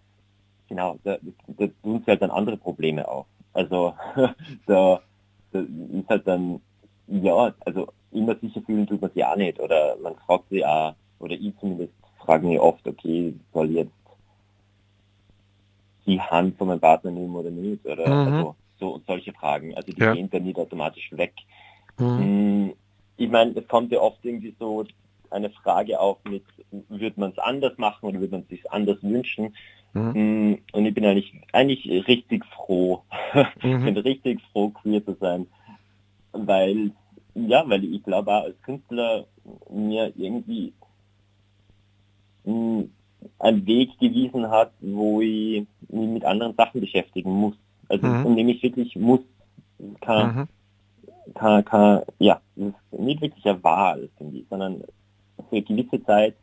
genau, 0.72 0.98
da, 1.04 1.18
da 1.48 1.68
tun 1.84 2.00
sich 2.00 2.08
halt 2.08 2.22
dann 2.22 2.32
andere 2.32 2.56
Probleme 2.56 3.06
auf. 3.06 3.26
Also 3.52 3.94
da, 4.66 5.02
da 5.52 5.60
ist 5.60 6.10
halt 6.10 6.26
dann, 6.26 6.62
ja, 7.08 7.54
also 7.66 7.90
immer 8.12 8.36
sicher 8.38 8.62
fühlen 8.62 8.88
tut 8.88 9.02
man 9.02 9.12
sich 9.12 9.26
auch 9.26 9.36
nicht. 9.36 9.60
Oder 9.60 9.98
man 10.02 10.16
fragt 10.26 10.48
sich 10.48 10.66
auch, 10.66 10.96
oder 11.20 11.34
ich 11.34 11.54
zumindest 11.60 11.92
frage 12.20 12.48
mich 12.48 12.60
oft, 12.60 12.88
okay, 12.88 13.34
soll 13.54 13.70
ich 13.70 13.76
jetzt 13.76 14.01
die 16.12 16.22
Hand 16.22 16.58
von 16.58 16.68
meinem 16.68 16.80
Partner 16.80 17.12
nehmen 17.12 17.36
oder 17.36 17.50
nicht? 17.50 17.86
Oder 17.86 18.08
mhm. 18.08 18.34
also 18.34 18.56
so 18.80 19.02
solche 19.08 19.34
Fragen. 19.34 19.76
Also 19.76 19.92
die 19.92 20.02
ja. 20.02 20.14
gehen 20.14 20.30
dann 20.30 20.44
nicht 20.44 20.58
automatisch 20.58 21.10
weg. 21.12 21.34
Mhm. 21.98 22.18
Hm, 22.18 22.74
ich 23.18 23.30
meine, 23.30 23.58
es 23.58 23.68
kommt 23.68 23.92
ja 23.92 24.00
oft 24.00 24.20
irgendwie 24.24 24.56
so 24.60 24.86
eine 25.30 25.50
Frage 25.50 26.00
auf 26.00 26.18
mit, 26.26 26.44
würde 26.90 27.20
man 27.20 27.32
es 27.32 27.38
anders 27.38 27.78
machen 27.78 28.08
oder 28.08 28.20
würde 28.20 28.32
man 28.32 28.42
es 28.42 28.50
sich 28.50 28.72
anders 28.72 29.02
wünschen? 29.02 29.56
Mhm. 29.94 30.12
Mm, 30.14 30.58
und 30.74 30.86
ich 30.86 30.94
bin 30.94 31.06
eigentlich, 31.06 31.34
eigentlich 31.54 32.08
richtig 32.08 32.46
froh. 32.46 33.04
Mhm. 33.64 33.86
bin 33.86 33.98
richtig 33.98 34.42
froh, 34.52 34.70
queer 34.70 35.06
zu 35.06 35.16
sein. 35.20 35.48
Weil, 36.34 36.92
ja, 37.36 37.64
weil 37.70 37.84
ich 37.86 38.04
glaube 38.04 38.32
auch 38.32 38.44
als 38.44 38.62
Künstler 38.62 39.26
mir 39.70 40.12
irgendwie 40.18 40.74
mm, 42.44 42.82
einen 43.40 43.66
Weg 43.66 43.98
gewiesen 44.00 44.50
hat, 44.50 44.72
wo 44.80 45.22
ich 45.22 45.66
mich 45.90 46.10
mit 46.10 46.26
anderen 46.26 46.56
Sachen 46.56 46.82
beschäftigen 46.82 47.32
muss. 47.32 47.56
Also 47.90 48.08
mhm. 48.08 48.26
indem 48.28 48.50
ich 48.50 48.64
wirklich 48.64 48.96
muss, 48.96 49.20
kann, 50.02 50.36
mhm. 50.36 51.34
kann, 51.34 51.66
kann, 51.66 52.02
ja, 52.20 52.40
nicht 52.92 53.22
wirklich 53.22 53.46
eine 53.46 53.64
Wahl, 53.64 54.10
finde 54.18 54.38
ich, 54.38 54.46
sondern 54.50 54.82
für 55.50 55.56
eine 55.56 55.62
gewisse 55.62 56.04
Zeit 56.04 56.36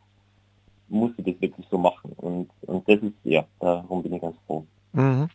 muss 0.89 1.11
ich 1.17 1.25
das 1.25 1.41
wirklich 1.41 1.67
so 1.69 1.77
machen. 1.77 2.11
Und, 2.17 2.49
und 2.61 2.87
das 2.87 2.99
ist, 2.99 3.13
ja, 3.23 3.45
darum 3.59 4.03
bin 4.03 4.13
ich 4.13 4.21
ganz 4.21 4.35
froh. 4.45 4.65
Mhm. 4.93 5.29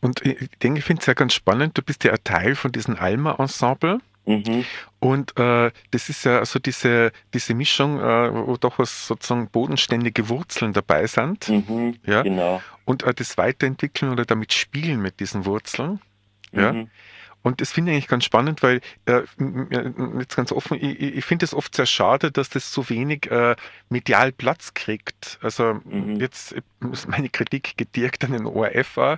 Und 0.00 0.24
ich 0.24 0.50
denke, 0.62 0.78
ich 0.78 0.84
finde 0.84 1.00
es 1.00 1.06
ja 1.06 1.14
ganz 1.14 1.34
spannend, 1.34 1.76
du 1.78 1.82
bist 1.82 2.04
ja 2.04 2.12
ein 2.12 2.18
Teil 2.24 2.54
von 2.54 2.72
diesem 2.72 2.96
Alma-Ensemble. 2.96 4.00
Mhm. 4.28 4.64
Und 5.00 5.38
äh, 5.38 5.70
das 5.90 6.10
ist 6.10 6.24
ja 6.24 6.38
also 6.38 6.58
diese, 6.58 7.12
diese 7.32 7.54
Mischung, 7.54 7.98
äh, 7.98 8.46
wo 8.46 8.56
doch 8.58 8.78
was 8.78 9.06
sozusagen 9.06 9.48
bodenständige 9.48 10.28
Wurzeln 10.28 10.74
dabei 10.74 11.06
sind. 11.06 11.48
Mhm, 11.48 11.96
ja? 12.04 12.22
Genau. 12.22 12.62
Und 12.84 13.04
äh, 13.04 13.14
das 13.14 13.38
Weiterentwickeln 13.38 14.12
oder 14.12 14.26
damit 14.26 14.52
spielen 14.52 15.00
mit 15.00 15.20
diesen 15.20 15.46
Wurzeln. 15.46 16.00
Ja. 16.52 16.72
Mhm. 16.74 16.90
Und 17.42 17.60
das 17.62 17.72
finde 17.72 17.92
ich 17.92 17.96
eigentlich 17.96 18.08
ganz 18.08 18.24
spannend, 18.24 18.62
weil 18.62 18.80
äh, 19.06 19.22
jetzt 20.18 20.36
ganz 20.36 20.52
offen, 20.52 20.76
ich, 20.76 21.00
ich 21.00 21.24
finde 21.24 21.44
es 21.44 21.54
oft 21.54 21.74
sehr 21.74 21.86
schade, 21.86 22.30
dass 22.30 22.50
das 22.50 22.70
so 22.72 22.90
wenig 22.90 23.30
äh, 23.30 23.56
medial 23.88 24.32
Platz 24.32 24.74
kriegt. 24.74 25.38
Also 25.40 25.80
mhm. 25.84 26.16
jetzt 26.16 26.54
ist 26.92 27.08
meine 27.08 27.30
Kritik 27.30 27.78
gedirkt 27.78 28.24
an 28.24 28.32
den 28.32 28.44
ORF 28.44 28.98
auch. 28.98 29.16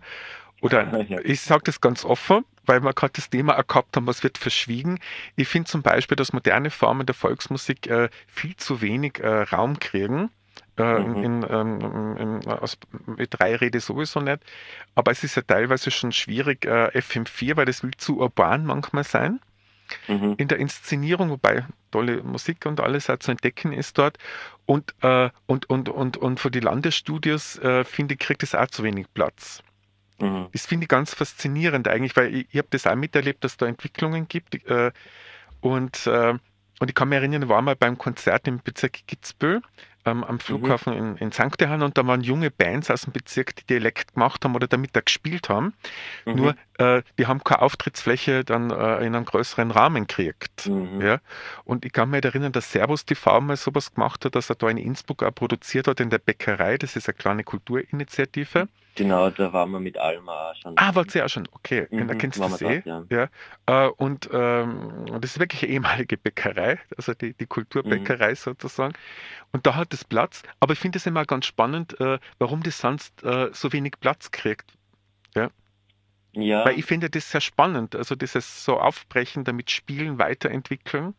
Oder 0.60 1.04
ja. 1.08 1.18
ich 1.24 1.40
sage 1.40 1.62
das 1.64 1.80
ganz 1.80 2.04
offen, 2.04 2.44
weil 2.66 2.82
wir 2.82 2.92
gerade 2.92 3.12
das 3.14 3.30
Thema 3.30 3.58
auch 3.58 3.66
gehabt 3.66 3.96
haben, 3.96 4.06
was 4.06 4.22
wird 4.22 4.38
verschwiegen. 4.38 4.98
Ich 5.36 5.48
finde 5.48 5.68
zum 5.68 5.82
Beispiel, 5.82 6.16
dass 6.16 6.32
moderne 6.32 6.70
Formen 6.70 7.06
der 7.06 7.14
Volksmusik 7.14 7.86
äh, 7.86 8.08
viel 8.26 8.56
zu 8.56 8.80
wenig 8.80 9.20
äh, 9.20 9.42
Raum 9.42 9.78
kriegen. 9.78 10.30
Äh, 10.76 11.00
mhm. 11.00 11.24
in, 11.24 11.46
ähm, 11.50 12.16
in, 12.16 12.50
aus, 12.50 12.78
mit 13.06 13.38
drei 13.38 13.56
Rede 13.56 13.80
sowieso 13.80 14.20
nicht. 14.20 14.38
Aber 14.94 15.10
es 15.10 15.24
ist 15.24 15.34
ja 15.34 15.42
teilweise 15.42 15.90
schon 15.90 16.12
schwierig, 16.12 16.64
äh, 16.64 16.88
FM4, 16.94 17.56
weil 17.56 17.66
das 17.66 17.82
will 17.82 17.92
zu 17.96 18.20
urban 18.20 18.64
manchmal 18.64 19.04
sein. 19.04 19.40
Mhm. 20.08 20.34
In 20.38 20.48
der 20.48 20.58
Inszenierung, 20.58 21.30
wobei 21.30 21.64
tolle 21.90 22.22
Musik 22.22 22.66
und 22.66 22.80
alles 22.80 23.10
auch 23.10 23.18
zu 23.18 23.30
entdecken 23.30 23.72
ist 23.72 23.98
dort. 23.98 24.18
Und, 24.66 24.94
äh, 25.02 25.30
und, 25.46 25.68
und, 25.68 25.88
und, 25.88 26.16
und 26.16 26.40
für 26.40 26.50
die 26.50 26.60
Landesstudios, 26.60 27.58
äh, 27.58 27.84
finde 27.84 28.14
ich, 28.14 28.20
kriegt 28.20 28.42
es 28.42 28.54
auch 28.54 28.68
zu 28.68 28.82
wenig 28.82 29.06
Platz. 29.12 29.62
Mhm. 30.20 30.48
Das 30.52 30.66
finde 30.66 30.84
ich 30.84 30.88
ganz 30.88 31.14
faszinierend 31.14 31.88
eigentlich, 31.88 32.16
weil 32.16 32.34
ich, 32.34 32.46
ich 32.50 32.58
habe 32.58 32.68
das 32.70 32.86
auch 32.86 32.94
miterlebt, 32.94 33.44
dass 33.44 33.56
da 33.56 33.66
Entwicklungen 33.66 34.28
gibt. 34.28 34.64
Äh, 34.66 34.92
und, 35.60 36.06
äh, 36.06 36.34
und 36.78 36.88
ich 36.88 36.94
kann 36.94 37.08
mich 37.08 37.16
erinnern, 37.16 37.42
ich 37.42 37.48
war 37.48 37.62
mal 37.62 37.76
beim 37.76 37.98
Konzert 37.98 38.46
im 38.48 38.60
Bezirk 38.62 39.06
Kitzbühel 39.06 39.62
ähm, 40.06 40.24
am 40.24 40.36
mhm. 40.36 40.40
Flughafen 40.40 40.94
mhm. 40.94 40.98
in, 40.98 41.16
in 41.16 41.32
St. 41.32 41.60
Johann 41.60 41.82
und 41.82 41.98
da 41.98 42.06
waren 42.06 42.22
junge 42.22 42.50
Bands 42.50 42.90
aus 42.90 43.02
dem 43.02 43.12
Bezirk, 43.12 43.56
die 43.56 43.66
Dialekt 43.66 44.14
gemacht 44.14 44.44
haben 44.44 44.54
oder 44.54 44.66
damit 44.66 44.96
da 44.96 45.00
gespielt 45.00 45.48
haben. 45.48 45.74
Mhm. 46.24 46.34
Nur 46.34 46.54
äh, 46.78 47.02
die 47.18 47.26
haben 47.26 47.44
keine 47.44 47.62
Auftrittsfläche 47.62 48.44
dann 48.44 48.70
äh, 48.70 48.98
in 48.98 49.14
einem 49.14 49.24
größeren 49.24 49.70
Rahmen 49.70 50.06
gekriegt. 50.06 50.66
Mhm. 50.66 51.00
Ja? 51.00 51.18
Und 51.64 51.84
ich 51.84 51.92
kann 51.92 52.10
mich 52.10 52.24
erinnern, 52.24 52.52
dass 52.52 52.72
Servus 52.72 53.04
TV 53.04 53.40
mal 53.40 53.56
sowas 53.56 53.94
gemacht 53.94 54.24
hat, 54.24 54.34
dass 54.34 54.48
er 54.48 54.56
da 54.56 54.68
in 54.68 54.78
Innsbruck 54.78 55.22
auch 55.22 55.34
produziert 55.34 55.86
hat 55.86 56.00
in 56.00 56.10
der 56.10 56.18
Bäckerei. 56.18 56.78
Das 56.78 56.96
ist 56.96 57.08
eine 57.08 57.16
kleine 57.16 57.44
Kulturinitiative. 57.44 58.68
Genau, 58.96 59.30
da 59.30 59.52
waren 59.52 59.70
wir 59.70 59.78
mit 59.78 59.96
Alma 59.98 60.52
schon. 60.60 60.74
Ah, 60.76 60.94
wart 60.94 61.14
ihr 61.14 61.24
auch 61.24 61.28
schon? 61.28 61.48
Okay, 61.52 61.86
mhm, 61.90 62.08
da 62.08 62.14
kennst 62.14 62.38
du 62.38 62.42
das 62.42 62.60
eh. 62.60 62.82
Ja. 62.84 63.04
ja. 63.08 63.28
Äh, 63.66 63.88
und 63.88 64.28
ähm, 64.32 65.06
das 65.20 65.32
ist 65.32 65.38
wirklich 65.38 65.62
eine 65.62 65.72
ehemalige 65.72 66.16
Bäckerei, 66.16 66.78
also 66.96 67.14
die, 67.14 67.32
die 67.32 67.46
Kulturbäckerei 67.46 68.30
mhm. 68.30 68.34
sozusagen. 68.34 68.94
Und 69.52 69.66
da 69.66 69.76
hat 69.76 69.90
hat 69.90 69.99
es 70.00 70.04
Platz, 70.04 70.42
aber 70.60 70.72
ich 70.74 70.78
finde 70.78 70.98
es 70.98 71.06
immer 71.06 71.24
ganz 71.24 71.46
spannend, 71.46 71.98
äh, 72.00 72.18
warum 72.38 72.62
das 72.62 72.78
sonst 72.78 73.22
äh, 73.24 73.50
so 73.52 73.72
wenig 73.72 73.94
Platz 74.00 74.30
kriegt. 74.30 74.72
Ja. 75.36 75.50
Ja, 76.32 76.64
Weil 76.64 76.78
ich 76.78 76.86
finde 76.86 77.10
das 77.10 77.30
sehr 77.30 77.42
spannend, 77.42 77.94
also 77.94 78.14
dieses 78.14 78.64
so 78.64 78.78
Aufbrechen, 78.80 79.44
damit 79.44 79.70
Spielen 79.70 80.18
weiterentwickeln. 80.18 81.14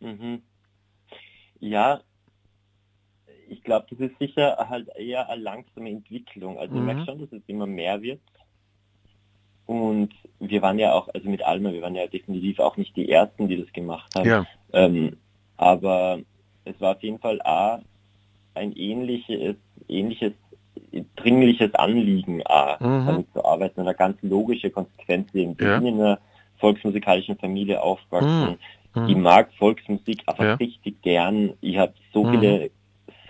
mhm. 0.00 0.42
ja, 1.60 2.02
ich 3.48 3.62
glaube, 3.62 3.86
das 3.90 4.00
ist 4.10 4.18
sicher 4.18 4.56
halt 4.68 4.88
eher 4.96 5.28
eine 5.28 5.42
langsame 5.42 5.90
Entwicklung. 5.90 6.58
Also 6.58 6.76
ich 6.76 6.80
Mhm. 6.80 6.84
merke 6.84 7.02
schon, 7.04 7.18
dass 7.20 7.32
es 7.32 7.42
immer 7.46 7.66
mehr 7.66 8.02
wird. 8.02 8.20
Und 9.66 10.14
wir 10.38 10.62
waren 10.62 10.78
ja 10.78 10.92
auch, 10.92 11.08
also 11.12 11.28
mit 11.28 11.42
Alma, 11.42 11.72
wir 11.72 11.82
waren 11.82 11.94
ja 11.96 12.06
definitiv 12.06 12.60
auch 12.60 12.76
nicht 12.76 12.96
die 12.96 13.10
Ersten, 13.10 13.48
die 13.48 13.60
das 13.60 13.72
gemacht 13.72 14.14
haben. 14.14 14.26
Ja, 14.26 14.46
Ähm, 14.72 15.16
aber 15.56 16.20
es 16.64 16.80
war 16.80 16.96
auf 16.96 17.02
jeden 17.02 17.18
Fall 17.18 17.40
A, 17.42 17.82
ein 18.56 18.72
ähnliches, 18.72 19.56
ähnliches 19.88 20.32
dringliches 21.16 21.74
Anliegen, 21.74 22.42
A, 22.46 22.76
Mhm. 22.80 23.06
damit 23.06 23.32
zu 23.32 23.44
arbeiten, 23.44 23.80
eine 23.80 23.94
ganz 23.94 24.16
logische 24.22 24.70
Konsequenz. 24.70 25.28
Wir 25.32 25.54
Ja. 25.58 25.78
sind 25.78 25.86
in 25.86 26.00
einer 26.00 26.18
volksmusikalischen 26.58 27.36
Familie 27.36 27.82
aufgewachsen. 27.82 28.58
Mhm. 28.94 29.08
Ich 29.08 29.16
mag 29.16 29.52
Volksmusik 29.58 30.22
einfach 30.26 30.44
Ja. 30.44 30.54
richtig 30.54 31.02
gern. 31.02 31.52
Ich 31.60 31.76
habe 31.76 31.94
so 32.12 32.24
Mhm. 32.24 32.30
viele, 32.30 32.70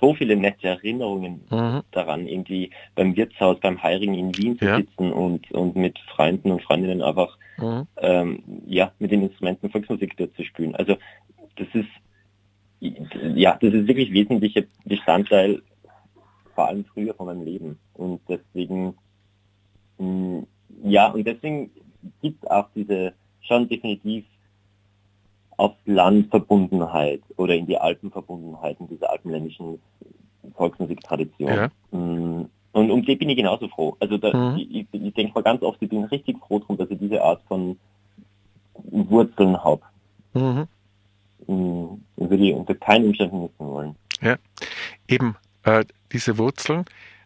so 0.00 0.14
viele 0.14 0.36
nette 0.36 0.68
Erinnerungen 0.68 1.44
Mhm. 1.50 1.82
daran, 1.90 2.26
irgendwie 2.26 2.70
beim 2.94 3.16
Wirtshaus, 3.16 3.58
beim 3.60 3.82
Heirigen 3.82 4.14
in 4.14 4.36
Wien 4.36 4.58
zu 4.58 4.64
Ja. 4.64 4.76
sitzen 4.76 5.12
und, 5.12 5.50
und 5.52 5.76
mit 5.76 5.98
Freunden 6.14 6.50
und 6.52 6.62
Freundinnen 6.62 7.02
einfach 7.02 7.36
Mhm. 7.58 7.86
ähm, 7.98 8.42
ja, 8.66 8.92
mit 8.98 9.10
den 9.10 9.22
Instrumenten 9.22 9.70
Volksmusik 9.70 10.16
durchzuspielen. 10.18 10.76
Also 10.76 10.96
das 11.56 11.68
ist 11.72 11.88
ja, 12.80 13.56
das 13.60 13.72
ist 13.72 13.88
wirklich 13.88 14.12
wesentlicher 14.12 14.62
Bestandteil, 14.84 15.62
vor 16.54 16.68
allem 16.68 16.84
früher 16.84 17.14
von 17.14 17.26
meinem 17.26 17.42
Leben. 17.44 17.78
Und 17.94 18.20
deswegen 18.28 18.94
mh, 19.98 20.42
ja, 20.84 21.08
und 21.08 21.26
deswegen 21.26 21.70
gibt 22.22 22.42
es 22.44 22.50
auch 22.50 22.68
diese 22.74 23.14
schon 23.40 23.68
definitiv 23.68 24.24
aufs 25.56 25.78
Land 25.86 26.28
Verbundenheit 26.30 27.22
oder 27.36 27.54
in 27.54 27.66
die 27.66 27.78
Alpenverbundenheit, 27.78 28.78
in 28.80 28.88
dieser 28.88 29.10
alpenländischen 29.10 29.80
Volksmusiktradition. 30.54 31.48
Ja. 31.48 31.68
Mm, 31.98 32.48
Und 32.72 32.90
um 32.90 33.02
die 33.02 33.16
bin 33.16 33.30
ich 33.30 33.36
genauso 33.38 33.68
froh. 33.68 33.96
Also 34.00 34.18
da, 34.18 34.36
Mhm. 34.36 34.58
ich, 34.58 34.74
ich, 34.74 34.86
ich 34.92 35.14
denke 35.14 35.32
mal 35.34 35.42
ganz 35.42 35.62
oft, 35.62 35.80
ich 35.80 35.88
bin 35.88 36.04
richtig 36.04 36.38
froh 36.40 36.58
drum, 36.58 36.76
dass 36.76 36.90
ich 36.90 36.98
diese 36.98 37.22
Art 37.22 37.40
von 37.48 37.78
Wurzeln 38.74 39.62
habe. 39.64 39.80
Mhm. 40.34 40.66
Mm, 41.46 42.00
Würde 42.16 42.36
ich 42.44 42.54
unter 42.54 42.74
keinen 42.74 43.06
Umständen 43.06 43.42
missen 43.42 43.58
wollen. 43.66 43.96
Eben 45.08 45.36
äh, 45.64 45.84
diese 46.12 46.38
Wurzeln, 46.38 46.84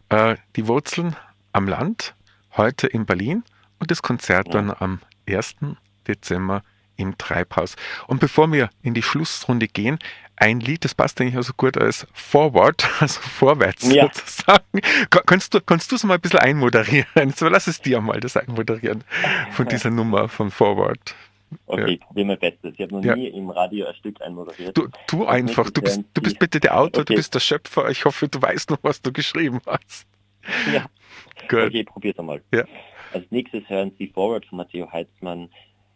äh, 0.09 0.35
die 0.55 0.67
Wurzeln 0.67 1.15
am 1.53 1.67
Land, 1.67 2.13
heute 2.57 2.87
in 2.87 3.05
Berlin 3.05 3.43
und 3.79 3.91
das 3.91 4.01
Konzert 4.01 4.47
Ja. 4.47 4.53
dann 4.53 4.71
am 4.77 4.99
1. 5.27 5.55
Dezember 6.07 6.61
im 6.97 7.17
Treibhaus. 7.17 7.75
Und 8.07 8.19
bevor 8.19 8.51
wir 8.51 8.69
in 8.83 8.93
die 8.93 9.01
Schlussrunde 9.01 9.67
gehen, 9.67 9.97
ein 10.35 10.59
Lied, 10.59 10.83
das 10.85 10.93
passt 10.95 11.19
eigentlich 11.21 11.35
also 11.35 11.53
gut 11.55 11.77
als 11.77 12.05
Forward, 12.13 12.87
also 12.99 13.19
vorwärts 13.21 13.91
Ja. 13.91 14.03
sozusagen. 14.13 14.81
Kannst 15.25 15.53
du, 15.53 15.61
kannst 15.61 15.91
du 15.91 15.95
es 15.95 16.03
mal 16.03 16.15
ein 16.15 16.21
bisschen 16.21 16.39
einmoderieren? 16.39 17.05
So, 17.35 17.47
lass 17.47 17.67
es 17.67 17.81
dir 17.81 18.01
mal 18.01 18.19
das 18.19 18.37
einmoderieren 18.37 19.03
von 19.51 19.67
dieser 19.67 19.89
Nummer 19.89 20.27
von 20.29 20.51
Forward. 20.51 21.15
Okay, 21.65 21.93
ich 21.93 21.99
probiere 21.99 22.27
mein 22.27 22.39
Bestes. 22.39 22.73
Ich 22.75 22.81
habe 22.81 22.93
noch 22.95 23.03
Ja. 23.03 23.15
nie 23.15 23.27
im 23.27 23.49
Radio 23.49 23.87
ein 23.87 23.95
Stück 23.95 24.21
einmoderiert. 24.21 24.77
Du, 24.77 24.87
du 25.07 25.25
einfach, 25.25 25.69
du 25.69 25.81
bist, 25.81 26.01
du 26.13 26.21
bist 26.21 26.39
bitte 26.39 26.59
der 26.59 26.77
Autor, 26.77 27.03
du 27.05 27.13
Okay. 27.13 27.15
bist 27.15 27.33
der 27.35 27.39
Schöpfer. 27.39 27.89
Ich 27.89 28.05
hoffe, 28.05 28.27
du 28.27 28.41
weißt 28.41 28.69
noch, 28.69 28.79
was 28.83 29.01
du 29.01 29.11
geschrieben 29.11 29.59
hast. 29.65 30.07
Ja. 30.73 30.85
Gut. 31.47 31.67
Okay, 31.67 31.83
probier's 31.83 32.17
einmal. 32.19 32.41
Ja. 32.53 32.63
Als 33.13 33.25
nächstes 33.29 33.67
hören 33.69 33.91
Sie 33.99 34.07
Forward 34.07 34.45
von 34.45 34.57
Matteo 34.57 34.91
Heitzmann. 34.91 35.49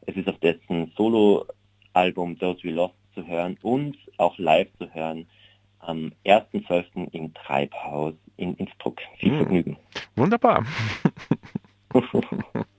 Es 0.05 0.15
ist 0.15 0.27
auf 0.27 0.37
dessen 0.39 0.91
Solo-Album 0.97 2.37
Those 2.39 2.63
We 2.63 2.71
Lost 2.71 2.95
zu 3.13 3.25
hören 3.25 3.57
und 3.61 3.97
auch 4.17 4.37
live 4.37 4.67
zu 4.77 4.93
hören 4.93 5.27
am 5.79 6.11
1.12. 6.25 7.09
im 7.11 7.33
Treibhaus 7.33 8.13
in 8.37 8.55
Innsbruck. 8.55 8.99
Viel 9.19 9.31
Hm. 9.31 9.37
Vergnügen. 9.37 9.77
Wunderbar. 10.15 10.65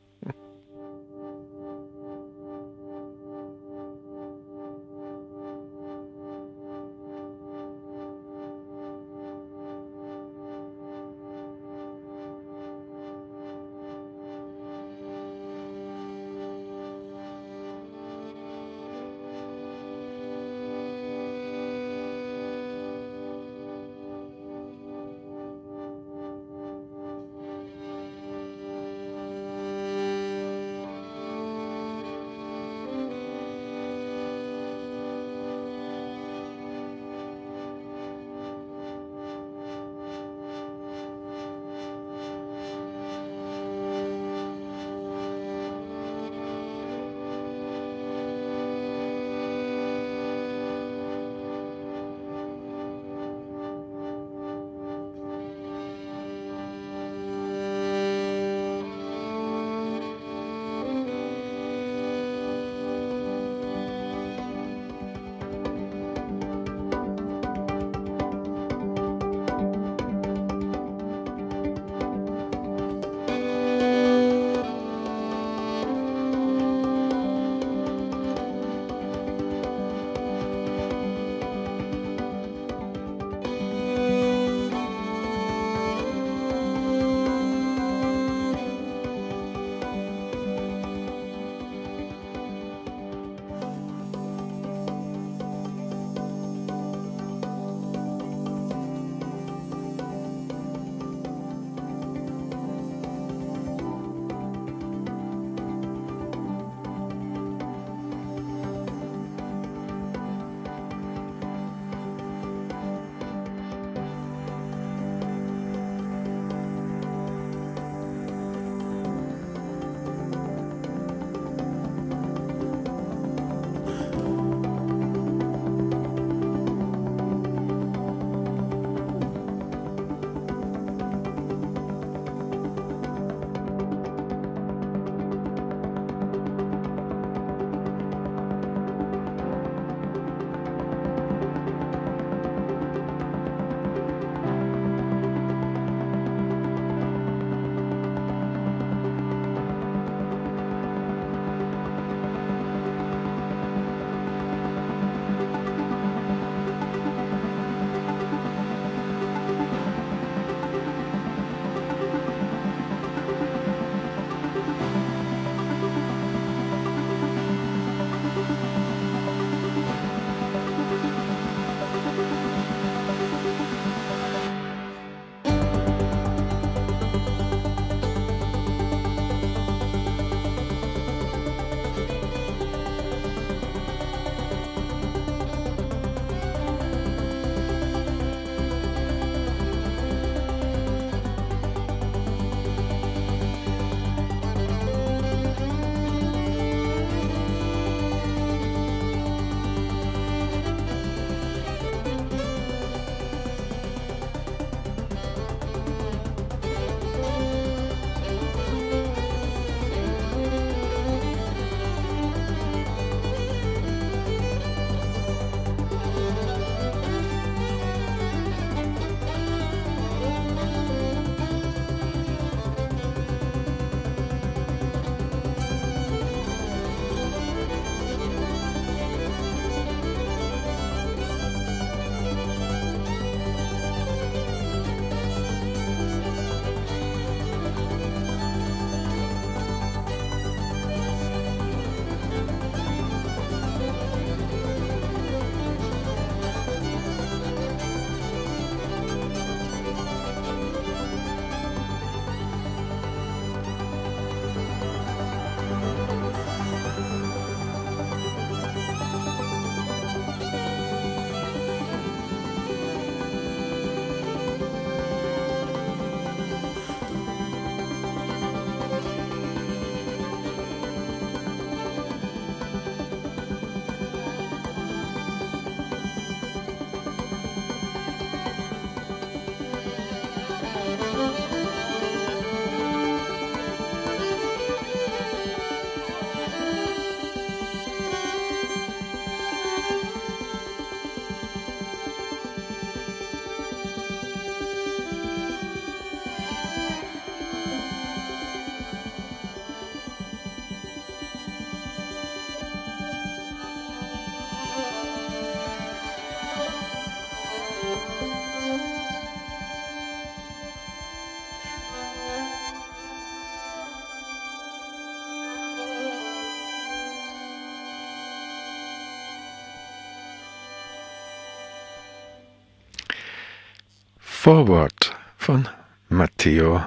Forward 324.46 325.12
von 325.36 325.66
Matteo 326.08 326.80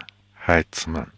Heitzmann. 0.47 1.11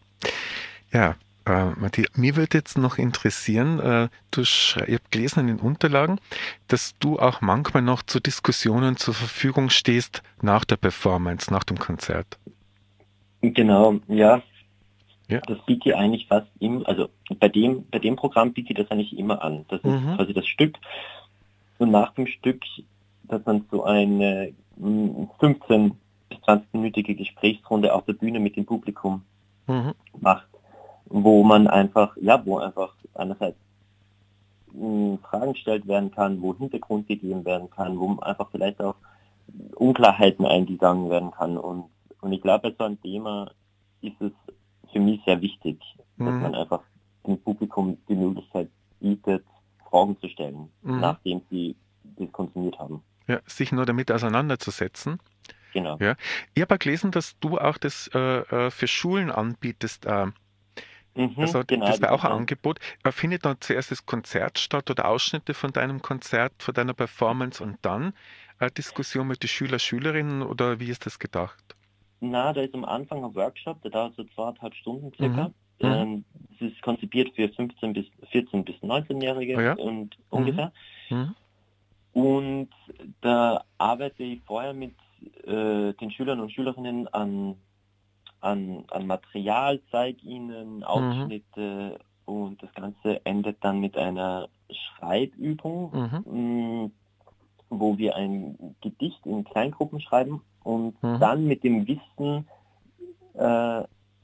Ja, 0.91 1.13
äh, 1.45 1.65
Matthias, 1.79 2.17
mir 2.17 2.35
würde 2.35 2.57
jetzt 2.57 2.79
noch 2.79 2.97
interessieren, 2.97 3.79
äh, 3.79 4.09
du 4.31 4.41
ich 4.41 4.75
habe 4.75 4.97
gelesen 5.11 5.41
in 5.41 5.47
den 5.57 5.59
Unterlagen, 5.59 6.19
dass 6.67 6.97
du 6.97 7.19
auch 7.19 7.41
manchmal 7.41 7.83
noch 7.83 8.01
zu 8.01 8.19
Diskussionen 8.19 8.97
zur 8.97 9.13
Verfügung 9.13 9.69
stehst 9.69 10.23
nach 10.41 10.65
der 10.65 10.77
Performance, 10.77 11.53
nach 11.53 11.63
dem 11.63 11.77
Konzert. 11.77 12.39
Genau, 13.41 13.99
ja. 14.07 14.41
Ja. 15.27 15.41
Das 15.41 15.63
bietet 15.67 15.85
ihr 15.85 15.99
eigentlich 15.99 16.25
fast 16.25 16.47
immer, 16.59 16.87
also 16.87 17.09
bei 17.39 17.49
dem, 17.49 17.85
bei 17.91 17.99
dem 17.99 18.15
Programm 18.15 18.51
bietet 18.51 18.79
ihr 18.79 18.83
das 18.83 18.89
eigentlich 18.89 19.15
immer 19.15 19.43
an. 19.43 19.65
Das 19.67 19.79
ist 19.81 19.91
Mhm. 19.91 20.15
quasi 20.15 20.33
das 20.33 20.47
Stück. 20.47 20.75
Und 21.77 21.91
nach 21.91 22.15
dem 22.15 22.25
Stück, 22.25 22.63
dass 23.25 23.45
man 23.45 23.63
so 23.69 23.83
eine 23.83 24.53
mm, 24.77 25.25
15 25.39 25.89
bis 25.89 25.97
20-minütige 26.47 27.15
Gesprächsrunde 27.15 27.93
auf 27.93 28.05
der 28.05 28.13
Bühne 28.13 28.39
mit 28.39 28.55
dem 28.55 28.65
Publikum 28.65 29.23
Mhm. 29.67 29.93
macht, 30.19 30.47
wo 31.05 31.43
man 31.43 31.67
einfach, 31.67 32.15
ja, 32.19 32.43
wo 32.45 32.57
einfach 32.57 32.93
einerseits 33.13 33.57
mh, 34.73 35.17
Fragen 35.29 35.53
gestellt 35.53 35.87
werden 35.87 36.11
kann, 36.11 36.41
wo 36.41 36.55
Hintergrund 36.57 37.07
gegeben 37.07 37.45
werden 37.45 37.69
kann, 37.69 37.99
wo 37.99 38.17
einfach 38.21 38.49
vielleicht 38.51 38.81
auch 38.81 38.95
Unklarheiten 39.75 40.45
eingegangen 40.45 41.09
werden 41.09 41.31
kann. 41.31 41.57
Und, 41.57 41.85
und 42.21 42.31
ich 42.33 42.41
glaube, 42.41 42.69
bei 42.71 42.75
so 42.77 42.85
einem 42.85 43.01
Thema 43.01 43.51
ist 44.01 44.19
es 44.21 44.31
für 44.91 44.99
mich 44.99 45.21
sehr 45.25 45.41
wichtig, 45.41 45.79
dass 46.17 46.33
Mhm. 46.33 46.41
man 46.41 46.55
einfach 46.55 46.81
dem 47.25 47.37
Publikum 47.39 47.97
die 48.09 48.15
Möglichkeit 48.15 48.69
bietet, 48.99 49.43
Fragen 49.89 50.17
zu 50.19 50.27
stellen, 50.29 50.69
Mhm. 50.83 50.99
nachdem 51.01 51.41
sie 51.49 51.75
das 52.17 52.31
konsumiert 52.31 52.79
haben. 52.79 53.03
Ja, 53.27 53.39
sich 53.45 53.71
nur 53.71 53.85
damit 53.85 54.11
auseinanderzusetzen. 54.11 55.19
Genau. 55.73 55.97
Ja. 55.99 56.15
Ich 56.53 56.61
habe 56.61 56.77
gelesen, 56.77 57.11
dass 57.11 57.39
du 57.39 57.57
auch 57.57 57.77
das 57.77 58.09
äh, 58.13 58.19
äh, 58.19 58.71
für 58.71 58.87
Schulen 58.87 59.31
anbietest. 59.31 60.05
Äh, 60.05 60.27
Mhm, 61.13 61.33
also 61.39 61.61
genau, 61.67 61.87
das 61.87 62.01
wäre 62.01 62.13
auch 62.13 62.23
ein 62.23 62.31
Angebot. 62.31 62.79
Äh, 63.03 63.11
findet 63.11 63.43
dann 63.43 63.57
zuerst 63.59 63.91
das 63.91 64.05
Konzert 64.05 64.59
statt 64.59 64.89
oder 64.89 65.09
Ausschnitte 65.09 65.53
von 65.53 65.73
deinem 65.73 66.01
Konzert, 66.01 66.53
von 66.59 66.73
deiner 66.73 66.93
Performance 66.93 67.61
und 67.61 67.77
dann 67.81 68.13
eine 68.59 68.71
Diskussion 68.71 69.27
mit 69.27 69.43
den 69.43 69.49
Schüler, 69.49 69.79
Schülerinnen 69.79 70.41
oder 70.41 70.79
wie 70.79 70.89
ist 70.89 71.05
das 71.05 71.19
gedacht? 71.19 71.75
Na, 72.21 72.53
da 72.53 72.61
ist 72.61 72.73
am 72.73 72.85
Anfang 72.85 73.25
ein 73.25 73.35
Workshop, 73.35 73.81
der 73.81 73.91
dauert 73.91 74.15
so 74.15 74.23
zweieinhalb 74.23 74.73
Stunden 74.75 75.11
circa. 75.15 75.47
Mhm. 75.47 75.53
Ähm, 75.81 76.25
Es 76.55 76.71
ist 76.71 76.81
konzipiert 76.81 77.35
für 77.35 77.49
15 77.49 77.93
bis 77.93 78.05
14 78.31 78.63
bis 78.63 78.75
19-Jährige 78.77 79.57
Oh 79.57 79.61
ja. 79.61 79.73
und 79.73 80.15
ungefähr. 80.29 80.71
Mhm. 81.09 81.35
Und 82.13 82.69
da 83.21 83.63
arbeite 83.79 84.23
ich 84.23 84.41
vorher 84.45 84.73
mit 84.73 84.93
äh, 85.43 85.93
den 85.93 86.11
Schülern 86.11 86.39
und 86.39 86.51
Schülerinnen 86.51 87.07
an, 87.09 87.55
an, 88.39 88.85
an 88.91 89.07
Material, 89.07 89.79
zeige 89.91 90.21
ihnen 90.25 90.83
Ausschnitte 90.83 91.99
und 92.25 92.61
das 92.63 92.73
Ganze 92.73 93.25
endet 93.25 93.57
dann 93.63 93.79
mit 93.79 93.97
einer 93.97 94.49
Schreibübung, 94.69 95.91
Mhm. 96.25 96.81
mh, 96.83 96.91
wo 97.69 97.97
wir 97.97 98.15
ein 98.15 98.75
Gedicht 98.81 99.25
in 99.25 99.43
Kleingruppen 99.43 99.99
schreiben 100.01 100.41
und 100.63 101.01
Mhm. 101.03 101.19
dann 101.19 101.45
mit 101.47 101.63
dem 101.63 101.87
Wissen, 101.87 102.47
äh, 103.33 103.83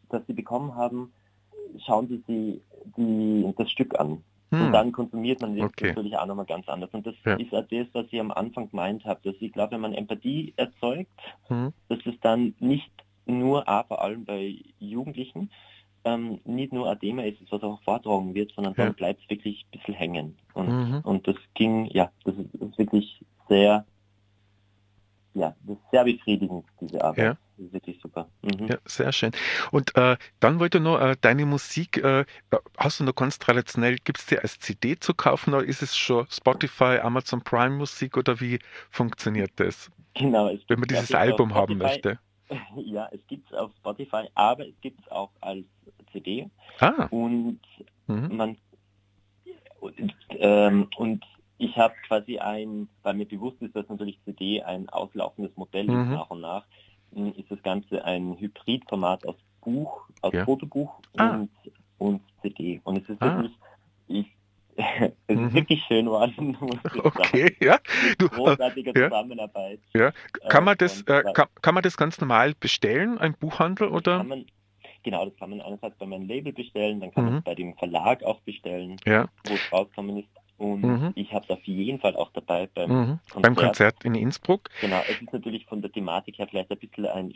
das 0.10 0.26
sie 0.28 0.34
bekommen 0.34 0.76
haben, 0.76 1.14
schauen 1.86 2.08
sie 2.08 2.18
sich 2.28 2.62
die, 2.98 3.54
das 3.58 3.70
Stück 3.72 4.00
an. 4.00 4.24
Hm. 4.52 4.68
Und 4.68 4.72
dann 4.72 4.92
konsumiert 4.92 5.42
man 5.42 5.60
Okay. 5.60 5.88
natürlich 5.90 6.18
auch 6.18 6.26
nochmal 6.26 6.46
ganz 6.46 6.68
anders. 6.70 6.90
Und 6.94 7.06
das 7.06 7.16
Ja. 7.26 7.36
ist 7.36 7.54
auch 7.54 7.66
das, 7.70 7.88
was 7.94 8.06
ich 8.12 8.20
am 8.20 8.32
Anfang 8.32 8.70
gemeint 8.70 9.04
habe, 9.06 9.20
dass 9.24 9.36
ich 9.42 9.52
glaube, 9.52 9.74
wenn 9.74 9.82
man 9.82 9.94
Empathie 9.94 10.54
erzeugt, 10.56 11.12
Mhm. 11.50 11.74
dass 11.90 12.00
es 12.06 12.16
dann 12.22 12.56
nicht 12.60 12.92
nur, 13.26 13.68
auch 13.68 13.86
vor 13.88 14.02
allem 14.02 14.24
bei 14.26 14.56
Jugendlichen, 14.80 15.52
ähm, 16.06 16.40
nicht 16.46 16.72
nur 16.72 16.90
ein 16.90 17.00
Thema 17.00 17.26
ist, 17.26 17.40
was 17.50 17.62
auch 17.64 17.82
vortragen 17.84 18.34
wird, 18.34 18.54
sondern 18.54 18.74
Ja. 18.78 18.86
dann 18.86 18.94
bleibt 18.94 19.22
es 19.24 19.30
wirklich 19.30 19.66
ein 19.66 19.78
bisschen 19.80 19.94
hängen. 19.94 20.38
Und, 20.54 20.70
Mhm. 20.70 21.02
und 21.04 21.28
das 21.28 21.36
ging, 21.54 21.86
ja, 21.88 22.10
das 22.24 22.36
ist, 22.36 22.50
das 22.54 22.70
ist 22.70 22.78
wirklich 22.78 23.26
sehr, 23.50 23.86
ja, 25.38 25.56
das 25.64 25.78
ist 25.78 25.92
sehr 25.92 26.04
befriedigend, 26.04 26.66
diese 26.82 27.04
Arbeit. 27.04 27.18
Ja. 27.18 27.38
Das 27.58 27.66
ist 27.66 27.74
wirklich 27.74 28.00
super. 28.02 28.28
Mhm. 28.42 28.68
Ja, 28.68 28.78
sehr 28.86 29.12
schön. 29.12 29.32
Und 29.72 29.96
äh, 29.96 30.18
dann 30.40 30.60
wollte 30.60 30.78
ich 30.78 30.84
noch 30.84 31.00
äh, 31.00 31.16
deine 31.22 31.46
Musik, 31.46 31.98
äh, 31.98 32.26
hast 32.78 33.00
du 33.00 33.04
noch 33.04 33.16
ganz 33.16 33.40
traditionell, 33.40 33.98
gibt 33.98 34.20
es 34.20 34.26
die 34.26 34.38
als 34.40 34.60
CD 34.60 35.00
zu 35.00 35.14
kaufen 35.14 35.54
oder 35.54 35.64
ist 35.64 35.82
es 35.82 35.96
schon 35.96 36.26
Spotify, 36.30 37.00
Amazon 37.02 37.42
Prime 37.42 37.76
Musik 37.76 38.18
oder 38.18 38.40
wie 38.40 38.60
funktioniert 38.90 39.52
das, 39.58 39.92
Genau, 40.16 40.50
es 40.50 40.62
wenn 40.68 40.80
man 40.80 40.88
dieses 40.88 41.14
Album 41.14 41.54
haben 41.54 41.78
möchte? 41.78 42.20
Ja, 42.78 43.10
es 43.12 43.20
gibt 43.28 43.52
es 43.52 43.58
auf 43.58 43.72
Spotify, 43.76 44.30
aber 44.34 44.66
es 44.66 44.80
gibt 44.80 45.02
es 45.02 45.12
auch 45.12 45.32
als 45.42 45.66
CD 46.14 46.50
Ah, 46.80 47.08
und 47.12 47.60
mhm. 48.08 48.38
man 48.38 48.58
und, 49.82 50.16
ähm, 50.30 50.88
und 50.96 51.26
ich 51.60 51.76
habe 51.78 51.94
quasi 52.08 52.38
ein, 52.40 52.88
weil 53.04 53.14
mir 53.16 53.26
bewusst 53.26 53.62
ist, 53.62 53.76
dass 53.76 53.88
natürlich 53.90 54.20
CD 54.26 54.62
ein 54.62 54.88
auslaufendes 54.90 55.56
Modell 55.58 55.86
ist 55.86 55.92
Mhm. 55.96 56.12
nach 56.14 56.30
und 56.30 56.42
nach, 56.42 56.66
m, 57.16 57.34
ist 57.36 57.50
das 57.50 57.62
Ganze 57.64 58.04
ein 58.06 58.38
Hybridformat 58.40 59.26
aus 59.28 59.36
Buch, 59.62 60.08
aus 60.22 60.34
Ja. 60.34 60.46
Fotobuch 60.46 61.02
Ah. 61.18 61.32
und, 61.38 61.50
und 61.98 62.22
CD. 62.42 62.80
Und 62.84 62.98
es 63.04 63.10
ist 63.10 63.22
Ah. 63.22 63.38
wirklich, 63.38 63.52
ich, 64.08 64.28
es 65.28 65.36
Mhm. 65.38 65.48
ist 65.48 65.54
wirklich 65.56 65.84
schön 65.88 66.06
geworden, 66.06 66.58
sagen. 66.84 67.02
okay, 67.04 67.56
ja. 67.60 67.80
Du, 68.20 68.30
Großartige 68.30 68.94
ja. 68.96 69.10
Zusammenarbeit. 69.10 69.80
ja. 69.96 70.12
Kann 70.50 70.64
äh, 70.64 70.66
man 70.66 70.78
das, 70.78 71.02
äh, 71.02 71.24
kann, 71.34 71.48
kann 71.62 71.74
man 71.74 71.84
das 71.84 71.98
ganz 71.98 72.20
normal 72.22 72.54
bestellen, 72.60 73.18
ein 73.18 73.34
Buchhandel 73.34 73.88
oder? 73.90 74.18
Kann 74.20 74.28
man, 74.28 74.46
genau, 75.04 75.26
das 75.26 75.36
kann 75.38 75.50
man 75.50 75.62
einerseits 75.62 75.98
bei 75.98 76.06
meinem 76.06 76.28
Label 76.28 76.54
bestellen, 76.54 77.00
dann 77.00 77.12
kann 77.12 77.24
man 77.24 77.34
Mhm. 77.34 77.40
es 77.40 77.44
bei 77.46 77.56
dem 77.56 77.74
Verlag 77.78 78.24
auch 78.24 78.40
bestellen, 78.42 78.98
Ja. 79.06 79.28
wo 79.48 79.56
es 79.56 79.72
rausgekommen 79.74 80.18
ist. 80.20 80.30
Und 80.58 80.82
Mhm. 80.82 81.12
ich 81.16 81.32
habe 81.34 81.46
es 81.48 81.52
auf 81.52 81.64
jeden 81.66 82.00
Fall 82.00 82.16
auch 82.16 82.32
dabei 82.32 82.68
beim 82.74 82.90
Mhm. 82.90 83.20
Konzert. 83.30 83.42
Beim 83.44 83.56
Konzert 83.56 84.04
in 84.04 84.16
Innsbruck. 84.16 84.70
Genau, 84.82 85.04
es 85.08 85.22
ist 85.22 85.32
natürlich 85.32 85.66
von 85.66 85.82
der 85.82 85.92
Thematik 85.92 86.40
her 86.40 86.48
vielleicht 86.50 86.72
ein 86.72 86.80
bisschen 86.80 87.06
ein, 87.06 87.34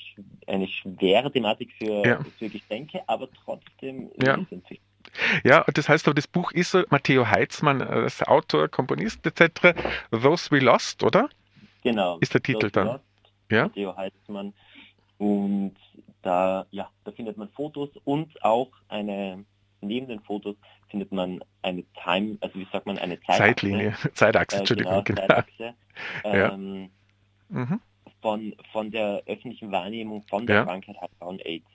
eine 0.48 0.68
schwere 0.68 1.32
Thematik 1.32 1.72
für, 1.78 2.04
Ja. 2.06 2.20
für 2.40 2.50
Geschenke, 2.50 3.02
aber 3.08 3.30
trotzdem 3.32 4.10
Ja. 4.24 4.36
ist 4.36 4.52
es 4.52 4.68
sich. 4.68 4.82
Ja, 5.44 5.66
das 5.74 5.90
heißt 5.90 6.08
aber, 6.08 6.16
das 6.16 6.28
Buch 6.28 6.52
ist 6.52 6.72
so, 6.72 6.84
Matteo 6.90 7.28
Heitzmann, 7.28 7.82
äh, 7.82 8.06
ist 8.06 8.28
Autor, 8.28 8.68
Komponist 8.70 9.26
etc. 9.26 9.74
Those 10.12 10.50
We 10.52 10.60
Lost, 10.60 11.04
oder? 11.04 11.30
Genau. 11.84 12.18
Ist 12.20 12.34
der 12.34 12.42
Titel 12.42 12.70
Those 12.70 12.72
dann? 12.72 12.88
Lost, 12.88 13.04
Ja. 13.52 13.64
Matteo 13.64 13.96
Heitzmann. 13.96 14.54
Und 15.18 15.76
da, 16.24 16.66
ja, 16.72 16.90
da 17.04 17.12
findet 17.12 17.38
man 17.38 17.50
Fotos 17.50 17.90
und 18.06 18.44
auch 18.44 18.70
eine, 18.88 19.46
neben 19.82 20.08
den 20.08 20.20
Fotos 20.22 20.56
findet 20.90 21.12
man 21.12 21.44
eine 21.62 21.84
Time, 22.04 22.38
also 22.42 22.58
wie 22.60 22.68
sagt 22.72 22.86
man, 22.86 22.98
eine 22.98 23.20
Zeitachse. 23.22 23.44
Zeitlinie, 23.44 23.94
Zeitachse, 24.14 24.56
Äh, 24.58 24.60
Entschuldigung, 24.60 25.04
genau, 25.04 25.22
genau. 25.22 25.22
Zeitachse, 25.28 25.74
Ja. 26.24 26.54
ähm, 26.54 26.90
Mhm. 27.50 27.82
von, 28.22 28.56
von 28.72 28.92
der 28.92 29.24
öffentlichen 29.26 29.72
Wahrnehmung 29.72 30.24
von 30.30 30.46
der 30.48 30.58
Ja. 30.58 30.66
Krankheit 30.66 30.96
HIV 31.02 31.12
und 31.28 31.46
AIDS. 31.46 31.68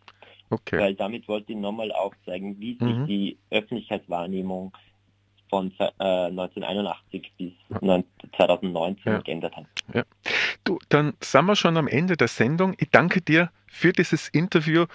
Okay. 0.48 0.78
Weil 0.78 0.94
damit 0.94 1.28
wollte 1.28 1.52
ich 1.52 1.58
nochmal 1.58 1.92
aufzeigen, 1.92 2.58
wie 2.60 2.72
sich 2.74 2.80
Mhm. 2.80 3.06
die 3.06 3.36
Öffentlichkeitswahrnehmung 3.50 4.72
von 5.50 5.72
äh, 5.78 5.92
1981 5.98 7.32
bis 7.36 7.52
2019 8.36 9.12
Ja. 9.12 9.18
geändert 9.20 9.56
hat. 9.56 9.66
Du, 10.64 10.78
dann 10.88 11.14
sind 11.20 11.44
wir 11.46 11.56
schon 11.56 11.76
am 11.76 11.86
Ende 11.88 12.16
der 12.16 12.28
Sendung. 12.28 12.74
Ich 12.78 12.90
danke 12.90 13.20
dir 13.20 13.50
für 13.66 13.92
dieses 13.92 14.28
Interview 14.28 14.82
Ja, 14.82 14.86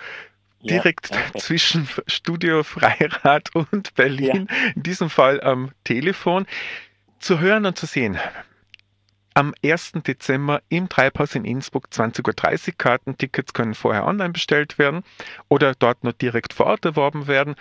direkt 0.63 1.11
danke. 1.11 1.39
zwischen 1.39 1.87
Studio 2.07 2.63
Freirad 2.63 3.55
und 3.55 3.93
Berlin, 3.95 4.47
in 4.75 4.83
diesem 4.83 5.09
Fall 5.09 5.41
am 5.41 5.71
Telefon, 5.83 6.45
zu 7.19 7.39
hören 7.39 7.65
und 7.65 7.77
zu 7.77 7.85
sehen. 7.85 8.17
Am 9.33 9.53
1. 9.63 9.93
Dezember 10.05 10.61
im 10.67 10.89
Treibhaus 10.89 11.35
in 11.35 11.45
Innsbruck 11.45 11.87
20.30 11.91 12.67
Uhr 12.67 12.73
Karten. 12.77 13.17
Tickets 13.17 13.53
können 13.53 13.75
vorher 13.75 14.05
online 14.05 14.33
bestellt 14.33 14.77
werden 14.77 15.03
oder 15.47 15.73
dort 15.73 16.03
nur 16.03 16.13
direkt 16.13 16.53
vor 16.53 16.65
Ort 16.65 16.83
erworben 16.83 17.27
werden. 17.27 17.55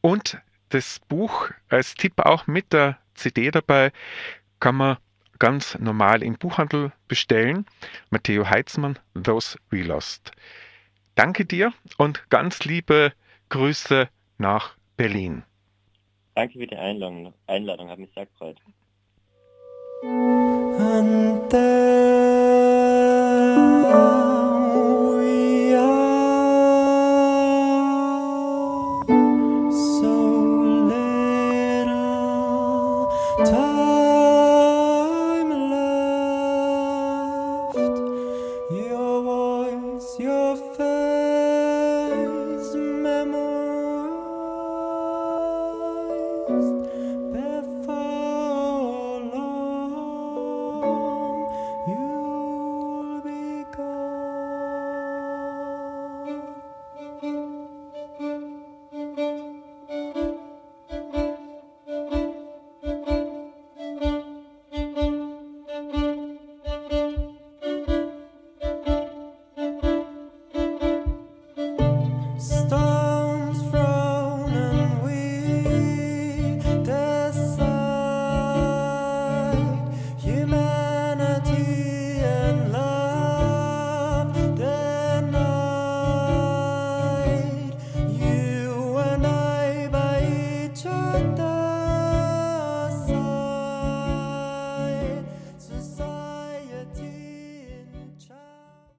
Und 0.00 0.38
das 0.68 1.00
Buch 1.08 1.50
als 1.68 1.94
Tipp 1.94 2.20
auch 2.20 2.46
mit 2.46 2.72
der 2.72 2.98
CD 3.14 3.50
dabei 3.50 3.92
kann 4.60 4.76
man 4.76 4.98
ganz 5.38 5.76
normal 5.78 6.22
im 6.22 6.34
Buchhandel 6.34 6.92
bestellen. 7.08 7.66
Matteo 8.10 8.48
Heitzmann, 8.48 8.98
Those 9.20 9.58
We 9.70 9.82
Lost 9.82 10.32
danke 11.16 11.44
dir 11.44 11.72
und 11.98 12.30
ganz 12.30 12.64
liebe 12.64 13.12
Grüße 13.48 14.08
nach 14.38 14.76
Berlin. 14.96 15.42
Danke 16.34 16.58
für 16.58 16.66
die 16.66 16.76
Einladung, 16.76 17.34
Einladung 17.46 17.90
hat 17.90 17.98
mich 17.98 18.12
sehr 18.14 18.26
gefreut. 18.26 18.60